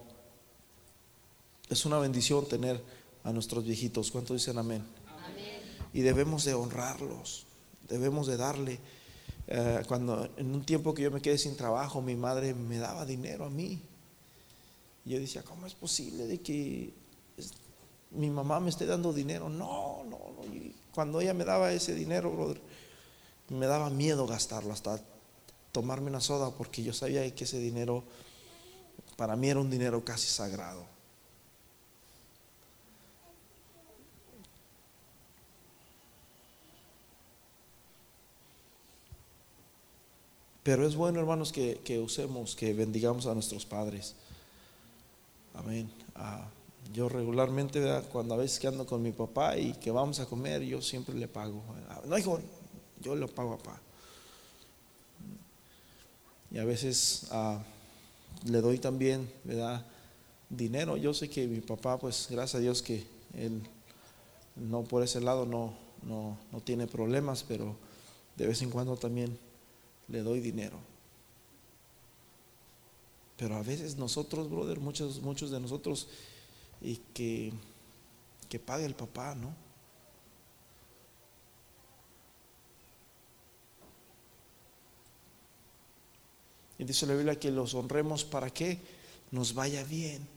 es 1.70 1.86
una 1.86 1.97
bendición 1.97 2.47
tener 2.47 2.84
a 3.24 3.32
nuestros 3.32 3.63
viejitos. 3.63 4.11
¿Cuántos 4.11 4.38
dicen 4.38 4.57
amén? 4.57 4.84
Y 5.97 6.01
debemos 6.01 6.45
de 6.45 6.53
honrarlos, 6.53 7.47
debemos 7.89 8.27
de 8.27 8.37
darle. 8.37 8.77
Eh, 9.47 9.81
cuando 9.87 10.29
en 10.37 10.53
un 10.53 10.63
tiempo 10.63 10.93
que 10.93 11.01
yo 11.01 11.09
me 11.09 11.23
quedé 11.23 11.39
sin 11.39 11.57
trabajo, 11.57 12.03
mi 12.03 12.15
madre 12.15 12.53
me 12.53 12.77
daba 12.77 13.03
dinero 13.03 13.45
a 13.45 13.49
mí. 13.49 13.81
Y 15.05 15.09
yo 15.09 15.19
decía, 15.19 15.41
¿cómo 15.41 15.65
es 15.65 15.73
posible 15.73 16.27
de 16.27 16.39
que 16.39 16.93
mi 18.11 18.29
mamá 18.29 18.59
me 18.59 18.69
esté 18.69 18.85
dando 18.85 19.11
dinero? 19.11 19.49
No, 19.49 20.03
no, 20.03 20.19
no. 20.37 20.53
Y 20.53 20.75
cuando 20.93 21.19
ella 21.19 21.33
me 21.33 21.45
daba 21.45 21.73
ese 21.73 21.95
dinero, 21.95 22.29
brother, 22.29 22.61
me 23.49 23.65
daba 23.65 23.89
miedo 23.89 24.27
gastarlo, 24.27 24.73
hasta 24.73 25.01
tomarme 25.71 26.11
una 26.11 26.21
soda, 26.21 26.51
porque 26.51 26.83
yo 26.83 26.93
sabía 26.93 27.27
que 27.33 27.45
ese 27.45 27.57
dinero 27.57 28.03
para 29.15 29.35
mí 29.35 29.49
era 29.49 29.59
un 29.59 29.71
dinero 29.71 30.05
casi 30.05 30.27
sagrado. 30.27 30.85
Pero 40.68 40.86
es 40.86 40.97
bueno, 40.97 41.22
hermanos, 41.22 41.53
que, 41.53 41.99
usemos, 42.03 42.53
que 42.53 42.74
bendigamos 42.74 43.26
a 43.26 43.34
nuestros 43.34 43.65
padres. 43.65 44.15
Amén. 45.53 45.89
Ah, 46.13 46.45
yo 46.93 47.07
regularmente, 47.07 47.82
cuando 48.11 48.34
a 48.34 48.38
veces 48.38 48.65
ando 48.65 48.86
con 48.86 49.01
mi 49.01 49.13
papá 49.13 49.57
y 49.57 49.72
que 49.76 49.91
vamos 49.91 50.20
a 50.20 50.26
comer, 50.26 50.63
yo 50.63 50.82
siempre 50.82 51.15
le 51.15 51.30
pago. 51.30 51.63
No, 52.05 52.18
hijo, 52.18 52.41
yo 52.99 53.15
le 53.15 53.30
pago 53.30 53.53
a 53.53 53.57
papá. 53.57 53.80
Y 56.51 56.57
a 56.57 56.65
veces... 56.65 57.28
Ah, 57.32 57.63
le 58.43 58.59
doy 58.59 58.78
también, 58.78 59.32
¿verdad? 59.45 59.86
Dinero. 60.49 60.97
Yo 60.97 61.13
sé 61.13 61.30
que 61.30 61.47
mi 61.47 61.61
papá, 61.61 61.97
pues 61.97 62.28
gracias 62.30 62.55
a 62.55 62.59
Dios 62.59 62.82
que 62.82 63.07
él 63.38 63.61
no 64.57 64.84
por 64.84 65.01
ese 65.01 65.22
lado 65.22 65.45
no, 65.45 65.76
no, 66.03 66.38
tiene 66.65 66.88
problemas, 66.88 67.45
pero 67.47 67.78
De 68.36 68.47
vez 68.47 68.61
en 68.61 68.70
cuando 68.70 68.97
también 68.97 69.39
le 70.08 70.22
doy 70.22 70.39
dinero. 70.39 70.80
Pero 73.38 73.55
a 73.55 73.62
veces 73.62 73.97
nosotros, 73.97 74.49
brother, 74.49 74.80
muchos, 74.80 75.22
muchos 75.22 75.51
de 75.51 75.60
nosotros, 75.60 76.08
y 76.82 76.97
que, 77.14 77.53
que 78.49 78.60
pague 78.60 78.86
el 78.86 78.95
papá, 78.95 79.36
¿no? 79.36 79.53
Y 86.80 86.84
dice 86.84 87.08
la 87.08 87.16
Biblia 87.16 87.39
que 87.39 87.51
los 87.51 87.74
honremos 87.74 88.24
para 88.24 88.49
que 88.51 88.80
nos 89.32 89.53
vaya 89.53 89.84
bien. 89.84 90.28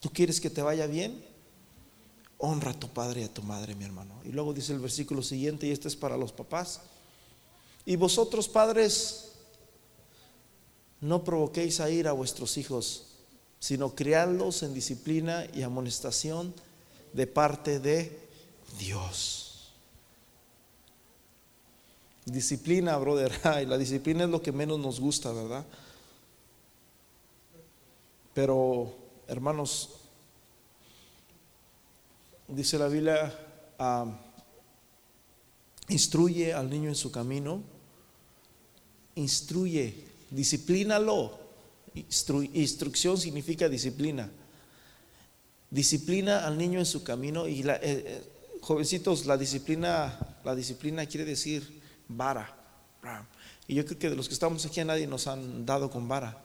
¿Tú 0.00 0.10
quieres 0.10 0.40
que 0.40 0.50
te 0.50 0.62
vaya 0.62 0.86
bien? 0.86 1.22
Honra 2.38 2.70
a 2.72 2.78
tu 2.78 2.88
padre 2.88 3.22
y 3.22 3.24
a 3.24 3.32
tu 3.32 3.42
madre, 3.42 3.74
mi 3.74 3.84
hermano. 3.84 4.14
Y 4.24 4.28
luego 4.28 4.52
dice 4.52 4.72
el 4.72 4.78
versículo 4.80 5.22
siguiente, 5.22 5.66
y 5.66 5.70
este 5.70 5.88
es 5.88 5.96
para 5.96 6.16
los 6.16 6.32
papás. 6.32 6.82
Y 7.86 7.94
vosotros, 7.94 8.48
padres, 8.48 9.32
no 11.00 11.22
provoquéis 11.22 11.78
a 11.80 11.88
ir 11.88 12.08
a 12.08 12.12
vuestros 12.12 12.58
hijos, 12.58 13.06
sino 13.60 13.94
criadlos 13.94 14.64
en 14.64 14.74
disciplina 14.74 15.46
y 15.54 15.62
amonestación 15.62 16.52
de 17.12 17.26
parte 17.28 17.78
de 17.78 18.18
Dios. 18.78 19.72
Disciplina, 22.24 22.96
brother. 22.98 23.32
Ay, 23.44 23.66
la 23.66 23.78
disciplina 23.78 24.24
es 24.24 24.30
lo 24.30 24.42
que 24.42 24.50
menos 24.50 24.80
nos 24.80 24.98
gusta, 24.98 25.32
¿verdad? 25.32 25.64
Pero, 28.34 28.94
hermanos, 29.28 29.90
dice 32.48 32.78
la 32.78 32.88
Biblia, 32.88 33.32
ah, 33.78 34.06
instruye 35.88 36.52
al 36.52 36.68
niño 36.68 36.88
en 36.88 36.96
su 36.96 37.10
camino, 37.12 37.75
instruye 39.16 40.06
disciplínalo. 40.30 41.38
instrucción 42.52 43.18
significa 43.18 43.68
disciplina. 43.68 44.30
Disciplina 45.70 46.46
al 46.46 46.56
niño 46.56 46.78
en 46.78 46.86
su 46.86 47.02
camino 47.02 47.48
y 47.48 47.62
la, 47.62 47.76
eh, 47.76 47.80
eh, 47.82 48.22
jovencitos, 48.60 49.26
la 49.26 49.36
disciplina, 49.36 50.18
la 50.44 50.54
disciplina 50.54 51.06
quiere 51.06 51.24
decir 51.24 51.82
vara. 52.08 52.54
Y 53.66 53.74
yo 53.74 53.84
creo 53.84 53.98
que 53.98 54.10
de 54.10 54.16
los 54.16 54.28
que 54.28 54.34
estamos 54.34 54.64
aquí 54.64 54.80
a 54.80 54.84
nadie 54.84 55.06
nos 55.06 55.26
han 55.26 55.66
dado 55.66 55.90
con 55.90 56.06
vara. 56.08 56.40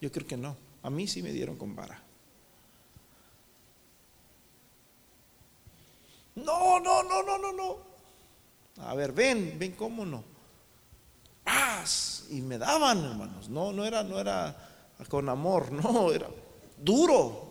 Yo 0.00 0.10
creo 0.10 0.26
que 0.26 0.36
no. 0.36 0.56
A 0.82 0.90
mí 0.90 1.06
sí 1.06 1.22
me 1.22 1.32
dieron 1.32 1.56
con 1.56 1.74
vara. 1.74 2.02
No, 6.36 6.78
no, 6.80 7.02
no, 7.02 7.22
no, 7.22 7.38
no, 7.38 7.52
no. 7.52 7.76
A 8.78 8.94
ver, 8.94 9.12
ven, 9.12 9.56
ven, 9.58 9.72
¿cómo 9.72 10.06
no? 10.06 10.37
Y 12.30 12.40
me 12.40 12.58
daban, 12.58 13.04
hermanos. 13.04 13.48
No, 13.48 13.72
no 13.72 13.84
era, 13.84 14.02
no 14.02 14.18
era 14.18 14.56
con 15.08 15.28
amor, 15.28 15.72
no, 15.72 16.12
era 16.12 16.28
duro. 16.82 17.48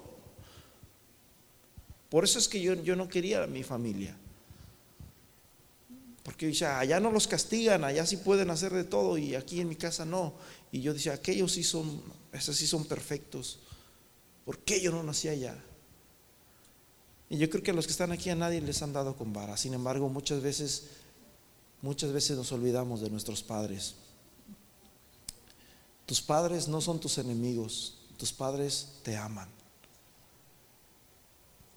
Por 2.09 2.23
eso 2.23 2.39
es 2.39 2.47
que 2.47 2.61
yo, 2.61 2.73
yo 2.75 2.95
no 2.95 3.07
quería 3.07 3.43
a 3.43 3.47
mi 3.47 3.63
familia. 3.63 4.15
Porque 6.23 6.47
decía, 6.47 6.79
allá 6.79 6.99
no 6.99 7.11
los 7.11 7.27
castigan, 7.27 7.83
allá 7.83 8.05
sí 8.05 8.17
pueden 8.17 8.49
hacer 8.49 8.73
de 8.73 8.83
todo 8.83 9.17
y 9.17 9.35
aquí 9.35 9.61
en 9.61 9.69
mi 9.69 9.75
casa 9.75 10.05
no. 10.05 10.33
Y 10.71 10.81
yo 10.81 10.93
decía, 10.93 11.13
aquellos 11.13 11.53
sí 11.53 11.63
son, 11.63 12.01
esos 12.31 12.55
sí 12.55 12.67
son 12.67 12.85
perfectos. 12.85 13.59
¿Por 14.45 14.59
qué 14.59 14.81
yo 14.81 14.91
no 14.91 15.03
nací 15.03 15.29
allá? 15.29 15.55
Y 17.29 17.37
yo 17.37 17.49
creo 17.49 17.63
que 17.63 17.71
a 17.71 17.73
los 17.73 17.85
que 17.85 17.91
están 17.91 18.11
aquí 18.11 18.29
a 18.29 18.35
nadie 18.35 18.61
les 18.61 18.81
han 18.81 18.93
dado 18.93 19.15
con 19.15 19.33
vara. 19.33 19.57
Sin 19.57 19.73
embargo, 19.73 20.07
muchas 20.09 20.41
veces 20.41 20.87
Muchas 21.87 22.11
veces 22.11 22.35
nos 22.35 22.51
olvidamos 22.51 22.99
de 22.99 23.09
nuestros 23.09 23.41
padres. 23.41 23.95
Tus 26.05 26.21
padres 26.21 26.67
no 26.67 26.81
son 26.81 26.99
tus 26.99 27.17
enemigos, 27.17 27.99
tus 28.17 28.33
padres 28.33 28.89
te 29.03 29.15
aman. 29.15 29.47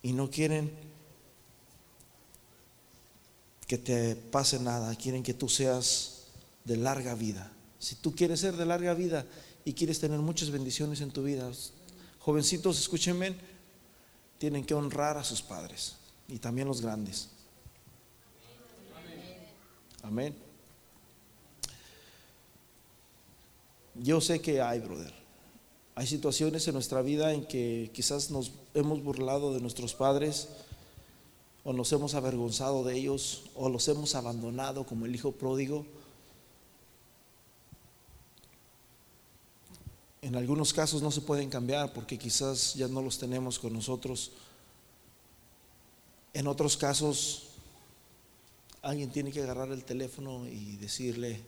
Y 0.02 0.12
no 0.12 0.28
quieren 0.28 0.72
que 3.68 3.78
te 3.78 4.16
pase 4.16 4.58
nada, 4.58 4.96
quieren 4.96 5.22
que 5.22 5.32
tú 5.32 5.48
seas 5.48 6.24
de 6.64 6.76
larga 6.76 7.14
vida. 7.14 7.52
Si 7.78 7.94
tú 7.94 8.12
quieres 8.12 8.40
ser 8.40 8.56
de 8.56 8.66
larga 8.66 8.94
vida 8.94 9.24
y 9.64 9.74
quieres 9.74 10.00
tener 10.00 10.18
muchas 10.18 10.50
bendiciones 10.50 11.02
en 11.02 11.12
tu 11.12 11.22
vida, 11.22 11.48
jovencitos, 12.18 12.80
escúchenme, 12.80 13.36
tienen 14.38 14.64
que 14.64 14.74
honrar 14.74 15.16
a 15.18 15.22
sus 15.22 15.40
padres 15.40 15.94
y 16.26 16.40
también 16.40 16.66
los 16.66 16.80
grandes. 16.80 17.28
Amén. 20.02 20.34
Yo 23.94 24.20
sé 24.20 24.40
que 24.40 24.60
hay, 24.60 24.80
brother. 24.80 25.12
Hay 25.94 26.06
situaciones 26.06 26.66
en 26.66 26.74
nuestra 26.74 27.02
vida 27.02 27.34
en 27.34 27.44
que 27.44 27.90
quizás 27.92 28.30
nos 28.30 28.52
hemos 28.72 29.02
burlado 29.02 29.52
de 29.52 29.60
nuestros 29.60 29.94
padres 29.94 30.48
o 31.64 31.72
nos 31.74 31.92
hemos 31.92 32.14
avergonzado 32.14 32.84
de 32.84 32.96
ellos 32.96 33.44
o 33.54 33.68
los 33.68 33.86
hemos 33.88 34.14
abandonado 34.14 34.86
como 34.86 35.04
el 35.04 35.14
hijo 35.14 35.32
pródigo. 35.32 35.84
En 40.22 40.36
algunos 40.36 40.72
casos 40.72 41.02
no 41.02 41.10
se 41.10 41.20
pueden 41.20 41.50
cambiar 41.50 41.92
porque 41.92 42.18
quizás 42.18 42.74
ya 42.74 42.88
no 42.88 43.02
los 43.02 43.18
tenemos 43.18 43.58
con 43.58 43.72
nosotros. 43.74 44.32
En 46.32 46.46
otros 46.46 46.76
casos 46.76 47.49
alguien 48.82 49.10
tiene 49.10 49.32
que 49.32 49.42
agarrar 49.42 49.70
el 49.70 49.84
teléfono 49.84 50.46
y 50.46 50.76
decirle, 50.76 51.40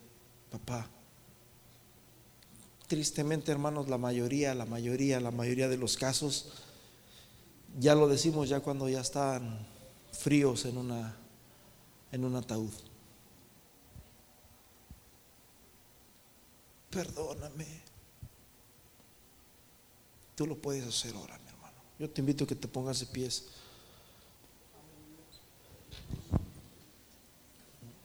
papá, 0.51 0.89
tristemente 2.87 3.51
hermanos, 3.51 3.89
la 3.89 3.99
mayoría, 3.99 4.55
la 4.55 4.67
mayoría, 4.67 5.19
la 5.21 5.31
mayoría 5.31 5.69
de 5.69 5.79
los 5.79 5.97
casos, 5.97 6.53
ya 7.79 7.95
lo 7.95 8.07
decimos 8.07 8.49
ya 8.49 8.61
cuando 8.61 8.89
ya 8.89 9.01
están 9.01 9.67
fríos 10.13 10.67
en, 10.67 10.77
una, 10.77 11.17
en 12.11 12.25
un 12.25 12.37
ataúd. 12.37 12.71
Perdóname. 16.91 17.67
Tú 20.37 20.47
lo 20.47 20.57
puedes 20.57 20.87
hacer 20.87 21.15
ahora, 21.15 21.39
mi 21.39 21.49
hermano. 21.49 21.79
Yo 21.99 22.11
te 22.11 22.21
invito 22.21 22.45
a 22.45 22.47
que 22.47 22.55
te 22.55 22.69
pongas 22.69 23.01
de 23.01 23.07
pies. 23.07 23.47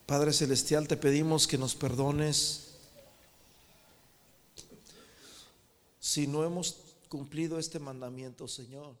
Padre 0.08 0.32
Celestial, 0.32 0.88
te 0.88 0.96
pedimos 0.96 1.46
que 1.46 1.58
nos 1.58 1.74
perdones 1.74 2.68
si 6.00 6.26
no 6.26 6.44
hemos 6.44 6.78
cumplido 7.10 7.58
este 7.58 7.78
mandamiento, 7.78 8.48
Señor. 8.48 8.94